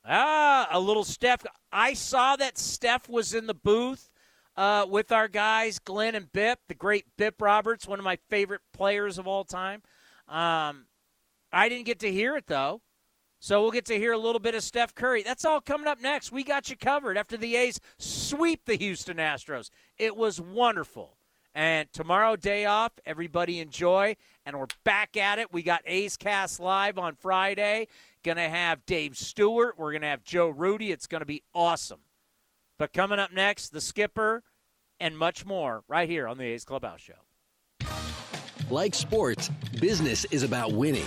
Ah, 0.04 0.68
a 0.70 0.78
little 0.78 1.04
Steph. 1.04 1.44
I 1.72 1.94
saw 1.94 2.36
that 2.36 2.56
Steph 2.56 3.08
was 3.08 3.34
in 3.34 3.46
the 3.46 3.54
booth 3.54 4.10
uh, 4.58 4.84
with 4.90 5.12
our 5.12 5.28
guys, 5.28 5.78
Glen 5.78 6.16
and 6.16 6.32
Bip, 6.32 6.58
the 6.66 6.74
great 6.74 7.04
Bip 7.16 7.40
Roberts, 7.40 7.86
one 7.86 8.00
of 8.00 8.04
my 8.04 8.18
favorite 8.28 8.60
players 8.72 9.16
of 9.16 9.28
all 9.28 9.44
time. 9.44 9.82
Um, 10.28 10.86
I 11.52 11.68
didn't 11.68 11.86
get 11.86 12.00
to 12.00 12.10
hear 12.10 12.36
it, 12.36 12.48
though. 12.48 12.82
So 13.38 13.62
we'll 13.62 13.70
get 13.70 13.84
to 13.84 13.96
hear 13.96 14.12
a 14.12 14.18
little 14.18 14.40
bit 14.40 14.56
of 14.56 14.64
Steph 14.64 14.96
Curry. 14.96 15.22
That's 15.22 15.44
all 15.44 15.60
coming 15.60 15.86
up 15.86 16.02
next. 16.02 16.32
We 16.32 16.42
got 16.42 16.68
you 16.70 16.76
covered 16.76 17.16
after 17.16 17.36
the 17.36 17.54
A's 17.54 17.78
sweep 17.98 18.64
the 18.64 18.74
Houston 18.74 19.18
Astros. 19.18 19.70
It 19.96 20.16
was 20.16 20.40
wonderful. 20.40 21.16
And 21.54 21.90
tomorrow, 21.92 22.34
day 22.34 22.64
off. 22.64 22.90
Everybody 23.06 23.60
enjoy. 23.60 24.16
And 24.44 24.58
we're 24.58 24.66
back 24.82 25.16
at 25.16 25.38
it. 25.38 25.52
We 25.52 25.62
got 25.62 25.82
A's 25.86 26.16
Cast 26.16 26.58
Live 26.58 26.98
on 26.98 27.14
Friday. 27.14 27.86
Going 28.24 28.38
to 28.38 28.48
have 28.48 28.84
Dave 28.86 29.16
Stewart. 29.16 29.78
We're 29.78 29.92
going 29.92 30.02
to 30.02 30.08
have 30.08 30.24
Joe 30.24 30.48
Rudi. 30.48 30.90
It's 30.90 31.06
going 31.06 31.20
to 31.20 31.26
be 31.26 31.44
awesome. 31.54 32.00
But 32.78 32.92
coming 32.92 33.18
up 33.18 33.32
next, 33.32 33.70
the 33.70 33.80
skipper 33.80 34.44
and 35.00 35.18
much 35.18 35.44
more 35.44 35.82
right 35.88 36.08
here 36.08 36.28
on 36.28 36.38
the 36.38 36.44
A's 36.44 36.64
Clubhouse 36.64 37.00
Show. 37.00 37.14
Like 38.70 38.94
sports, 38.94 39.50
business 39.80 40.24
is 40.26 40.42
about 40.42 40.72
winning. 40.72 41.06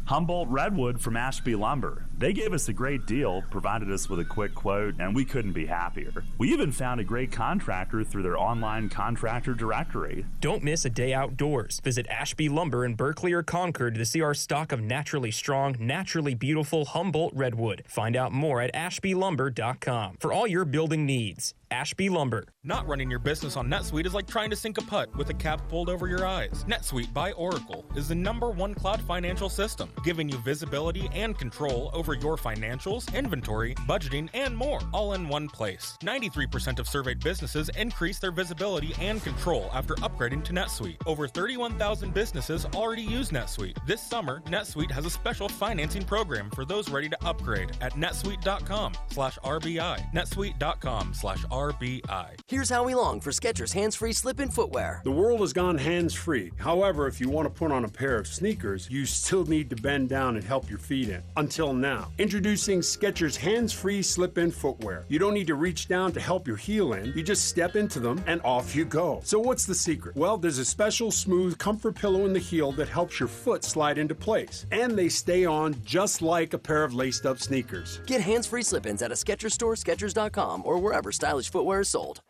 Humboldt 0.11 0.49
Redwood 0.49 0.99
from 0.99 1.15
Ashby 1.15 1.55
Lumber. 1.55 2.05
They 2.17 2.33
gave 2.33 2.51
us 2.51 2.67
a 2.67 2.73
great 2.73 3.05
deal, 3.05 3.43
provided 3.49 3.89
us 3.89 4.09
with 4.09 4.19
a 4.19 4.25
quick 4.25 4.53
quote, 4.53 4.95
and 4.99 5.15
we 5.15 5.23
couldn't 5.23 5.53
be 5.53 5.65
happier. 5.65 6.11
We 6.37 6.51
even 6.51 6.73
found 6.73 6.99
a 6.99 7.05
great 7.05 7.31
contractor 7.31 8.03
through 8.03 8.23
their 8.23 8.37
online 8.37 8.89
contractor 8.89 9.53
directory. 9.53 10.25
Don't 10.41 10.63
miss 10.63 10.83
a 10.83 10.89
day 10.89 11.13
outdoors. 11.13 11.79
Visit 11.79 12.07
Ashby 12.09 12.49
Lumber 12.49 12.83
in 12.83 12.95
Berkeley 12.95 13.31
or 13.31 13.41
Concord 13.41 13.95
to 13.95 14.05
see 14.05 14.21
our 14.21 14.33
stock 14.33 14.73
of 14.73 14.81
naturally 14.81 15.31
strong, 15.31 15.77
naturally 15.79 16.35
beautiful 16.35 16.83
Humboldt 16.83 17.33
Redwood. 17.33 17.83
Find 17.87 18.17
out 18.17 18.33
more 18.33 18.59
at 18.61 18.73
ashbylumber.com 18.73 20.17
for 20.19 20.33
all 20.33 20.45
your 20.45 20.65
building 20.65 21.05
needs. 21.05 21.53
Ashby 21.71 22.09
Lumber. 22.09 22.43
Not 22.63 22.85
running 22.85 23.09
your 23.09 23.19
business 23.19 23.55
on 23.55 23.67
NetSuite 23.67 24.05
is 24.05 24.13
like 24.13 24.27
trying 24.27 24.49
to 24.49 24.55
sink 24.57 24.77
a 24.77 24.81
putt 24.81 25.15
with 25.15 25.29
a 25.29 25.33
cap 25.33 25.67
pulled 25.69 25.89
over 25.89 26.07
your 26.07 26.27
eyes. 26.27 26.65
NetSuite 26.67 27.13
by 27.13 27.31
Oracle 27.31 27.85
is 27.95 28.09
the 28.09 28.15
number 28.15 28.51
one 28.51 28.75
cloud 28.75 29.01
financial 29.01 29.49
system, 29.49 29.89
giving 30.03 30.29
you 30.29 30.37
visibility 30.37 31.09
and 31.13 31.37
control 31.37 31.89
over 31.93 32.13
your 32.13 32.37
financials, 32.37 33.13
inventory, 33.13 33.75
budgeting, 33.87 34.29
and 34.33 34.55
more, 34.55 34.79
all 34.93 35.13
in 35.13 35.27
one 35.27 35.47
place. 35.47 35.97
93% 36.01 36.79
of 36.79 36.87
surveyed 36.87 37.19
businesses 37.19 37.69
increase 37.77 38.19
their 38.19 38.31
visibility 38.31 38.93
and 38.99 39.23
control 39.23 39.69
after 39.73 39.95
upgrading 39.95 40.43
to 40.45 40.53
NetSuite. 40.53 40.97
Over 41.05 41.27
31,000 41.27 42.13
businesses 42.13 42.65
already 42.73 43.01
use 43.01 43.29
NetSuite. 43.29 43.77
This 43.85 44.01
summer, 44.01 44.41
NetSuite 44.47 44.91
has 44.91 45.05
a 45.05 45.09
special 45.09 45.49
financing 45.49 46.03
program 46.03 46.49
for 46.51 46.65
those 46.65 46.89
ready 46.89 47.09
to 47.09 47.25
upgrade 47.25 47.71
at 47.81 47.93
netsuite.com 47.93 48.93
slash 49.09 49.37
RBI. 49.39 50.13
netsuite.com 50.13 51.13
slash 51.13 51.43
RBI. 51.45 52.39
Here's 52.47 52.69
how 52.69 52.83
we 52.83 52.95
Long 52.95 53.19
for 53.19 53.31
Skechers 53.31 53.73
hands-free 53.73 54.13
slip-in 54.13 54.49
footwear. 54.49 55.01
The 55.03 55.11
world 55.11 55.41
has 55.41 55.53
gone 55.53 55.77
hands-free. 55.77 56.51
However, 56.57 57.07
if 57.07 57.19
you 57.19 57.29
want 57.29 57.47
to 57.47 57.49
put 57.49 57.71
on 57.71 57.85
a 57.85 57.89
pair 57.89 58.15
of 58.17 58.27
sneakers, 58.27 58.89
you 58.89 59.05
still 59.05 59.45
need 59.45 59.69
to 59.69 59.75
bend 59.81 60.09
down 60.09 60.35
and 60.35 60.43
help 60.43 60.69
your 60.69 60.79
feet 60.79 61.09
in. 61.09 61.21
Until 61.37 61.73
now. 61.73 62.11
Introducing 62.17 62.79
Skechers 62.81 63.35
hands-free 63.35 64.01
slip-in 64.01 64.51
footwear. 64.51 65.05
You 65.07 65.19
don't 65.19 65.33
need 65.33 65.47
to 65.47 65.55
reach 65.55 65.87
down 65.87 66.11
to 66.13 66.19
help 66.19 66.47
your 66.47 66.57
heel 66.57 66.93
in. 66.93 67.13
You 67.15 67.23
just 67.23 67.45
step 67.45 67.75
into 67.75 67.99
them 67.99 68.23
and 68.27 68.41
off 68.43 68.75
you 68.75 68.85
go. 68.85 69.21
So 69.23 69.39
what's 69.39 69.65
the 69.65 69.75
secret? 69.75 70.15
Well, 70.15 70.37
there's 70.37 70.59
a 70.59 70.65
special 70.65 71.11
smooth 71.11 71.57
comfort 71.57 71.95
pillow 71.95 72.25
in 72.25 72.33
the 72.33 72.39
heel 72.39 72.71
that 72.73 72.89
helps 72.89 73.19
your 73.19 73.29
foot 73.29 73.63
slide 73.63 73.97
into 73.97 74.15
place. 74.15 74.65
And 74.71 74.97
they 74.97 75.09
stay 75.09 75.45
on 75.45 75.75
just 75.83 76.21
like 76.21 76.53
a 76.53 76.59
pair 76.59 76.83
of 76.83 76.93
laced-up 76.93 77.39
sneakers. 77.39 78.01
Get 78.05 78.21
hands-free 78.21 78.63
slip-ins 78.63 79.01
at 79.01 79.11
a 79.11 79.15
Skechers 79.15 79.53
store, 79.53 79.75
Skechers.com, 79.75 80.63
or 80.65 80.77
wherever 80.79 81.11
stylish 81.11 81.49
footwear 81.49 81.81
is 81.81 81.89
sold. 81.89 82.21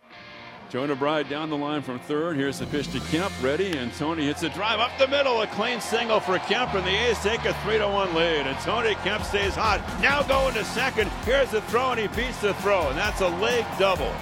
Jonah 0.71 0.95
Bride 0.95 1.27
down 1.27 1.49
the 1.49 1.57
line 1.57 1.81
from 1.81 1.99
third. 1.99 2.37
Here's 2.37 2.59
the 2.59 2.65
pitch 2.65 2.89
to 2.93 3.01
Kemp. 3.01 3.33
Ready, 3.43 3.77
and 3.77 3.93
Tony 3.95 4.27
hits 4.27 4.43
a 4.43 4.47
drive 4.47 4.79
up 4.79 4.91
the 4.97 5.07
middle. 5.09 5.41
A 5.41 5.47
clean 5.47 5.81
single 5.81 6.21
for 6.21 6.39
Kemp, 6.39 6.73
and 6.75 6.87
the 6.87 7.09
A's 7.09 7.19
take 7.19 7.43
a 7.43 7.53
3 7.55 7.79
to 7.79 7.89
1 7.89 8.15
lead. 8.15 8.47
And 8.47 8.57
Tony 8.59 8.95
Kemp 9.03 9.25
stays 9.25 9.53
hot. 9.53 9.81
Now 10.01 10.23
going 10.23 10.53
to 10.53 10.63
second. 10.63 11.11
Here's 11.25 11.51
the 11.51 11.59
throw, 11.63 11.91
and 11.91 11.99
he 11.99 12.07
beats 12.07 12.39
the 12.39 12.53
throw, 12.55 12.87
and 12.87 12.97
that's 12.97 13.19
a 13.19 13.27
leg 13.27 13.65
double. 13.77 14.13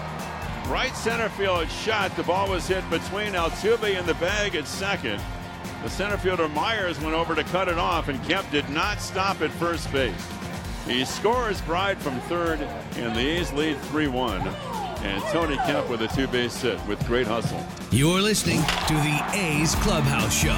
Right 0.67 0.95
center 0.95 1.29
field 1.29 1.69
shot. 1.69 2.15
The 2.15 2.23
ball 2.23 2.49
was 2.49 2.67
hit 2.67 2.89
between 2.89 3.33
Altuve 3.33 3.95
and 3.95 4.07
the 4.07 4.15
bag 4.15 4.55
at 4.55 4.65
second. 4.65 5.21
The 5.83 5.89
center 5.91 6.17
fielder 6.17 6.49
Meyers 6.49 6.99
went 6.99 7.13
over 7.13 7.35
to 7.35 7.43
cut 7.43 7.67
it 7.67 7.77
off, 7.77 8.07
and 8.07 8.23
Kemp 8.23 8.49
did 8.49 8.67
not 8.71 9.01
stop 9.01 9.39
at 9.43 9.51
first 9.51 9.91
base. 9.93 10.27
He 10.87 11.05
scores 11.05 11.61
Bride 11.61 11.99
from 11.99 12.19
third, 12.21 12.59
and 12.95 13.15
the 13.15 13.19
A's 13.19 13.53
lead 13.53 13.79
3 13.81 14.07
1 14.07 14.78
and 15.03 15.21
Tony 15.25 15.57
Kemp 15.57 15.89
with 15.89 16.01
a 16.01 16.07
two 16.09 16.27
base 16.27 16.61
hit 16.61 16.79
with 16.87 17.05
great 17.05 17.27
hustle. 17.27 17.63
You're 17.91 18.21
listening 18.21 18.61
to 18.87 18.93
the 18.93 19.31
A's 19.33 19.75
Clubhouse 19.75 20.33
Show. 20.33 20.57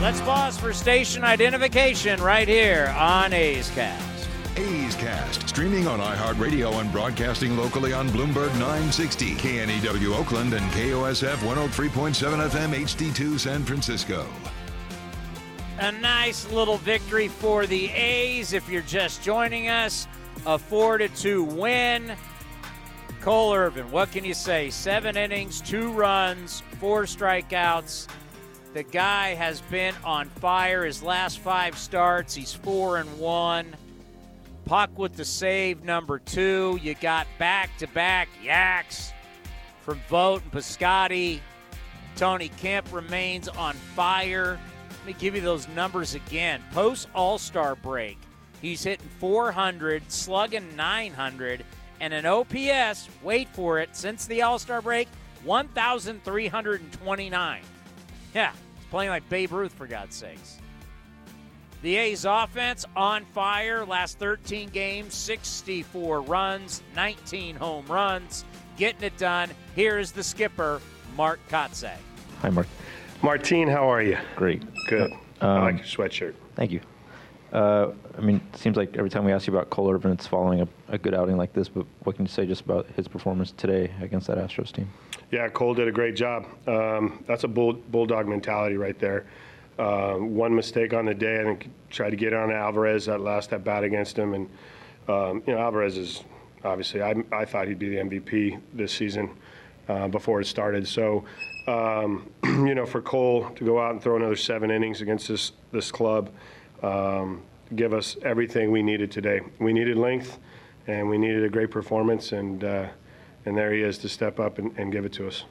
Let's 0.00 0.20
pause 0.20 0.58
for 0.58 0.72
station 0.72 1.24
identification 1.24 2.20
right 2.20 2.48
here 2.48 2.94
on 2.98 3.32
A's 3.32 3.70
Cast. 3.70 4.28
A's 4.56 4.94
Cast, 4.96 5.48
streaming 5.48 5.88
on 5.88 5.98
iHeartRadio 5.98 6.80
and 6.80 6.90
broadcasting 6.92 7.56
locally 7.56 7.92
on 7.92 8.08
Bloomberg 8.10 8.52
960, 8.52 9.34
KNEW 9.34 10.14
Oakland, 10.14 10.52
and 10.54 10.64
KOSF 10.72 11.36
103.7 11.36 12.48
FM 12.50 12.72
HD2 12.72 13.38
San 13.38 13.64
Francisco. 13.64 14.26
A 15.80 15.90
nice 15.90 16.50
little 16.52 16.76
victory 16.78 17.26
for 17.26 17.66
the 17.66 17.90
A's 17.90 18.52
if 18.52 18.68
you're 18.68 18.82
just 18.82 19.22
joining 19.22 19.68
us. 19.68 20.06
A 20.46 20.56
4 20.56 20.98
to 20.98 21.08
2 21.08 21.42
win. 21.42 22.14
Cole 23.24 23.54
Irvin, 23.54 23.90
what 23.90 24.12
can 24.12 24.22
you 24.22 24.34
say? 24.34 24.68
Seven 24.68 25.16
innings, 25.16 25.62
two 25.62 25.90
runs, 25.92 26.62
four 26.78 27.04
strikeouts. 27.04 28.06
The 28.74 28.82
guy 28.82 29.28
has 29.32 29.62
been 29.62 29.94
on 30.04 30.28
fire. 30.28 30.84
His 30.84 31.02
last 31.02 31.38
five 31.38 31.78
starts, 31.78 32.34
he's 32.34 32.52
four 32.52 32.98
and 32.98 33.18
one. 33.18 33.76
Puk 34.66 34.98
with 34.98 35.16
the 35.16 35.24
save 35.24 35.84
number 35.84 36.18
two. 36.18 36.78
You 36.82 36.96
got 36.96 37.26
back 37.38 37.70
to 37.78 37.86
back 37.86 38.28
yaks 38.42 39.14
from 39.80 40.02
Vogt 40.10 40.42
and 40.42 40.52
Piscotty. 40.52 41.40
Tony 42.16 42.50
Kemp 42.58 42.92
remains 42.92 43.48
on 43.48 43.72
fire. 43.96 44.60
Let 44.98 45.06
me 45.06 45.14
give 45.14 45.34
you 45.34 45.40
those 45.40 45.66
numbers 45.68 46.14
again. 46.14 46.62
Post 46.72 47.08
All 47.14 47.38
Star 47.38 47.74
break, 47.74 48.18
he's 48.60 48.84
hitting 48.84 49.08
400, 49.18 50.12
slugging 50.12 50.76
900 50.76 51.64
and 52.00 52.12
an 52.12 52.26
OPS, 52.26 53.08
wait 53.22 53.48
for 53.50 53.78
it, 53.80 53.90
since 53.92 54.26
the 54.26 54.42
All 54.42 54.58
Star 54.58 54.82
break, 54.82 55.06
1,329. 55.44 57.62
Yeah, 58.34 58.50
he's 58.50 58.86
playing 58.90 59.10
like 59.10 59.28
Babe 59.28 59.52
Ruth, 59.52 59.72
for 59.72 59.86
God's 59.86 60.16
sakes. 60.16 60.58
The 61.82 61.94
A's 61.96 62.24
offense 62.24 62.84
on 62.96 63.24
fire. 63.26 63.84
Last 63.84 64.18
13 64.18 64.70
games, 64.70 65.14
64 65.14 66.22
runs, 66.22 66.82
19 66.96 67.56
home 67.56 67.84
runs, 67.86 68.46
getting 68.78 69.02
it 69.02 69.18
done. 69.18 69.50
Here 69.74 69.98
is 69.98 70.10
the 70.10 70.22
skipper, 70.22 70.80
Mark 71.14 71.40
Kotsay. 71.50 71.92
Hi, 72.40 72.48
Mark. 72.48 72.66
Martine, 73.22 73.68
how 73.68 73.90
are 73.90 74.00
you? 74.02 74.16
Great. 74.34 74.62
Good. 74.88 75.12
Um, 75.42 75.50
I 75.50 75.60
like 75.60 75.76
your 75.76 75.84
sweatshirt. 75.84 76.32
Thank 76.56 76.72
you. 76.72 76.80
Uh, 77.54 77.92
I 78.18 78.20
mean, 78.20 78.40
it 78.52 78.58
seems 78.58 78.76
like 78.76 78.96
every 78.96 79.08
time 79.08 79.24
we 79.24 79.32
ask 79.32 79.46
you 79.46 79.52
about 79.52 79.70
Cole 79.70 79.88
Irvin, 79.88 80.10
it's 80.10 80.26
following 80.26 80.60
a, 80.60 80.68
a 80.88 80.98
good 80.98 81.14
outing 81.14 81.36
like 81.36 81.52
this. 81.52 81.68
But 81.68 81.86
what 82.02 82.16
can 82.16 82.24
you 82.24 82.30
say 82.30 82.46
just 82.46 82.62
about 82.62 82.86
his 82.96 83.06
performance 83.06 83.52
today 83.52 83.92
against 84.00 84.26
that 84.26 84.38
Astros 84.38 84.72
team? 84.72 84.90
Yeah, 85.30 85.48
Cole 85.48 85.72
did 85.72 85.86
a 85.86 85.92
great 85.92 86.16
job. 86.16 86.46
Um, 86.66 87.22
that's 87.28 87.44
a 87.44 87.48
bull, 87.48 87.74
bulldog 87.74 88.26
mentality 88.26 88.76
right 88.76 88.98
there. 88.98 89.26
Uh, 89.78 90.14
one 90.14 90.54
mistake 90.54 90.92
on 90.92 91.04
the 91.04 91.14
day, 91.14 91.40
I 91.40 91.44
think, 91.44 91.70
tried 91.90 92.10
to 92.10 92.16
get 92.16 92.32
on 92.32 92.50
Alvarez 92.50 93.06
that 93.06 93.20
last 93.20 93.52
at 93.52 93.64
bat 93.64 93.84
against 93.84 94.18
him, 94.18 94.34
and 94.34 94.50
um, 95.08 95.42
you 95.46 95.52
know 95.52 95.58
Alvarez 95.58 95.96
is 95.96 96.22
obviously 96.64 97.02
I, 97.02 97.14
I 97.32 97.44
thought 97.44 97.66
he'd 97.66 97.78
be 97.78 97.88
the 97.88 97.96
MVP 97.96 98.60
this 98.72 98.92
season 98.92 99.30
uh, 99.88 100.06
before 100.08 100.40
it 100.40 100.46
started. 100.46 100.86
So 100.86 101.24
um, 101.66 102.30
you 102.44 102.74
know 102.74 102.86
for 102.86 103.02
Cole 103.02 103.50
to 103.50 103.64
go 103.64 103.80
out 103.80 103.90
and 103.92 104.02
throw 104.02 104.14
another 104.16 104.36
seven 104.36 104.70
innings 104.70 105.00
against 105.00 105.26
this 105.26 105.52
this 105.72 105.90
club, 105.90 106.30
um, 106.84 107.42
give 107.74 107.94
us 107.94 108.16
everything 108.22 108.70
we 108.70 108.82
needed 108.82 109.10
today. 109.10 109.40
We 109.58 109.72
needed 109.72 109.96
length, 109.96 110.38
and 110.86 111.08
we 111.08 111.18
needed 111.18 111.44
a 111.44 111.48
great 111.48 111.70
performance, 111.70 112.32
and 112.32 112.62
uh, 112.62 112.88
and 113.46 113.56
there 113.56 113.72
he 113.72 113.82
is 113.82 113.98
to 113.98 114.08
step 114.08 114.40
up 114.40 114.58
and, 114.58 114.76
and 114.78 114.92
give 114.92 115.04
it 115.04 115.12
to 115.14 115.26
us. 115.26 115.44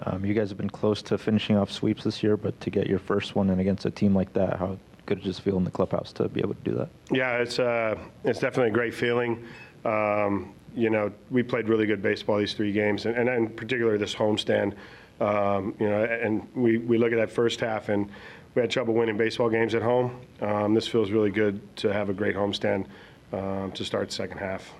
Um, 0.00 0.24
you 0.24 0.32
guys 0.32 0.48
have 0.50 0.58
been 0.58 0.70
close 0.70 1.02
to 1.02 1.18
finishing 1.18 1.56
off 1.56 1.70
sweeps 1.72 2.04
this 2.04 2.22
year, 2.22 2.36
but 2.36 2.58
to 2.60 2.70
get 2.70 2.86
your 2.86 3.00
first 3.00 3.34
one 3.34 3.50
and 3.50 3.60
against 3.60 3.84
a 3.84 3.90
team 3.90 4.14
like 4.14 4.32
that, 4.34 4.56
how 4.58 4.78
good 5.06 5.18
it 5.18 5.24
just 5.24 5.40
feel 5.40 5.56
in 5.56 5.64
the 5.64 5.70
clubhouse 5.70 6.12
to 6.12 6.28
be 6.28 6.40
able 6.40 6.54
to 6.54 6.70
do 6.70 6.74
that? 6.76 6.88
Yeah, 7.10 7.38
it's 7.38 7.58
uh, 7.58 7.96
it's 8.24 8.38
definitely 8.38 8.70
a 8.70 8.74
great 8.74 8.94
feeling. 8.94 9.44
Um, 9.84 10.52
you 10.74 10.90
know, 10.90 11.10
we 11.30 11.42
played 11.42 11.68
really 11.68 11.86
good 11.86 12.02
baseball 12.02 12.38
these 12.38 12.54
three 12.54 12.72
games, 12.72 13.06
and, 13.06 13.16
and 13.16 13.28
in 13.28 13.48
particular 13.48 13.98
this 13.98 14.14
homestand. 14.14 14.74
Um, 15.20 15.74
you 15.80 15.88
know, 15.88 16.04
and 16.04 16.46
we, 16.54 16.78
we 16.78 16.96
look 16.96 17.10
at 17.10 17.16
that 17.16 17.30
first 17.30 17.58
half, 17.58 17.88
and 17.88 18.08
we 18.58 18.62
had 18.62 18.70
trouble 18.72 18.92
winning 18.92 19.16
baseball 19.16 19.48
games 19.48 19.76
at 19.76 19.82
home. 19.82 20.20
Um, 20.40 20.74
this 20.74 20.88
feels 20.88 21.12
really 21.12 21.30
good 21.30 21.60
to 21.76 21.92
have 21.92 22.08
a 22.08 22.12
great 22.12 22.34
homestand 22.34 22.86
um, 23.32 23.70
to 23.70 23.84
start 23.84 24.10
second 24.10 24.38
half. 24.38 24.74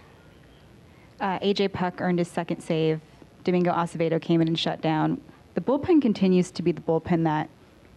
Uh, 1.20 1.38
AJ 1.38 1.72
Puk 1.72 2.00
earned 2.00 2.18
his 2.18 2.26
second 2.26 2.60
save. 2.60 3.00
Domingo 3.44 3.72
Acevedo 3.72 4.20
came 4.20 4.40
in 4.40 4.48
and 4.48 4.58
shut 4.58 4.80
down. 4.80 5.20
The 5.54 5.60
bullpen 5.60 6.02
continues 6.02 6.50
to 6.50 6.62
be 6.64 6.72
the 6.72 6.80
bullpen 6.80 7.22
that 7.22 7.50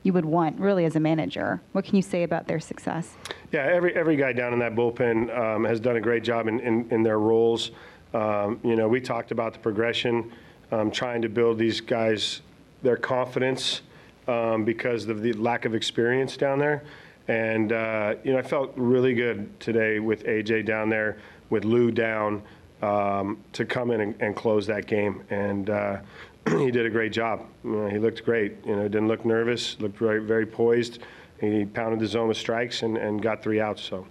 you 0.03 0.13
would 0.13 0.23
want, 0.23 0.59
really, 0.59 0.85
as 0.85 0.95
a 0.95 0.99
manager. 0.99 1.59
What 1.71 1.83
can 1.83 1.95
you 1.95 2.03
say 2.03 2.21
about 2.21 2.45
their 2.45 2.59
success? 2.59 3.15
Yeah, 3.51 3.61
every 3.63 3.95
every 3.95 4.17
guy 4.17 4.33
down 4.33 4.53
in 4.53 4.59
that 4.59 4.75
bullpen 4.75 5.35
um, 5.35 5.63
has 5.63 5.79
done 5.79 5.95
a 5.95 6.01
great 6.01 6.23
job 6.23 6.47
in, 6.47 6.59
in, 6.59 6.87
in 6.91 7.01
their 7.01 7.17
roles. 7.17 7.71
Um, 8.13 8.59
you 8.63 8.75
know, 8.75 8.87
we 8.87 9.01
talked 9.01 9.31
about 9.31 9.53
the 9.53 9.59
progression, 9.59 10.31
um, 10.71 10.91
trying 10.91 11.23
to 11.23 11.29
build 11.29 11.57
these 11.57 11.81
guys 11.81 12.41
their 12.83 12.97
confidence 12.97 13.81
um, 14.27 14.65
because 14.65 15.07
of 15.07 15.21
the 15.21 15.33
lack 15.33 15.65
of 15.65 15.75
experience 15.75 16.37
down 16.37 16.59
there. 16.59 16.83
And 17.27 17.71
uh, 17.71 18.15
you 18.23 18.33
know, 18.33 18.39
I 18.39 18.41
felt 18.41 18.73
really 18.75 19.13
good 19.13 19.59
today 19.59 19.99
with 19.99 20.23
AJ 20.25 20.65
down 20.65 20.89
there, 20.89 21.17
with 21.49 21.65
Lou 21.65 21.91
down, 21.91 22.41
um, 22.81 23.37
to 23.53 23.65
come 23.65 23.91
in 23.91 24.01
and, 24.01 24.21
and, 24.21 24.35
close 24.35 24.65
that 24.67 24.87
game. 24.87 25.23
And 25.29 25.69
uh, 25.69 25.97
he 26.49 26.71
did 26.71 26.85
a 26.85 26.89
great 26.89 27.13
job. 27.13 27.45
You 27.63 27.71
know, 27.71 27.87
he 27.87 27.99
looked 27.99 28.25
great. 28.25 28.65
You 28.65 28.75
know, 28.75 28.83
didn't 28.83 29.07
look 29.07 29.23
nervous. 29.23 29.79
Looked 29.79 29.97
very, 29.97 30.19
very 30.19 30.45
poised. 30.45 30.99
He 31.39 31.65
pounded 31.65 31.99
the 31.99 32.07
zone 32.07 32.27
with 32.27 32.37
strikes 32.37 32.83
and, 32.83 32.97
and 32.97 33.21
got 33.21 33.43
three 33.43 33.61
outs. 33.61 33.83
So. 33.83 34.05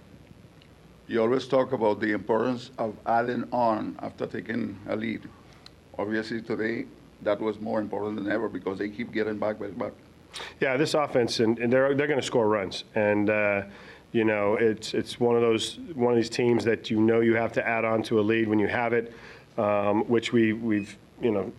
You 1.07 1.21
always 1.21 1.45
talk 1.47 1.73
about 1.73 1.99
the 1.99 2.13
importance 2.13 2.71
of 2.77 2.95
adding 3.05 3.43
on 3.51 3.97
after 3.99 4.25
taking 4.25 4.79
a 4.87 4.95
lead. 4.95 5.27
Obviously, 5.97 6.41
today 6.41 6.85
that 7.23 7.39
was 7.39 7.59
more 7.59 7.79
important 7.79 8.15
than 8.15 8.31
ever 8.31 8.49
because 8.49 8.77
they 8.79 8.89
keep 8.89 9.11
getting 9.11 9.37
back, 9.37 9.59
back, 9.59 9.77
back. 9.77 9.91
Yeah, 10.59 10.77
this 10.77 10.93
offense, 10.93 11.39
and, 11.39 11.59
and 11.59 11.71
they're 11.71 11.93
they're 11.93 12.07
going 12.07 12.19
to 12.19 12.25
score 12.25 12.47
runs, 12.47 12.85
and 12.95 13.29
uh, 13.29 13.63
you 14.11 14.23
know 14.23 14.55
it's 14.55 14.93
it's 14.93 15.19
one 15.19 15.35
of 15.35 15.41
those 15.41 15.79
one 15.93 16.13
of 16.13 16.17
these 16.17 16.29
teams 16.29 16.63
that 16.63 16.89
you 16.89 16.99
know 16.99 17.19
you 17.19 17.35
have 17.35 17.51
to 17.53 17.67
add 17.67 17.83
on 17.83 18.01
to 18.03 18.19
a 18.19 18.21
lead 18.21 18.47
when 18.47 18.59
you 18.59 18.67
have 18.67 18.93
it, 18.93 19.13
um, 19.57 20.03
which 20.07 20.31
we 20.31 20.53
we've 20.53 20.97
you 21.21 21.31
know 21.31 21.51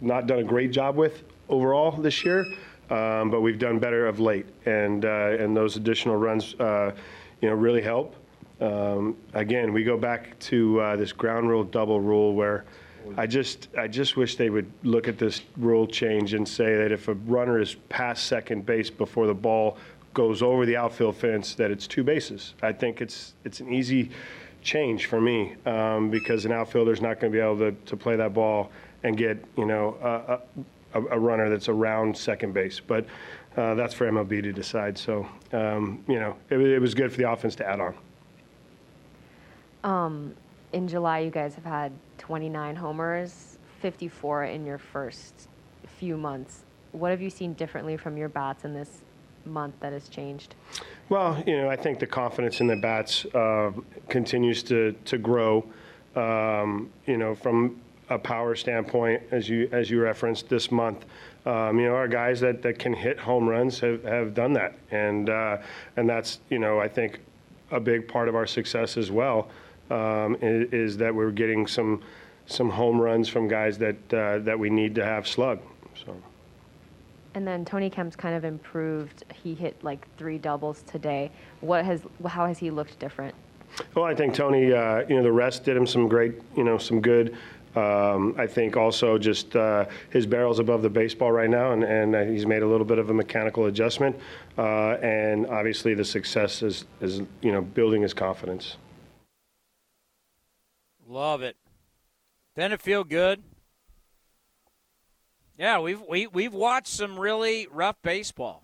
not 0.00 0.26
done 0.26 0.38
a 0.38 0.44
great 0.44 0.70
job 0.70 0.96
with 0.96 1.24
overall 1.48 1.90
this 1.90 2.24
year, 2.24 2.44
um, 2.90 3.30
but 3.30 3.40
we've 3.40 3.58
done 3.58 3.78
better 3.78 4.06
of 4.06 4.20
late, 4.20 4.46
and 4.66 5.04
uh, 5.04 5.36
and 5.38 5.56
those 5.56 5.76
additional 5.76 6.16
runs, 6.16 6.54
uh, 6.60 6.92
you 7.40 7.48
know, 7.48 7.54
really 7.54 7.82
help. 7.82 8.14
Um, 8.60 9.16
again, 9.32 9.72
we 9.72 9.84
go 9.84 9.96
back 9.96 10.38
to 10.40 10.80
uh, 10.80 10.96
this 10.96 11.12
ground 11.12 11.48
rule 11.48 11.64
double 11.64 12.00
rule 12.00 12.34
where 12.34 12.64
I 13.16 13.26
just 13.26 13.68
I 13.76 13.88
just 13.88 14.16
wish 14.16 14.36
they 14.36 14.50
would 14.50 14.70
look 14.82 15.08
at 15.08 15.18
this 15.18 15.42
rule 15.56 15.86
change 15.86 16.34
and 16.34 16.46
say 16.46 16.76
that 16.76 16.92
if 16.92 17.08
a 17.08 17.14
runner 17.14 17.60
is 17.60 17.76
past 17.88 18.26
second 18.26 18.66
base 18.66 18.90
before 18.90 19.26
the 19.26 19.34
ball 19.34 19.76
goes 20.14 20.42
over 20.42 20.66
the 20.66 20.76
outfield 20.76 21.16
fence, 21.16 21.54
that 21.54 21.70
it's 21.70 21.86
two 21.86 22.02
bases. 22.02 22.54
I 22.62 22.72
think 22.72 23.00
it's 23.00 23.34
it's 23.44 23.60
an 23.60 23.72
easy 23.72 24.10
change 24.62 25.06
for 25.06 25.20
me 25.20 25.56
um, 25.66 26.10
because 26.10 26.44
an 26.44 26.52
outfielder's 26.52 27.00
not 27.00 27.18
going 27.20 27.32
to 27.32 27.36
be 27.36 27.42
able 27.42 27.58
to, 27.58 27.72
to 27.72 27.96
play 27.96 28.16
that 28.16 28.34
ball 28.34 28.70
and 29.02 29.16
get 29.16 29.42
you 29.56 29.66
know 29.66 29.96
a, 30.02 30.98
a, 30.98 31.02
a 31.06 31.18
runner 31.18 31.48
that's 31.48 31.68
around 31.68 32.16
second 32.16 32.52
base. 32.52 32.80
But 32.80 33.06
uh, 33.56 33.74
that's 33.74 33.94
for 33.94 34.10
MLB 34.10 34.42
to 34.42 34.52
decide. 34.52 34.96
So 34.98 35.26
um, 35.52 36.04
you 36.08 36.20
know 36.20 36.36
it, 36.50 36.58
it, 36.58 36.78
was 36.78 36.94
good 36.94 37.10
for 37.10 37.18
the 37.18 37.30
offense 37.30 37.54
to 37.56 37.68
add 37.68 37.80
on. 37.80 37.94
Um, 39.82 40.34
in 40.72 40.88
July, 40.88 41.20
you 41.20 41.30
guys 41.30 41.54
have 41.54 41.64
had 41.64 41.92
29 42.18 42.76
homers, 42.76 43.58
54 43.80 44.44
in 44.44 44.64
your 44.64 44.78
first 44.78 45.48
few 45.98 46.16
months. 46.16 46.64
What 46.92 47.10
have 47.10 47.20
you 47.20 47.30
seen 47.30 47.54
differently 47.54 47.96
from 47.96 48.16
your 48.16 48.28
bats 48.28 48.64
in 48.64 48.74
this 48.74 49.02
month 49.44 49.74
that 49.80 49.92
has 49.92 50.08
changed? 50.08 50.54
Well, 51.08 51.42
you 51.46 51.56
know, 51.56 51.68
I 51.68 51.76
think 51.76 51.98
the 51.98 52.06
confidence 52.06 52.60
in 52.60 52.66
the 52.66 52.76
bats 52.76 53.24
uh, 53.26 53.72
continues 54.08 54.62
to 54.64 54.92
to 55.04 55.18
grow. 55.18 55.64
Um, 56.16 56.90
you 57.06 57.16
know, 57.16 57.34
from 57.34 57.80
a 58.08 58.18
power 58.18 58.56
standpoint, 58.56 59.22
as 59.30 59.48
you 59.48 59.68
as 59.72 59.90
you 59.90 60.00
referenced 60.00 60.48
this 60.48 60.70
month. 60.70 61.04
Um, 61.46 61.78
you 61.78 61.86
know, 61.86 61.94
our 61.94 62.08
guys 62.08 62.40
that, 62.40 62.60
that 62.62 62.78
can 62.78 62.92
hit 62.92 63.18
home 63.18 63.48
runs 63.48 63.80
have, 63.80 64.04
have 64.04 64.34
done 64.34 64.52
that, 64.54 64.74
and 64.90 65.30
uh, 65.30 65.58
and 65.96 66.08
that's 66.08 66.40
you 66.50 66.58
know 66.58 66.80
I 66.80 66.88
think 66.88 67.20
a 67.70 67.80
big 67.80 68.08
part 68.08 68.28
of 68.28 68.34
our 68.34 68.46
success 68.46 68.96
as 68.96 69.10
well 69.10 69.48
um, 69.90 70.36
is, 70.40 70.72
is, 70.72 70.96
that 70.98 71.14
we're 71.14 71.30
getting 71.30 71.66
some 71.66 72.02
some 72.46 72.70
home 72.70 73.00
runs 73.00 73.28
from 73.28 73.48
guys 73.48 73.78
that 73.78 73.96
uh, 74.12 74.38
that 74.40 74.58
we 74.58 74.70
need 74.70 74.94
to 74.94 75.04
have 75.04 75.26
slug. 75.26 75.60
So. 76.04 76.16
And 77.34 77.46
then 77.46 77.64
Tony 77.64 77.88
Kemp's 77.88 78.16
kind 78.16 78.34
of 78.34 78.44
improved. 78.44 79.24
He 79.42 79.54
hit 79.54 79.76
like 79.84 80.06
three 80.16 80.38
doubles 80.38 80.82
today. 80.82 81.30
What 81.60 81.84
has 81.84 82.02
how 82.26 82.46
has 82.46 82.58
he 82.58 82.70
looked 82.70 82.98
different? 82.98 83.34
Well, 83.94 84.04
I 84.04 84.14
think 84.14 84.34
Tony, 84.34 84.72
uh, 84.72 85.04
you 85.08 85.16
know, 85.16 85.22
the 85.22 85.30
rest 85.30 85.64
did 85.64 85.76
him 85.76 85.86
some 85.86 86.08
great, 86.08 86.34
you 86.56 86.64
know, 86.64 86.76
some 86.76 87.00
good. 87.00 87.36
Um, 87.76 88.34
I 88.36 88.48
think 88.48 88.76
also 88.76 89.16
just 89.16 89.54
uh, 89.54 89.84
his 90.10 90.26
barrel's 90.26 90.58
above 90.58 90.82
the 90.82 90.90
baseball 90.90 91.30
right 91.30 91.48
now, 91.48 91.70
and, 91.70 91.84
and 91.84 92.16
uh, 92.16 92.24
he's 92.24 92.46
made 92.46 92.62
a 92.62 92.66
little 92.66 92.84
bit 92.84 92.98
of 92.98 93.10
a 93.10 93.14
mechanical 93.14 93.66
adjustment. 93.66 94.16
Uh, 94.58 94.94
and 95.02 95.46
obviously, 95.46 95.94
the 95.94 96.04
success 96.04 96.62
is, 96.62 96.84
is 97.00 97.22
you 97.42 97.52
know 97.52 97.62
building 97.62 98.02
his 98.02 98.12
confidence. 98.12 98.76
Love 101.10 101.42
it. 101.42 101.56
Didn't 102.54 102.74
it 102.74 102.80
feel 102.80 103.02
good? 103.02 103.42
Yeah, 105.58 105.80
we've 105.80 106.00
we, 106.08 106.28
we've 106.28 106.54
watched 106.54 106.86
some 106.86 107.18
really 107.18 107.66
rough 107.68 107.96
baseball, 108.00 108.62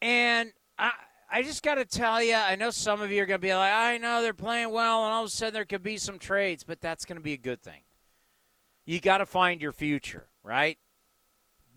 and 0.00 0.54
I 0.78 0.92
I 1.30 1.42
just 1.42 1.62
got 1.62 1.74
to 1.74 1.84
tell 1.84 2.22
you, 2.22 2.34
I 2.34 2.56
know 2.56 2.70
some 2.70 3.02
of 3.02 3.12
you 3.12 3.22
are 3.22 3.26
going 3.26 3.42
to 3.42 3.46
be 3.46 3.54
like, 3.54 3.74
I 3.74 3.98
know 3.98 4.22
they're 4.22 4.32
playing 4.32 4.70
well, 4.70 5.04
and 5.04 5.12
all 5.12 5.24
of 5.24 5.28
a 5.28 5.30
sudden 5.30 5.52
there 5.52 5.66
could 5.66 5.82
be 5.82 5.98
some 5.98 6.18
trades, 6.18 6.64
but 6.64 6.80
that's 6.80 7.04
going 7.04 7.18
to 7.18 7.22
be 7.22 7.34
a 7.34 7.38
good 7.38 7.62
thing. 7.62 7.82
You 8.86 8.98
got 8.98 9.18
to 9.18 9.26
find 9.26 9.60
your 9.60 9.72
future, 9.72 10.28
right? 10.42 10.78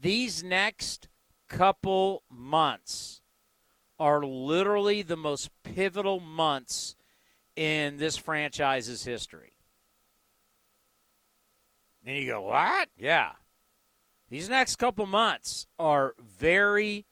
These 0.02 0.46
next 0.46 1.10
couple 1.50 2.24
months 2.30 3.20
are 4.00 4.24
literally 4.26 5.02
the 5.02 5.18
most 5.18 5.50
pivotal 5.64 6.22
months 6.22 6.96
in 7.56 7.98
this 7.98 8.18
franchise's 8.18 9.04
history. 9.04 9.54
And 12.06 12.18
you 12.18 12.28
go, 12.28 12.42
what? 12.42 12.90
Yeah. 12.98 13.32
These 14.30 14.50
next 14.50 14.78
couple 14.78 15.06
months 15.06 15.68
are 15.78 16.16
very, 16.20 17.06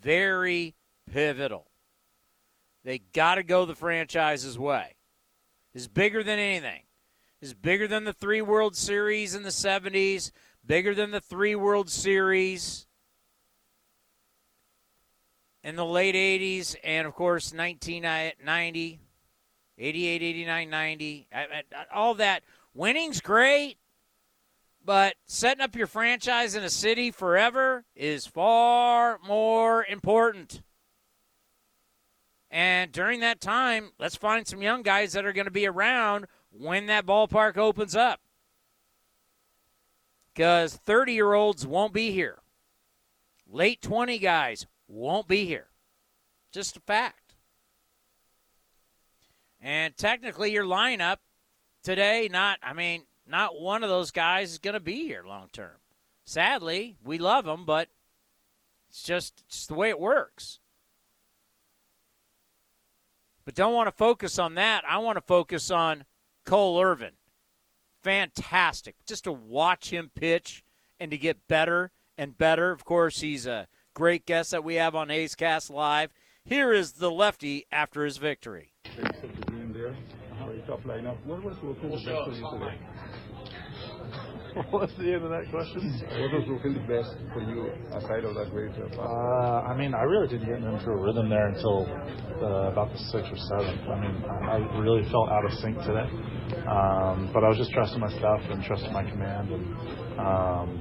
very 0.00 0.74
pivotal. 1.12 1.66
They 2.84 2.98
got 2.98 3.36
to 3.36 3.42
go 3.42 3.64
the 3.64 3.74
franchise's 3.74 4.58
way. 4.58 4.96
It's 5.74 5.88
bigger 5.88 6.22
than 6.22 6.38
anything. 6.38 6.82
It's 7.40 7.52
bigger 7.52 7.86
than 7.86 8.04
the 8.04 8.12
three 8.12 8.40
World 8.40 8.76
Series 8.76 9.34
in 9.34 9.42
the 9.42 9.50
70s, 9.50 10.30
bigger 10.64 10.94
than 10.94 11.10
the 11.10 11.20
three 11.20 11.54
World 11.54 11.90
Series 11.90 12.86
in 15.62 15.76
the 15.76 15.84
late 15.84 16.14
80s, 16.14 16.76
and 16.84 17.06
of 17.06 17.14
course, 17.14 17.52
1990, 17.52 19.00
88, 19.78 20.22
89, 20.22 20.70
90. 20.70 21.28
All 21.92 22.14
that. 22.14 22.42
Winning's 22.74 23.20
great, 23.20 23.76
but 24.84 25.14
setting 25.26 25.62
up 25.62 25.76
your 25.76 25.86
franchise 25.86 26.54
in 26.54 26.64
a 26.64 26.70
city 26.70 27.10
forever 27.10 27.84
is 27.94 28.26
far 28.26 29.18
more 29.26 29.84
important. 29.86 30.62
And 32.50 32.92
during 32.92 33.20
that 33.20 33.40
time, 33.40 33.90
let's 33.98 34.16
find 34.16 34.46
some 34.46 34.62
young 34.62 34.82
guys 34.82 35.12
that 35.12 35.24
are 35.24 35.32
going 35.32 35.46
to 35.46 35.50
be 35.50 35.66
around 35.66 36.26
when 36.50 36.86
that 36.86 37.06
ballpark 37.06 37.56
opens 37.56 37.96
up. 37.96 38.20
Because 40.32 40.76
30 40.76 41.14
year 41.14 41.32
olds 41.32 41.66
won't 41.66 41.92
be 41.92 42.12
here. 42.12 42.38
Late 43.48 43.82
20 43.82 44.18
guys 44.18 44.66
won't 44.86 45.28
be 45.28 45.46
here. 45.46 45.68
Just 46.52 46.76
a 46.76 46.80
fact. 46.80 47.23
And 49.64 49.96
technically, 49.96 50.52
your 50.52 50.66
lineup 50.66 51.16
today, 51.82 52.28
not, 52.30 52.58
I 52.62 52.74
mean, 52.74 53.04
not 53.26 53.58
one 53.58 53.82
of 53.82 53.88
those 53.88 54.10
guys 54.10 54.52
is 54.52 54.58
going 54.58 54.74
to 54.74 54.80
be 54.80 55.06
here 55.06 55.24
long 55.26 55.48
term. 55.54 55.78
Sadly, 56.26 56.98
we 57.02 57.16
love 57.16 57.46
them, 57.46 57.64
but 57.64 57.88
it's 58.90 59.02
just, 59.02 59.42
it's 59.48 59.66
the 59.66 59.72
way 59.72 59.88
it 59.88 59.98
works. 59.98 60.60
But 63.46 63.54
don't 63.54 63.72
want 63.72 63.86
to 63.86 63.92
focus 63.92 64.38
on 64.38 64.54
that. 64.56 64.84
I 64.86 64.98
want 64.98 65.16
to 65.16 65.22
focus 65.22 65.70
on 65.70 66.04
Cole 66.44 66.78
Irvin. 66.78 67.12
Fantastic. 68.02 68.96
Just 69.06 69.24
to 69.24 69.32
watch 69.32 69.88
him 69.88 70.10
pitch 70.14 70.62
and 71.00 71.10
to 71.10 71.16
get 71.16 71.48
better 71.48 71.90
and 72.18 72.36
better. 72.36 72.70
Of 72.70 72.84
course, 72.84 73.20
he's 73.20 73.46
a 73.46 73.68
great 73.94 74.26
guest 74.26 74.50
that 74.50 74.62
we 74.62 74.74
have 74.74 74.94
on 74.94 75.10
A's 75.10 75.34
Cast 75.34 75.70
Live. 75.70 76.12
Here 76.44 76.70
is 76.70 76.92
the 76.92 77.10
lefty 77.10 77.64
after 77.72 78.04
his 78.04 78.18
victory. 78.18 78.74
Tough 80.66 80.80
lineup. 80.86 81.16
What 81.26 81.44
was 81.44 81.56
looking 81.62 81.90
the 81.90 81.96
best 81.96 82.24
for 82.24 82.32
you 82.32 82.48
today? 82.56 82.78
What's 84.70 84.96
the 84.96 85.12
end 85.12 85.24
of 85.24 85.30
that 85.30 85.50
question? 85.50 86.00
What 86.08 86.32
was 86.32 86.48
looking 86.48 86.72
the 86.72 86.86
best 86.88 87.12
for 87.34 87.42
you 87.44 87.68
aside 87.92 88.24
of 88.24 88.34
that 88.34 88.48
great 88.50 88.72
uh, 88.72 89.02
uh, 89.02 89.68
I 89.68 89.76
mean, 89.76 89.92
I 89.92 90.02
really 90.02 90.28
didn't 90.28 90.46
get 90.48 90.56
into 90.56 90.90
a 90.90 90.96
rhythm 90.96 91.28
there 91.28 91.48
until 91.48 91.84
uh, 92.40 92.72
about 92.72 92.92
the 92.92 92.98
sixth 93.12 93.28
or 93.28 93.36
seventh. 93.36 93.82
I 93.84 94.00
mean, 94.00 94.24
I 94.24 94.56
really 94.80 95.04
felt 95.10 95.28
out 95.28 95.44
of 95.44 95.52
sync 95.60 95.76
today. 95.84 96.08
Um, 96.64 97.28
but 97.34 97.44
I 97.44 97.48
was 97.52 97.58
just 97.58 97.72
trusting 97.72 98.00
my 98.00 98.10
stuff 98.16 98.40
and 98.48 98.64
trusting 98.64 98.92
my 98.92 99.04
command. 99.04 99.50
And 99.52 99.64
um, 100.16 100.80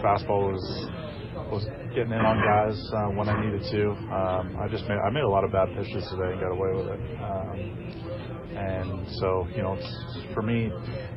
fastball 0.00 0.52
was 0.54 0.64
was 1.52 1.64
getting 1.94 2.12
in 2.12 2.24
on 2.24 2.38
guys 2.40 2.78
uh, 2.94 3.10
when 3.18 3.28
I 3.28 3.36
needed 3.44 3.68
to. 3.68 3.90
Um, 4.14 4.56
I 4.56 4.68
just 4.68 4.84
made 4.88 4.96
I 4.96 5.10
made 5.10 5.24
a 5.24 5.28
lot 5.28 5.44
of 5.44 5.52
bad 5.52 5.68
pitches 5.76 6.06
today 6.08 6.32
and 6.32 6.40
got 6.40 6.54
away 6.54 6.72
with 6.78 6.88
it. 6.94 7.00
Um, 7.20 7.90
and 8.60 9.08
so, 9.20 9.48
you 9.56 9.62
know, 9.62 9.78
for 10.34 10.42
me, 10.42 10.64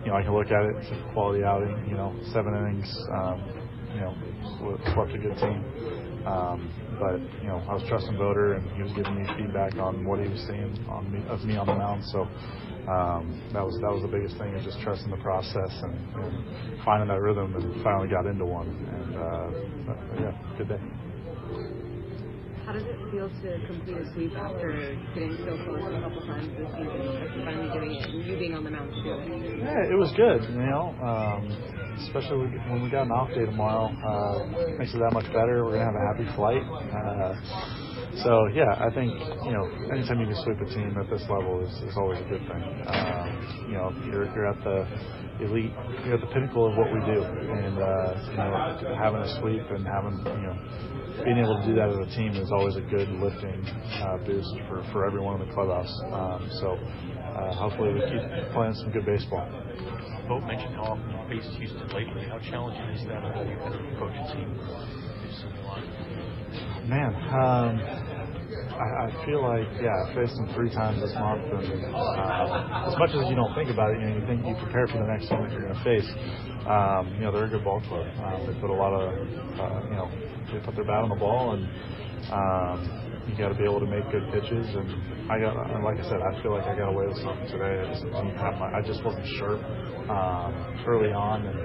you 0.05 0.07
know, 0.11 0.15
I 0.15 0.23
can 0.23 0.33
look 0.35 0.47
at 0.51 0.63
it, 0.63 0.75
it's 0.81 0.91
a 0.91 1.13
quality 1.13 1.43
outing, 1.43 1.87
you 1.89 1.97
know, 1.97 2.15
seven 2.33 2.55
innings, 2.55 2.87
um, 3.11 3.39
you 3.95 4.01
know, 4.01 4.13
swept 4.95 5.13
a 5.15 5.19
good 5.19 5.37
team. 5.39 5.65
Um, 6.27 6.71
but, 6.99 7.19
you 7.43 7.49
know, 7.49 7.61
I 7.69 7.75
was 7.75 7.83
trusting 7.89 8.17
Voter 8.17 8.55
and 8.55 8.71
he 8.77 8.83
was 8.83 8.93
giving 8.95 9.15
me 9.15 9.27
feedback 9.37 9.75
on 9.79 10.05
what 10.05 10.19
he 10.21 10.29
was 10.29 10.39
seeing 10.47 10.79
on 10.89 11.11
me, 11.11 11.21
of 11.29 11.43
me 11.45 11.57
on 11.57 11.67
the 11.67 11.75
mound. 11.75 12.03
So, 12.13 12.27
um, 12.89 13.39
that 13.53 13.63
was 13.63 13.77
that 13.81 13.91
was 13.93 14.01
the 14.03 14.09
biggest 14.09 14.37
thing 14.39 14.53
is 14.55 14.65
just 14.65 14.79
trusting 14.81 15.11
the 15.11 15.17
process 15.17 15.71
and, 15.83 15.95
and 16.15 16.45
finding 16.85 17.09
that 17.09 17.21
rhythm 17.21 17.55
and 17.55 17.83
finally 17.83 18.09
got 18.09 18.25
into 18.27 18.45
one 18.45 18.69
and 18.69 19.17
uh, 19.17 19.49
yeah 20.19 20.33
good 20.57 20.69
day 20.69 20.81
how 22.65 22.71
does 22.71 22.83
it 22.83 22.97
feel 23.11 23.27
to 23.29 23.49
complete 23.67 23.97
a 23.97 24.13
sweep 24.13 24.35
after 24.37 24.95
getting 25.13 25.35
so 25.43 25.57
close 25.67 25.83
a 25.91 26.01
couple 26.01 26.21
times 26.25 26.47
this 26.57 26.69
season, 26.71 27.43
finally 27.43 27.69
doing 27.75 27.91
it, 27.91 28.09
and 28.09 28.25
you 28.25 28.37
being 28.39 28.55
on 28.55 28.63
the 28.63 28.71
mound 28.71 28.91
to 28.91 29.03
do 29.03 29.11
it? 29.11 29.59
Yeah, 29.59 29.91
it 29.91 29.97
was 29.99 30.11
good. 30.15 30.43
You 30.47 30.63
know, 30.71 30.95
um, 31.03 31.51
especially 32.07 32.47
when 32.71 32.81
we 32.83 32.89
got 32.89 33.03
an 33.05 33.11
off 33.11 33.29
day 33.35 33.45
tomorrow, 33.45 33.91
uh, 33.91 34.77
makes 34.79 34.93
it 34.93 34.99
that 34.99 35.11
much 35.13 35.27
better. 35.35 35.65
We're 35.65 35.75
gonna 35.75 35.91
have 35.91 35.99
a 35.99 36.07
happy 36.07 36.27
flight. 36.35 36.63
Uh, 36.63 37.35
so 38.23 38.47
yeah, 38.55 38.71
I 38.79 38.87
think 38.95 39.11
you 39.43 39.51
know 39.51 39.65
anytime 39.91 40.19
you 40.23 40.27
can 40.31 40.39
sweep 40.47 40.59
a 40.63 40.69
team 40.71 40.95
at 40.95 41.09
this 41.09 41.23
level 41.27 41.67
is, 41.67 41.73
is 41.83 41.97
always 41.97 42.19
a 42.23 42.27
good 42.31 42.43
thing. 42.47 42.63
Um, 42.87 43.27
you 43.67 43.75
know, 43.75 43.91
you're 44.07 44.25
you're 44.31 44.47
at 44.47 44.63
the 44.63 44.87
elite, 45.41 45.73
you're 46.05 46.15
at 46.15 46.21
the 46.21 46.31
pinnacle 46.33 46.67
of 46.69 46.77
what 46.77 46.91
we 46.93 46.99
do, 47.05 47.23
and 47.23 47.77
uh, 47.79 48.29
you 48.29 48.37
know 48.37 48.95
having 48.97 49.21
a 49.21 49.39
sweep 49.39 49.63
and 49.71 49.85
having 49.85 50.17
you 50.19 50.45
know 50.45 50.57
being 51.23 51.37
able 51.37 51.55
to 51.61 51.65
do 51.65 51.75
that 51.75 51.89
as 51.89 51.97
a 51.97 52.09
team 52.15 52.33
is 52.35 52.49
always 52.51 52.75
a 52.75 52.81
good 52.81 53.09
lifting 53.21 53.65
uh, 54.01 54.17
boost 54.25 54.49
for, 54.67 54.83
for 54.91 55.05
everyone 55.05 55.41
in 55.41 55.47
the 55.47 55.53
clubhouse. 55.53 55.91
Um, 56.11 56.49
so 56.59 56.73
uh, 56.75 57.53
hopefully 57.55 57.93
we 57.93 58.01
keep 58.01 58.21
playing 58.53 58.73
some 58.75 58.91
good 58.91 59.05
baseball. 59.05 59.47
Vogt 60.27 60.45
mentioned 60.47 60.75
how 60.75 60.95
often 60.95 61.09
you 61.09 61.41
faced 61.41 61.55
Houston 61.57 61.87
lately. 61.89 62.25
How 62.27 62.39
challenging 62.39 62.89
is 62.95 63.05
that 63.07 63.23
on 63.23 63.47
you 63.47 63.57
of 63.57 63.99
coaching 63.99 64.27
team? 64.33 64.49
Man, 66.87 67.15
um, 67.31 68.12
I, 68.79 69.05
I 69.05 69.25
feel 69.25 69.41
like 69.43 69.67
yeah, 69.81 69.93
I 69.93 70.15
faced 70.15 70.35
them 70.35 70.49
three 70.55 70.69
times 70.73 71.01
this 71.01 71.13
month, 71.13 71.45
and 71.53 71.85
uh, 71.93 72.89
as 72.89 72.97
much 72.97 73.11
as 73.13 73.29
you 73.29 73.35
don't 73.35 73.53
think 73.53 73.69
about 73.69 73.93
it, 73.93 74.01
you 74.01 74.07
know, 74.09 74.15
you 74.17 74.25
think 74.25 74.45
you 74.45 74.55
prepare 74.57 74.87
for 74.87 74.97
the 74.97 75.09
next 75.09 75.29
one 75.29 75.43
that 75.43 75.51
you're 75.51 75.61
going 75.61 75.77
to 75.77 75.83
face. 75.85 76.09
Um, 76.65 77.13
you 77.15 77.21
know, 77.21 77.31
they're 77.31 77.45
a 77.45 77.53
good 77.53 77.63
ball 77.63 77.81
club. 77.87 78.07
Um, 78.23 78.47
they 78.47 78.55
put 78.59 78.69
a 78.69 78.73
lot 78.73 78.93
of, 78.93 79.13
uh, 79.13 79.79
you 79.89 79.97
know, 79.97 80.09
they 80.51 80.59
put 80.65 80.75
their 80.75 80.85
bat 80.85 81.05
on 81.05 81.09
the 81.09 81.19
ball, 81.21 81.53
and 81.53 81.63
um, 82.33 82.77
you 83.29 83.37
got 83.37 83.49
to 83.49 83.55
be 83.55 83.63
able 83.63 83.79
to 83.79 83.89
make 83.89 84.09
good 84.09 84.25
pitches. 84.33 84.65
And 84.73 84.89
I 85.29 85.37
got, 85.39 85.53
like 85.83 85.99
I 85.99 86.05
said, 86.09 86.19
I 86.23 86.41
feel 86.41 86.53
like 86.53 86.65
I 86.65 86.75
got 86.75 86.89
away 86.89 87.05
with 87.07 87.21
something 87.21 87.47
today. 87.53 87.77
I 87.77 87.85
just, 87.93 88.05
I 88.09 88.81
just 88.81 89.03
wasn't 89.05 89.27
sure 89.37 89.61
um, 90.09 90.51
early 90.87 91.13
on, 91.13 91.45
and 91.45 91.57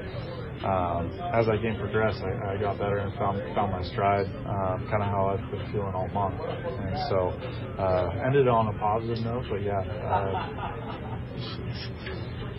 um, 0.64 1.12
as 1.34 1.46
that 1.46 1.61
game 1.62 1.76
progressed, 1.78 2.22
I, 2.22 2.54
I 2.54 2.61
got 2.61 2.78
better 2.78 2.98
and 2.98 3.12
found 3.18 3.42
found 3.54 3.72
my 3.72 3.82
stride, 3.82 4.26
um, 4.46 4.86
kind 4.90 5.02
of 5.02 5.09
how 5.09 5.26
I've 5.36 5.50
been 5.50 5.72
feeling 5.72 5.94
all 5.94 6.09
month. 6.09 6.40
And 6.40 6.98
so, 7.09 7.30
uh, 7.78 8.26
ended 8.26 8.48
on 8.48 8.68
a 8.74 8.78
positive 8.78 9.24
note, 9.24 9.44
but 9.50 9.62
yeah. 9.62 9.80
Uh, 9.80 10.78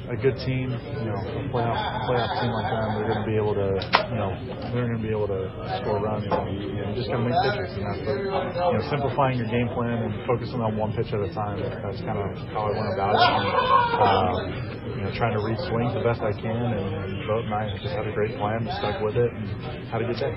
a 0.10 0.18
good 0.18 0.36
team, 0.42 0.74
you 0.74 1.06
know, 1.06 1.22
a 1.22 1.46
playoff 1.54 1.78
playoff 2.10 2.42
team 2.42 2.50
like 2.50 2.66
them, 2.66 2.98
they're 2.98 3.14
going 3.14 3.22
to 3.22 3.30
be 3.30 3.38
able 3.38 3.54
to, 3.54 3.70
you 4.10 4.18
know, 4.18 4.34
they're 4.74 4.90
going 4.90 4.98
to 4.98 5.06
be 5.06 5.14
able 5.14 5.30
to 5.30 5.54
score 5.82 6.02
runs. 6.02 6.26
And, 6.26 6.58
you 6.58 6.82
know, 6.82 6.98
just 6.98 7.14
got 7.14 7.22
to 7.22 7.30
make 7.30 7.38
pitches, 7.46 7.78
and 7.78 7.86
that's 7.86 8.02
the, 8.02 8.14
you 8.18 8.74
know, 8.74 8.84
simplifying 8.90 9.38
your 9.38 9.46
game 9.54 9.70
plan 9.78 10.10
and 10.10 10.26
focusing 10.26 10.62
on 10.66 10.74
one 10.78 10.98
pitch 10.98 11.14
at 11.14 11.22
a 11.22 11.30
time. 11.30 11.62
That's 11.62 12.02
kind 12.02 12.18
of 12.18 12.34
how 12.50 12.68
I 12.68 12.72
went 12.74 12.90
about 12.98 13.14
it. 13.14 13.22
And, 13.22 13.54
um, 14.02 14.98
you 14.98 15.02
know, 15.06 15.14
trying 15.14 15.38
to 15.38 15.46
read 15.46 15.62
swings 15.70 15.94
the 15.94 16.02
best 16.02 16.26
I 16.26 16.34
can, 16.34 16.58
and, 16.58 16.90
and 17.06 17.28
Vogt 17.30 17.46
and 17.46 17.54
I 17.54 17.70
just 17.78 17.94
had 17.94 18.08
a 18.10 18.14
great 18.14 18.34
plan, 18.42 18.66
stuck 18.82 19.02
with 19.06 19.14
it, 19.16 19.30
and 19.30 19.46
had 19.94 20.02
a 20.02 20.06
good 20.10 20.18
day. 20.18 20.34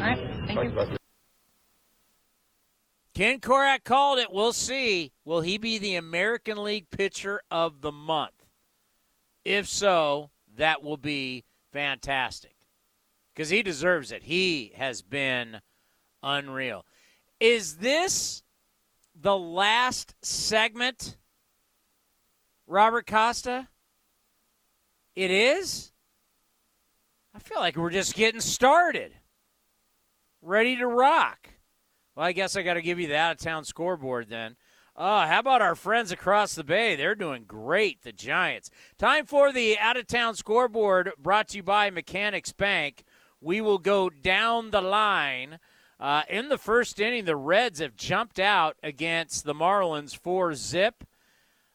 All 0.00 0.08
right, 0.08 0.18
thank 0.48 0.72
you. 0.72 1.01
Ken 3.14 3.40
Korach 3.40 3.84
called 3.84 4.18
it. 4.18 4.32
We'll 4.32 4.54
see. 4.54 5.12
Will 5.24 5.42
he 5.42 5.58
be 5.58 5.78
the 5.78 5.96
American 5.96 6.62
League 6.62 6.90
Pitcher 6.90 7.42
of 7.50 7.82
the 7.82 7.92
Month? 7.92 8.46
If 9.44 9.68
so, 9.68 10.30
that 10.56 10.82
will 10.82 10.96
be 10.96 11.44
fantastic 11.72 12.54
because 13.34 13.50
he 13.50 13.62
deserves 13.62 14.12
it. 14.12 14.22
He 14.22 14.72
has 14.76 15.02
been 15.02 15.60
unreal. 16.22 16.86
Is 17.40 17.76
this 17.78 18.42
the 19.14 19.36
last 19.36 20.14
segment, 20.22 21.16
Robert 22.66 23.06
Costa? 23.06 23.68
It 25.14 25.30
is? 25.30 25.92
I 27.34 27.38
feel 27.40 27.58
like 27.58 27.76
we're 27.76 27.90
just 27.90 28.14
getting 28.14 28.40
started. 28.40 29.12
Ready 30.40 30.76
to 30.76 30.86
rock. 30.86 31.48
Well, 32.14 32.26
I 32.26 32.32
guess 32.32 32.56
I 32.56 32.62
got 32.62 32.74
to 32.74 32.82
give 32.82 33.00
you 33.00 33.08
the 33.08 33.16
out 33.16 33.32
of 33.32 33.38
town 33.38 33.64
scoreboard 33.64 34.28
then. 34.28 34.56
Uh, 34.94 35.26
how 35.26 35.38
about 35.38 35.62
our 35.62 35.74
friends 35.74 36.12
across 36.12 36.54
the 36.54 36.64
bay? 36.64 36.94
They're 36.94 37.14
doing 37.14 37.44
great, 37.46 38.02
the 38.02 38.12
Giants. 38.12 38.70
Time 38.98 39.24
for 39.24 39.50
the 39.50 39.78
out 39.78 39.96
of 39.96 40.06
town 40.06 40.34
scoreboard 40.34 41.12
brought 41.18 41.48
to 41.48 41.56
you 41.56 41.62
by 41.62 41.88
Mechanics 41.88 42.52
Bank. 42.52 43.04
We 43.40 43.62
will 43.62 43.78
go 43.78 44.10
down 44.10 44.70
the 44.70 44.82
line. 44.82 45.58
Uh, 45.98 46.22
in 46.28 46.50
the 46.50 46.58
first 46.58 47.00
inning, 47.00 47.24
the 47.24 47.36
Reds 47.36 47.78
have 47.78 47.96
jumped 47.96 48.38
out 48.38 48.76
against 48.82 49.44
the 49.44 49.54
Marlins 49.54 50.14
for 50.14 50.52
zip. 50.52 51.04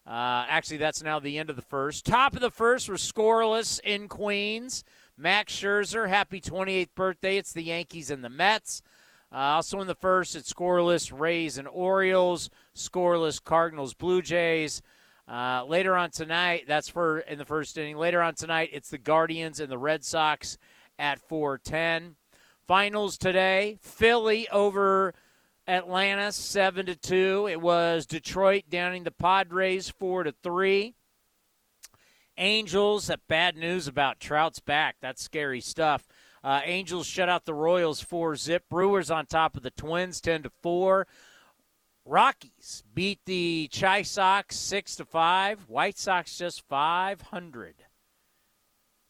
Uh, 0.06 0.46
actually, 0.48 0.76
that's 0.76 1.02
now 1.02 1.18
the 1.18 1.38
end 1.38 1.50
of 1.50 1.56
the 1.56 1.62
first. 1.62 2.06
Top 2.06 2.34
of 2.34 2.40
the 2.40 2.50
first 2.50 2.88
was 2.88 3.00
scoreless 3.00 3.80
in 3.80 4.06
Queens. 4.06 4.84
Max 5.16 5.52
Scherzer, 5.52 6.08
happy 6.08 6.40
28th 6.40 6.94
birthday. 6.94 7.36
It's 7.36 7.52
the 7.52 7.64
Yankees 7.64 8.10
and 8.10 8.22
the 8.22 8.30
Mets. 8.30 8.82
Uh, 9.30 9.36
also 9.36 9.80
in 9.80 9.86
the 9.86 9.94
first, 9.94 10.34
it's 10.34 10.52
scoreless 10.52 11.12
Rays 11.16 11.58
and 11.58 11.68
Orioles, 11.68 12.48
scoreless 12.74 13.42
Cardinals, 13.42 13.94
Blue 13.94 14.22
Jays. 14.22 14.82
Uh, 15.28 15.64
later 15.66 15.94
on 15.94 16.10
tonight, 16.10 16.64
that's 16.66 16.88
for 16.88 17.18
in 17.18 17.36
the 17.36 17.44
first 17.44 17.76
inning. 17.76 17.98
Later 17.98 18.22
on 18.22 18.34
tonight, 18.34 18.70
it's 18.72 18.88
the 18.88 18.96
Guardians 18.96 19.60
and 19.60 19.70
the 19.70 19.76
Red 19.76 20.02
Sox 20.02 20.56
at 20.98 21.20
4:10. 21.20 22.16
Finals 22.66 23.18
today: 23.18 23.76
Philly 23.82 24.48
over 24.48 25.12
Atlanta, 25.66 26.32
seven 26.32 26.86
to 26.86 26.96
two. 26.96 27.46
It 27.50 27.60
was 27.60 28.06
Detroit 28.06 28.64
downing 28.70 29.04
the 29.04 29.10
Padres 29.10 29.90
four 29.90 30.22
to 30.22 30.32
three. 30.32 30.94
Angels. 32.38 33.08
That 33.08 33.28
bad 33.28 33.56
news 33.56 33.86
about 33.86 34.20
Trout's 34.20 34.60
back. 34.60 34.96
That's 35.02 35.22
scary 35.22 35.60
stuff. 35.60 36.08
Uh, 36.42 36.60
Angels 36.64 37.06
shut 37.06 37.28
out 37.28 37.44
the 37.44 37.54
Royals 37.54 38.00
4 38.00 38.36
zip. 38.36 38.64
Brewers 38.68 39.10
on 39.10 39.26
top 39.26 39.56
of 39.56 39.62
the 39.62 39.70
Twins 39.70 40.20
10 40.20 40.44
to 40.44 40.50
4. 40.62 41.06
Rockies 42.04 42.84
beat 42.94 43.20
the 43.26 43.68
Chi 43.72 44.02
Sox 44.02 44.56
6 44.56 44.96
to 44.96 45.04
5. 45.04 45.68
White 45.68 45.98
Sox 45.98 46.38
just 46.38 46.66
500. 46.68 47.74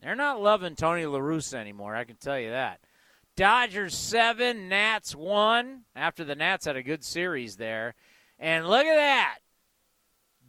They're 0.01 0.17
not 0.17 0.41
loving 0.41 0.77
Tony 0.77 1.07
La 1.07 1.19
Russa 1.19 1.55
anymore, 1.55 1.95
I 1.95 2.05
can 2.05 2.17
tell 2.17 2.39
you 2.39 2.51
that. 2.51 2.81
Dodgers 3.37 3.97
7, 3.97 4.69
Nats 4.69 5.15
1 5.15 5.85
after 5.95 6.25
the 6.25 6.35
Nats 6.35 6.67
had 6.67 6.77
a 6.77 6.83
good 6.83 7.05
series 7.05 7.57
there. 7.57 7.95
And 8.39 8.69
look 8.69 8.85
at 8.85 8.97
that. 8.97 9.39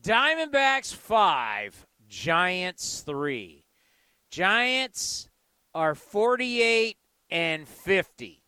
Diamondbacks 0.01 0.93
5, 0.93 1.85
Giants 2.07 3.01
3. 3.01 3.65
Giants 4.31 5.28
are 5.73 5.95
48 5.95 6.97
and 7.29 7.67
50. 7.67 8.43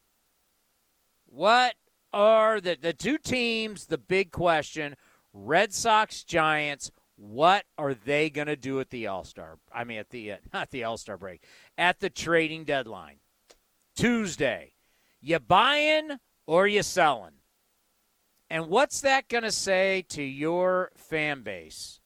What 1.26 1.76
are 2.14 2.60
the 2.60 2.78
the 2.80 2.94
two 2.94 3.18
teams 3.18 3.86
the 3.86 3.98
big 3.98 4.32
question, 4.32 4.96
Red 5.34 5.74
Sox 5.74 6.24
Giants, 6.24 6.92
what 7.16 7.66
are 7.78 7.94
they 7.94 8.30
going 8.30 8.48
to 8.48 8.56
do 8.56 8.80
at 8.80 8.90
the 8.90 9.08
All-Star? 9.08 9.60
I 9.74 9.84
mean 9.84 10.00
at 10.00 10.10
the 10.10 10.34
uh, 10.34 10.38
not 10.54 10.72
the 10.72 10.84
All-Star 10.84 11.18
break, 11.18 11.44
at 11.78 12.00
the 12.00 12.10
trading 12.10 12.66
deadline. 12.66 13.18
Tuesday. 13.96 14.74
You 15.22 15.40
buying 15.40 16.18
or 16.48 16.68
you 16.68 16.82
selling? 16.82 17.36
And 18.50 18.68
what's 18.68 19.00
that 19.02 19.30
going 19.30 19.44
to 19.44 19.52
say 19.52 20.04
to 20.10 20.22
your 20.22 20.92
fan 20.96 21.42
base? 21.42 22.01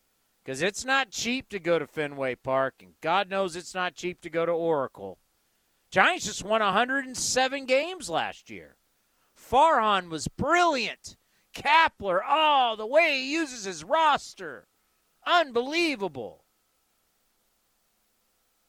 Because 0.46 0.62
it's 0.62 0.86
not 0.86 1.10
cheap 1.10 1.50
to 1.50 1.60
go 1.60 1.80
to 1.80 1.88
Fenway 1.88 2.36
Park, 2.36 2.76
and 2.80 2.94
God 3.02 3.32
knows 3.32 3.56
it's 3.56 3.74
not 3.74 3.96
cheap 3.96 4.22
to 4.22 4.30
go 4.30 4.46
to 4.46 4.52
Oracle. 4.52 5.18
Giants 5.90 6.26
just 6.26 6.44
won 6.44 6.62
107 6.62 7.66
games 7.66 8.12
last 8.12 8.52
year. 8.52 8.76
Farhan 9.36 10.08
was 10.10 10.28
brilliant. 10.28 11.18
Kapler, 11.56 12.20
oh, 12.30 12.76
the 12.78 12.86
way 12.86 13.18
he 13.18 13.34
uses 13.34 13.64
his 13.64 13.84
roster. 13.84 14.68
Unbelievable. 15.26 16.44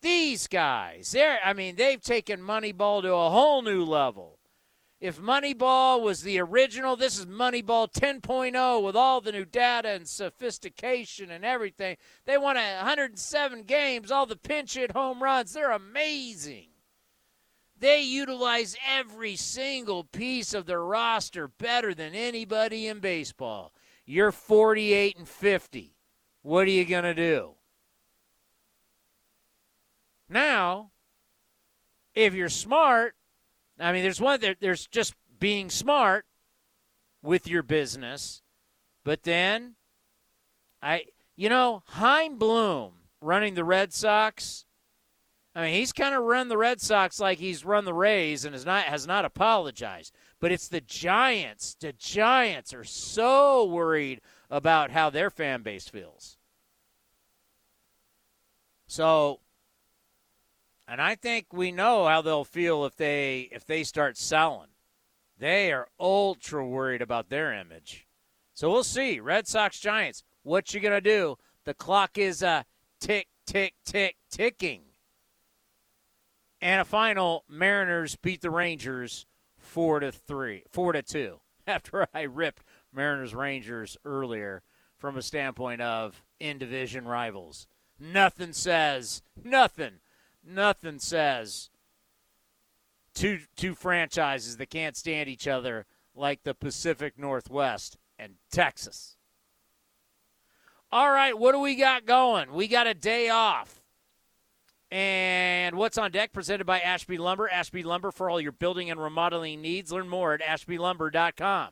These 0.00 0.46
guys, 0.46 1.10
they're 1.10 1.38
I 1.44 1.52
mean, 1.52 1.76
they've 1.76 2.00
taken 2.00 2.40
Moneyball 2.40 3.02
to 3.02 3.12
a 3.12 3.30
whole 3.30 3.60
new 3.60 3.84
level. 3.84 4.36
If 4.99 5.20
Moneyball 5.20 6.01
was 6.01 6.22
the 6.22 6.40
original, 6.40 6.97
this 6.97 7.18
is 7.18 7.26
Moneyball 7.26 7.92
10.0 7.92 8.82
with 8.82 8.97
all 8.97 9.20
the 9.20 9.32
new 9.32 9.44
data 9.44 9.90
and 9.90 10.09
sophistication 10.09 11.30
and 11.30 11.44
everything. 11.44 11.99
They 12.24 12.38
won 12.38 12.57
107 12.57 13.64
games, 13.64 14.11
all 14.11 14.24
the 14.24 14.36
pinch 14.36 14.74
hit 14.74 14.92
home 14.92 15.22
runs. 15.22 15.53
They're 15.53 15.70
amazing. 15.70 16.68
They 17.78 18.01
utilize 18.01 18.74
every 18.88 19.36
single 19.36 20.05
piece 20.05 20.55
of 20.55 20.64
their 20.64 20.82
roster 20.82 21.47
better 21.47 21.92
than 21.92 22.14
anybody 22.14 22.86
in 22.86 23.01
baseball. 23.01 23.74
You're 24.07 24.32
48 24.32 25.18
and 25.18 25.28
50. 25.28 25.94
What 26.40 26.66
are 26.66 26.70
you 26.70 26.86
going 26.86 27.05
to 27.05 27.12
do? 27.12 27.51
Now, 30.30 30.90
if 32.14 32.32
you're 32.32 32.49
smart, 32.49 33.14
I 33.78 33.92
mean, 33.92 34.02
there's 34.02 34.20
one. 34.20 34.40
There, 34.40 34.56
there's 34.58 34.86
just 34.86 35.14
being 35.38 35.70
smart 35.70 36.24
with 37.22 37.48
your 37.48 37.62
business, 37.62 38.42
but 39.04 39.24
then, 39.24 39.74
I, 40.82 41.04
you 41.36 41.48
know, 41.48 41.82
Chaim 41.86 42.38
Bloom 42.38 42.92
running 43.20 43.54
the 43.54 43.64
Red 43.64 43.92
Sox. 43.92 44.64
I 45.54 45.62
mean, 45.62 45.74
he's 45.74 45.92
kind 45.92 46.14
of 46.14 46.22
run 46.22 46.48
the 46.48 46.58
Red 46.58 46.80
Sox 46.80 47.18
like 47.18 47.38
he's 47.38 47.64
run 47.64 47.84
the 47.84 47.94
Rays 47.94 48.44
and 48.44 48.54
has 48.54 48.66
not 48.66 48.84
has 48.84 49.06
not 49.06 49.24
apologized. 49.24 50.14
But 50.38 50.52
it's 50.52 50.68
the 50.68 50.82
Giants. 50.82 51.76
The 51.80 51.92
Giants 51.92 52.74
are 52.74 52.84
so 52.84 53.64
worried 53.64 54.20
about 54.50 54.90
how 54.90 55.10
their 55.10 55.30
fan 55.30 55.62
base 55.62 55.88
feels. 55.88 56.36
So 58.86 59.40
and 60.89 61.01
I 61.01 61.14
think 61.14 61.47
we 61.53 61.72
know 61.72 62.07
how 62.07 62.22
they'll 62.22 62.45
feel 62.45 62.84
if 62.84 62.97
they 62.97 63.49
if 63.53 63.64
they 63.64 63.82
start 63.82 64.16
selling. 64.16 64.68
They 65.39 65.72
are 65.72 65.89
ultra 66.01 66.66
worried 66.66 67.03
about 67.03 67.28
their 67.28 67.53
image. 67.53 68.07
So 68.55 68.70
we'll 68.70 68.84
see. 68.84 69.20
Red 69.20 69.47
Sox 69.47 69.78
Giants. 69.78 70.22
What 70.43 70.72
you 70.72 70.80
gonna 70.80 71.01
do? 71.01 71.37
The 71.64 71.74
clock 71.74 72.16
is 72.16 72.43
uh 72.43 72.62
tick 73.01 73.28
tick 73.47 73.74
tick 73.84 74.16
ticking. 74.30 74.82
And 76.62 76.80
a 76.80 76.84
final, 76.84 77.45
Mariners 77.49 78.16
beat 78.16 78.41
the 78.41 78.51
Rangers 78.51 79.26
four 79.59 80.01
to 80.01 80.11
three, 80.11 80.62
four 80.70 80.93
to 80.93 81.03
two. 81.03 81.41
After 81.66 82.07
I 82.14 82.22
ripped 82.22 82.62
Mariners 82.93 83.34
Rangers 83.34 83.97
earlier 84.05 84.62
from 84.97 85.16
a 85.16 85.22
standpoint 85.22 85.80
of 85.82 86.24
in 86.41 86.59
division 86.59 87.07
rivals. 87.07 87.66
Nothing 87.99 88.53
says 88.53 89.22
nothing 89.43 90.01
nothing 90.47 90.99
says 90.99 91.70
two 93.14 93.40
two 93.57 93.74
franchises 93.74 94.57
that 94.59 94.70
can't 94.70 94.97
stand 94.97 95.28
each 95.28 95.49
other 95.49 95.86
like 96.14 96.42
the 96.44 96.55
Pacific 96.55 97.18
Northwest 97.18 97.97
and 98.18 98.34
Texas. 98.51 99.16
All 100.92 101.11
right, 101.11 101.36
what 101.36 101.53
do 101.53 101.59
we 101.59 101.74
got 101.74 102.07
going? 102.07 102.53
We 102.53 102.68
got 102.68 102.86
a 102.86 102.94
day 102.94 103.28
off. 103.28 103.82
And 104.90 105.76
what's 105.76 105.99
on 105.99 106.12
deck 106.12 106.32
presented 106.32 106.64
by 106.64 106.78
Ashby 106.78 107.18
Lumber. 107.18 107.49
Ashby 107.49 107.82
Lumber 107.82 108.12
for 108.12 108.30
all 108.30 108.40
your 108.40 108.53
building 108.53 108.88
and 108.88 109.03
remodeling 109.03 109.61
needs. 109.61 109.90
Learn 109.90 110.09
more 110.09 110.32
at 110.32 110.40
ashbylumber.com. 110.40 111.70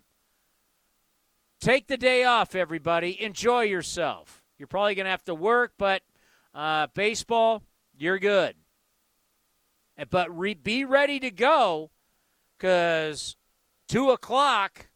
Take 1.60 1.86
the 1.86 1.96
day 1.96 2.24
off, 2.24 2.54
everybody. 2.56 3.22
Enjoy 3.22 3.62
yourself. 3.62 4.42
You're 4.58 4.66
probably 4.66 4.96
going 4.96 5.04
to 5.04 5.10
have 5.10 5.24
to 5.24 5.34
work, 5.34 5.74
but 5.78 6.02
uh, 6.52 6.88
baseball, 6.92 7.62
you're 7.96 8.18
good. 8.18 8.56
But 10.10 10.36
re- 10.36 10.54
be 10.54 10.84
ready 10.84 11.20
to 11.20 11.30
go 11.30 11.90
because 12.58 13.36
2 13.88 14.10
o'clock 14.10 14.88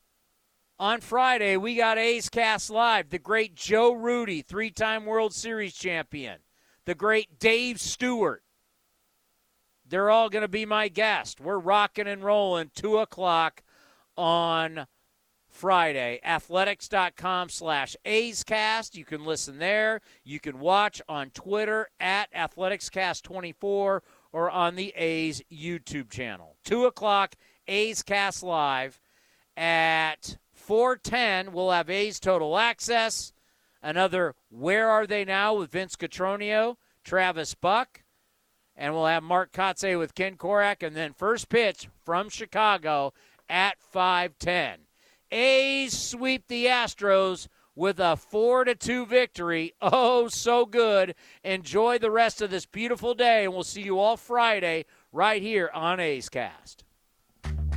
on 0.78 1.00
Friday, 1.00 1.56
we 1.56 1.76
got 1.76 1.98
A's 1.98 2.28
Cast 2.28 2.70
Live. 2.70 3.10
The 3.10 3.18
great 3.18 3.54
Joe 3.54 3.92
Rudi, 3.92 4.42
three 4.42 4.70
time 4.70 5.04
World 5.04 5.34
Series 5.34 5.74
champion. 5.74 6.38
The 6.84 6.94
great 6.94 7.38
Dave 7.38 7.80
Stewart. 7.80 8.42
They're 9.86 10.10
all 10.10 10.28
going 10.28 10.42
to 10.42 10.48
be 10.48 10.66
my 10.66 10.88
guest. 10.88 11.40
We're 11.40 11.58
rocking 11.58 12.06
and 12.06 12.22
rolling 12.22 12.70
2 12.74 12.98
o'clock 12.98 13.62
on 14.16 14.86
Friday. 15.48 16.20
Athletics.com 16.22 17.48
slash 17.48 17.96
A's 18.04 18.44
Cast. 18.44 18.96
You 18.96 19.04
can 19.04 19.24
listen 19.24 19.58
there. 19.58 20.00
You 20.24 20.40
can 20.40 20.60
watch 20.60 21.00
on 21.08 21.30
Twitter 21.30 21.88
at 21.98 22.32
AthleticsCast24 22.32 24.00
or 24.32 24.50
on 24.50 24.76
the 24.76 24.90
A's 24.96 25.42
YouTube 25.52 26.10
channel. 26.10 26.56
2 26.64 26.84
o'clock, 26.84 27.34
A's 27.66 28.02
Cast 28.02 28.42
Live. 28.42 29.00
At 29.56 30.38
410, 30.52 31.52
we'll 31.52 31.70
have 31.70 31.90
A's 31.90 32.20
Total 32.20 32.58
Access. 32.58 33.32
Another 33.82 34.34
Where 34.50 34.88
Are 34.88 35.06
They 35.06 35.24
Now 35.24 35.54
with 35.54 35.70
Vince 35.70 35.96
Cotroneo, 35.96 36.76
Travis 37.04 37.54
Buck. 37.54 38.02
And 38.76 38.94
we'll 38.94 39.06
have 39.06 39.22
Mark 39.22 39.52
Kotsay 39.52 39.98
with 39.98 40.14
Ken 40.14 40.36
Korach. 40.36 40.86
And 40.86 40.94
then 40.94 41.12
first 41.12 41.48
pitch 41.48 41.88
from 42.04 42.28
Chicago 42.28 43.12
at 43.48 43.80
510. 43.80 44.80
A's 45.30 45.98
sweep 45.98 46.46
the 46.48 46.66
Astros 46.66 47.48
with 47.78 48.00
a 48.00 48.16
4 48.16 48.64
to 48.64 48.74
2 48.74 49.06
victory. 49.06 49.72
Oh, 49.80 50.26
so 50.26 50.66
good. 50.66 51.14
Enjoy 51.44 51.96
the 51.96 52.10
rest 52.10 52.42
of 52.42 52.50
this 52.50 52.66
beautiful 52.66 53.14
day 53.14 53.44
and 53.44 53.54
we'll 53.54 53.62
see 53.62 53.82
you 53.82 54.00
all 54.00 54.16
Friday 54.16 54.84
right 55.12 55.40
here 55.40 55.70
on 55.72 56.00
A's 56.00 56.28
Cast. 56.28 56.82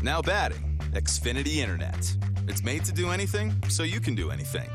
Now 0.02 0.24
batting, 0.24 0.80
Xfinity 0.94 1.58
Internet. 1.58 2.18
It's 2.48 2.64
made 2.64 2.84
to 2.86 2.92
do 2.92 3.12
anything 3.12 3.54
so 3.70 3.84
you 3.84 4.00
can 4.00 4.16
do 4.16 4.32
anything. 4.32 4.68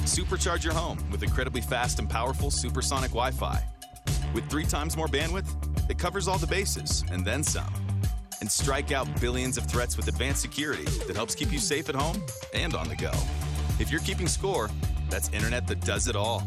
Supercharge 0.00 0.64
your 0.64 0.74
home 0.74 0.98
with 1.12 1.22
incredibly 1.22 1.60
fast 1.60 2.00
and 2.00 2.10
powerful 2.10 2.50
supersonic 2.50 3.10
Wi-Fi. 3.10 3.64
With 4.34 4.50
3 4.50 4.64
times 4.64 4.96
more 4.96 5.06
bandwidth, 5.06 5.48
it 5.88 5.96
covers 5.96 6.26
all 6.26 6.38
the 6.38 6.46
bases 6.48 7.04
and 7.12 7.24
then 7.24 7.44
some. 7.44 7.72
And 8.40 8.50
strike 8.50 8.90
out 8.90 9.20
billions 9.20 9.56
of 9.56 9.70
threats 9.70 9.96
with 9.96 10.08
advanced 10.08 10.42
security 10.42 10.86
that 11.06 11.14
helps 11.14 11.36
keep 11.36 11.52
you 11.52 11.60
safe 11.60 11.88
at 11.88 11.94
home 11.94 12.20
and 12.52 12.74
on 12.74 12.88
the 12.88 12.96
go. 12.96 13.12
If 13.78 13.90
you're 13.90 14.00
keeping 14.00 14.28
score, 14.28 14.70
that's 15.10 15.28
internet 15.30 15.66
that 15.68 15.80
does 15.80 16.08
it 16.08 16.16
all. 16.16 16.42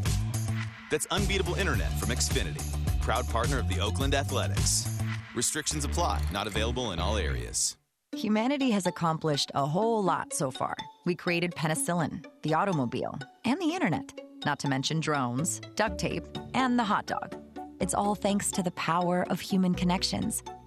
That's 0.92 1.08
unbeatable 1.12 1.56
internet 1.56 1.92
from 2.00 2.10
Xfinity, 2.10 2.62
proud 3.02 3.28
partner 3.30 3.60
of 3.60 3.68
the 3.68 3.80
Oakland 3.80 4.14
Athletics. 4.14 5.00
Restrictions 5.36 5.84
apply, 5.84 6.22
not 6.32 6.48
available 6.48 6.92
in 6.92 7.00
all 7.00 7.18
areas. 7.18 7.78
Humanity 8.16 8.72
has 8.72 8.88
accomplished 8.88 9.52
a 9.56 9.66
whole 9.66 10.02
lot 10.02 10.32
so 10.32 10.50
far. 10.50 10.76
We 11.04 11.16
created 11.16 11.52
penicillin, 11.52 12.26
the 12.44 12.54
automobile, 12.54 13.20
and 13.44 13.60
the 13.60 13.74
internet, 13.74 14.14
not 14.46 14.58
to 14.60 14.70
mention 14.70 15.02
drones, 15.02 15.60
duct 15.76 15.98
tape, 15.98 16.26
and 16.54 16.80
the 16.80 16.84
hot 16.84 17.08
dog. 17.08 17.36
It's 17.82 17.94
all 17.94 18.16
thanks 18.16 18.52
to 18.52 18.64
the 18.64 18.72
power 18.72 19.26
of 19.30 19.42
human 19.42 19.74
connections. 19.74 20.44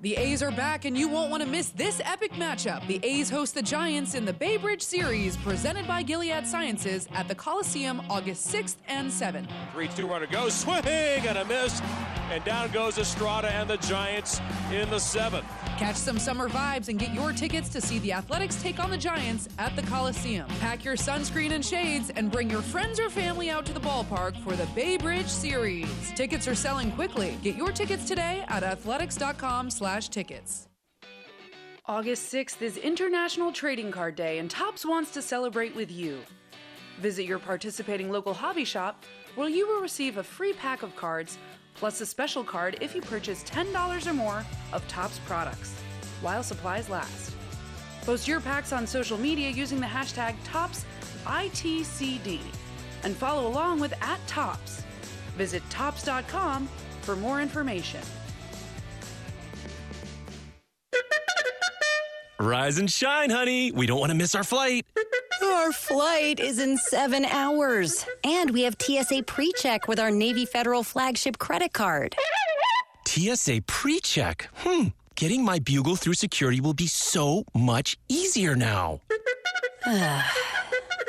The 0.00 0.14
A's 0.14 0.44
are 0.44 0.52
back, 0.52 0.84
and 0.84 0.96
you 0.96 1.08
won't 1.08 1.28
want 1.28 1.42
to 1.42 1.48
miss 1.48 1.70
this 1.70 2.00
epic 2.04 2.30
matchup. 2.34 2.86
The 2.86 3.00
A's 3.02 3.28
host 3.28 3.54
the 3.54 3.62
Giants 3.62 4.14
in 4.14 4.24
the 4.24 4.32
Bay 4.32 4.56
Bridge 4.56 4.80
Series, 4.80 5.36
presented 5.38 5.88
by 5.88 6.04
Gilead 6.04 6.46
Sciences 6.46 7.08
at 7.12 7.26
the 7.26 7.34
Coliseum 7.34 8.02
August 8.08 8.46
6th 8.54 8.76
and 8.86 9.10
7th. 9.10 9.48
3 9.72 9.88
2 9.88 10.06
runner 10.06 10.28
goes, 10.28 10.54
swing 10.54 10.84
and 10.86 11.38
a 11.38 11.44
miss. 11.46 11.82
And 12.30 12.44
down 12.44 12.70
goes 12.70 12.96
Estrada 12.96 13.50
and 13.50 13.68
the 13.68 13.76
Giants 13.78 14.40
in 14.72 14.88
the 14.88 15.00
seventh. 15.00 15.46
Catch 15.78 15.94
some 15.94 16.18
summer 16.18 16.48
vibes 16.48 16.88
and 16.88 16.98
get 16.98 17.14
your 17.14 17.32
tickets 17.32 17.68
to 17.68 17.80
see 17.80 18.00
the 18.00 18.12
Athletics 18.12 18.60
take 18.60 18.80
on 18.80 18.90
the 18.90 18.98
Giants 18.98 19.48
at 19.60 19.76
the 19.76 19.82
Coliseum. 19.82 20.48
Pack 20.58 20.84
your 20.84 20.96
sunscreen 20.96 21.52
and 21.52 21.64
shades 21.64 22.10
and 22.10 22.32
bring 22.32 22.50
your 22.50 22.62
friends 22.62 22.98
or 22.98 23.08
family 23.08 23.48
out 23.48 23.64
to 23.66 23.72
the 23.72 23.78
ballpark 23.78 24.36
for 24.42 24.56
the 24.56 24.66
Bay 24.74 24.96
Bridge 24.96 25.28
Series. 25.28 25.88
Tickets 26.16 26.48
are 26.48 26.56
selling 26.56 26.90
quickly. 26.90 27.38
Get 27.42 27.54
your 27.54 27.70
tickets 27.70 28.08
today 28.08 28.44
at 28.48 28.64
athletics.com 28.64 29.70
slash 29.70 30.08
tickets. 30.08 30.66
August 31.86 32.32
6th 32.32 32.60
is 32.60 32.76
International 32.76 33.52
Trading 33.52 33.92
Card 33.92 34.16
Day, 34.16 34.40
and 34.40 34.50
Topps 34.50 34.84
wants 34.84 35.12
to 35.12 35.22
celebrate 35.22 35.76
with 35.76 35.92
you. 35.92 36.18
Visit 36.98 37.24
your 37.24 37.38
participating 37.38 38.10
local 38.10 38.34
hobby 38.34 38.64
shop 38.64 39.04
where 39.38 39.48
you 39.48 39.68
will 39.68 39.80
receive 39.80 40.18
a 40.18 40.22
free 40.22 40.52
pack 40.52 40.82
of 40.82 40.96
cards 40.96 41.38
plus 41.74 42.00
a 42.00 42.06
special 42.06 42.42
card 42.42 42.76
if 42.80 42.92
you 42.92 43.00
purchase 43.00 43.44
$10 43.44 44.04
or 44.08 44.12
more 44.12 44.44
of 44.72 44.86
Topps 44.88 45.20
products, 45.20 45.72
while 46.20 46.42
supplies 46.42 46.88
last. 46.88 47.36
Post 48.02 48.26
your 48.26 48.40
packs 48.40 48.72
on 48.72 48.84
social 48.84 49.16
media 49.16 49.48
using 49.48 49.78
the 49.78 49.86
hashtag 49.86 50.34
ToppsITCD 50.44 52.40
and 53.04 53.14
follow 53.14 53.46
along 53.46 53.78
with 53.78 53.92
at 54.02 54.18
Topps. 54.26 54.82
Visit 55.36 55.62
Topps.com 55.70 56.68
for 57.02 57.14
more 57.14 57.40
information. 57.40 58.00
Rise 62.40 62.78
and 62.78 62.90
shine, 62.90 63.30
honey. 63.30 63.70
We 63.70 63.86
don't 63.86 64.00
want 64.00 64.10
to 64.10 64.16
miss 64.16 64.34
our 64.34 64.42
flight. 64.42 64.84
Our 65.42 65.72
flight 65.72 66.40
is 66.40 66.58
in 66.58 66.76
seven 66.78 67.24
hours. 67.24 68.04
And 68.24 68.50
we 68.50 68.62
have 68.62 68.76
TSA 68.80 69.24
pre 69.24 69.52
check 69.52 69.88
with 69.88 69.98
our 70.00 70.10
Navy 70.10 70.44
Federal 70.44 70.82
flagship 70.82 71.38
credit 71.38 71.72
card. 71.72 72.16
TSA 73.06 73.62
pre 73.66 74.00
check? 74.00 74.48
Hmm. 74.56 74.88
Getting 75.16 75.44
my 75.44 75.58
bugle 75.58 75.96
through 75.96 76.14
security 76.14 76.60
will 76.60 76.74
be 76.74 76.86
so 76.86 77.44
much 77.54 77.98
easier 78.08 78.54
now. 78.54 79.00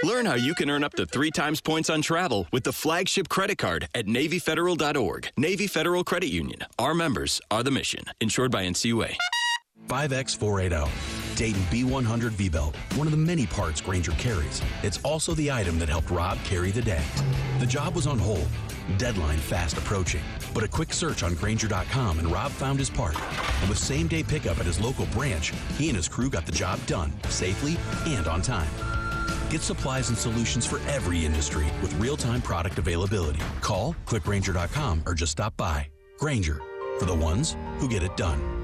Learn 0.04 0.26
how 0.26 0.36
you 0.36 0.56
can 0.56 0.70
earn 0.70 0.84
up 0.84 0.94
to 0.94 1.06
three 1.06 1.30
times 1.30 1.60
points 1.62 1.90
on 1.90 2.02
travel 2.02 2.48
with 2.52 2.64
the 2.64 2.72
flagship 2.72 3.28
credit 3.30 3.58
card 3.58 3.88
at 3.94 4.06
NavyFederal.org. 4.06 5.30
Navy 5.38 5.68
Federal 5.68 6.04
Credit 6.04 6.30
Union. 6.30 6.60
Our 6.80 6.94
members 6.94 7.42
are 7.52 7.64
the 7.64 7.72
mission. 7.72 8.04
Insured 8.22 8.52
by 8.52 8.66
NCUA. 8.66 9.14
5X480. 9.88 11.29
Dayton 11.40 11.62
B100 11.72 12.32
V 12.32 12.50
Belt, 12.50 12.76
one 12.96 13.08
of 13.08 13.12
the 13.12 13.18
many 13.18 13.46
parts 13.46 13.80
Grainger 13.80 14.12
carries. 14.12 14.62
It's 14.84 15.00
also 15.04 15.34
the 15.36 15.50
item 15.50 15.80
that 15.80 15.88
helped 15.88 16.12
Rob 16.12 16.38
carry 16.44 16.70
the 16.70 16.82
day. 16.82 17.02
The 17.60 17.66
job 17.66 17.96
was 17.96 18.08
on 18.08 18.20
hold, 18.20 18.46
deadline 18.98 19.38
fast 19.38 19.78
approaching. 19.78 20.20
But 20.54 20.66
a 20.66 20.68
quick 20.68 20.92
search 20.92 21.24
on 21.24 21.36
Grainger.com 21.36 22.20
and 22.20 22.30
Rob 22.30 22.52
found 22.52 22.78
his 22.78 22.90
part. 22.90 23.16
And 23.62 23.70
with 23.70 23.78
same 23.78 24.10
day 24.10 24.22
pickup 24.22 24.60
at 24.60 24.66
his 24.66 24.82
local 24.82 25.06
branch, 25.06 25.54
he 25.78 25.88
and 25.88 25.96
his 25.96 26.10
crew 26.10 26.30
got 26.30 26.46
the 26.46 26.52
job 26.52 26.78
done 26.88 27.14
safely 27.30 27.78
and 28.06 28.28
on 28.28 28.42
time. 28.42 28.70
Get 29.50 29.62
supplies 29.62 30.10
and 30.10 30.18
solutions 30.18 30.66
for 30.66 30.82
every 30.90 31.26
industry 31.26 31.68
with 31.82 31.98
real 32.02 32.18
time 32.18 32.42
product 32.42 32.80
availability. 32.80 33.40
Call, 33.62 33.96
clickgrainger.com, 34.06 35.04
or 35.06 35.14
just 35.14 35.32
stop 35.32 35.56
by. 35.56 35.88
Grainger, 36.18 36.60
for 37.00 37.06
the 37.06 37.16
ones 37.16 37.56
who 37.78 37.88
get 37.88 38.04
it 38.04 38.18
done. 38.18 38.59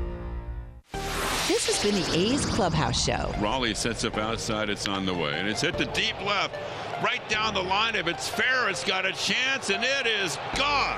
This 1.47 1.67
has 1.67 1.83
been 1.83 2.01
the 2.01 2.17
A's 2.17 2.43
Clubhouse 2.43 3.05
Show. 3.05 3.31
Raleigh 3.39 3.75
sets 3.75 4.03
up 4.03 4.17
outside. 4.17 4.67
It's 4.67 4.87
on 4.87 5.05
the 5.05 5.13
way. 5.13 5.31
And 5.39 5.47
it's 5.47 5.61
hit 5.61 5.77
to 5.77 5.85
deep 5.85 6.19
left. 6.25 6.55
Right 7.03 7.21
down 7.29 7.53
the 7.53 7.61
line. 7.61 7.95
If 7.95 8.07
it's 8.07 8.27
fair, 8.27 8.67
it's 8.67 8.83
got 8.83 9.05
a 9.05 9.13
chance, 9.13 9.69
and 9.69 9.83
it 9.83 10.07
is 10.07 10.39
gone. 10.57 10.97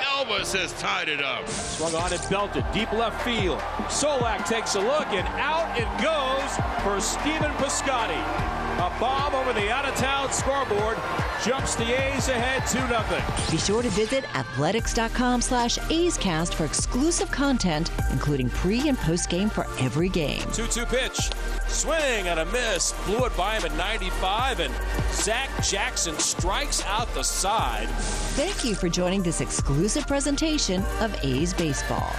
Elvis 0.00 0.58
has 0.58 0.72
tied 0.80 1.08
it 1.08 1.22
up. 1.22 1.48
Swung 1.48 1.94
on 1.94 2.12
and 2.12 2.20
belted. 2.28 2.64
Deep 2.72 2.90
left 2.92 3.22
field. 3.22 3.60
Solak 3.86 4.44
takes 4.44 4.74
a 4.74 4.80
look, 4.80 5.06
and 5.12 5.28
out 5.38 5.78
it 5.78 5.86
goes 6.02 6.50
for 6.82 7.00
Stephen 7.00 7.52
Piscotty. 7.52 8.59
A 8.80 8.88
bomb 8.98 9.34
over 9.34 9.52
the 9.52 9.70
out-of-town 9.70 10.32
scoreboard 10.32 10.96
jumps 11.44 11.74
the 11.74 11.84
A's 11.84 12.28
ahead 12.30 12.62
2-0. 12.62 13.50
Be 13.50 13.58
sure 13.58 13.82
to 13.82 13.90
visit 13.90 14.24
athletics.com 14.34 15.42
slash 15.42 15.76
A'scast 15.76 16.54
for 16.54 16.64
exclusive 16.64 17.30
content, 17.30 17.90
including 18.10 18.48
pre- 18.48 18.88
and 18.88 18.96
post-game 18.96 19.50
for 19.50 19.66
every 19.80 20.08
game. 20.08 20.40
2-2 20.44 20.88
pitch. 20.88 21.30
Swing 21.68 22.28
and 22.28 22.40
a 22.40 22.46
miss. 22.46 22.94
Blew 23.04 23.22
it 23.26 23.36
by 23.36 23.56
him 23.56 23.70
at 23.70 23.76
95, 23.76 24.60
and 24.60 24.74
Zach 25.12 25.50
Jackson 25.62 26.18
strikes 26.18 26.82
out 26.86 27.12
the 27.12 27.22
side. 27.22 27.90
Thank 28.34 28.64
you 28.64 28.74
for 28.74 28.88
joining 28.88 29.22
this 29.22 29.42
exclusive 29.42 30.06
presentation 30.06 30.82
of 31.00 31.14
A's 31.22 31.52
Baseball. 31.52 32.16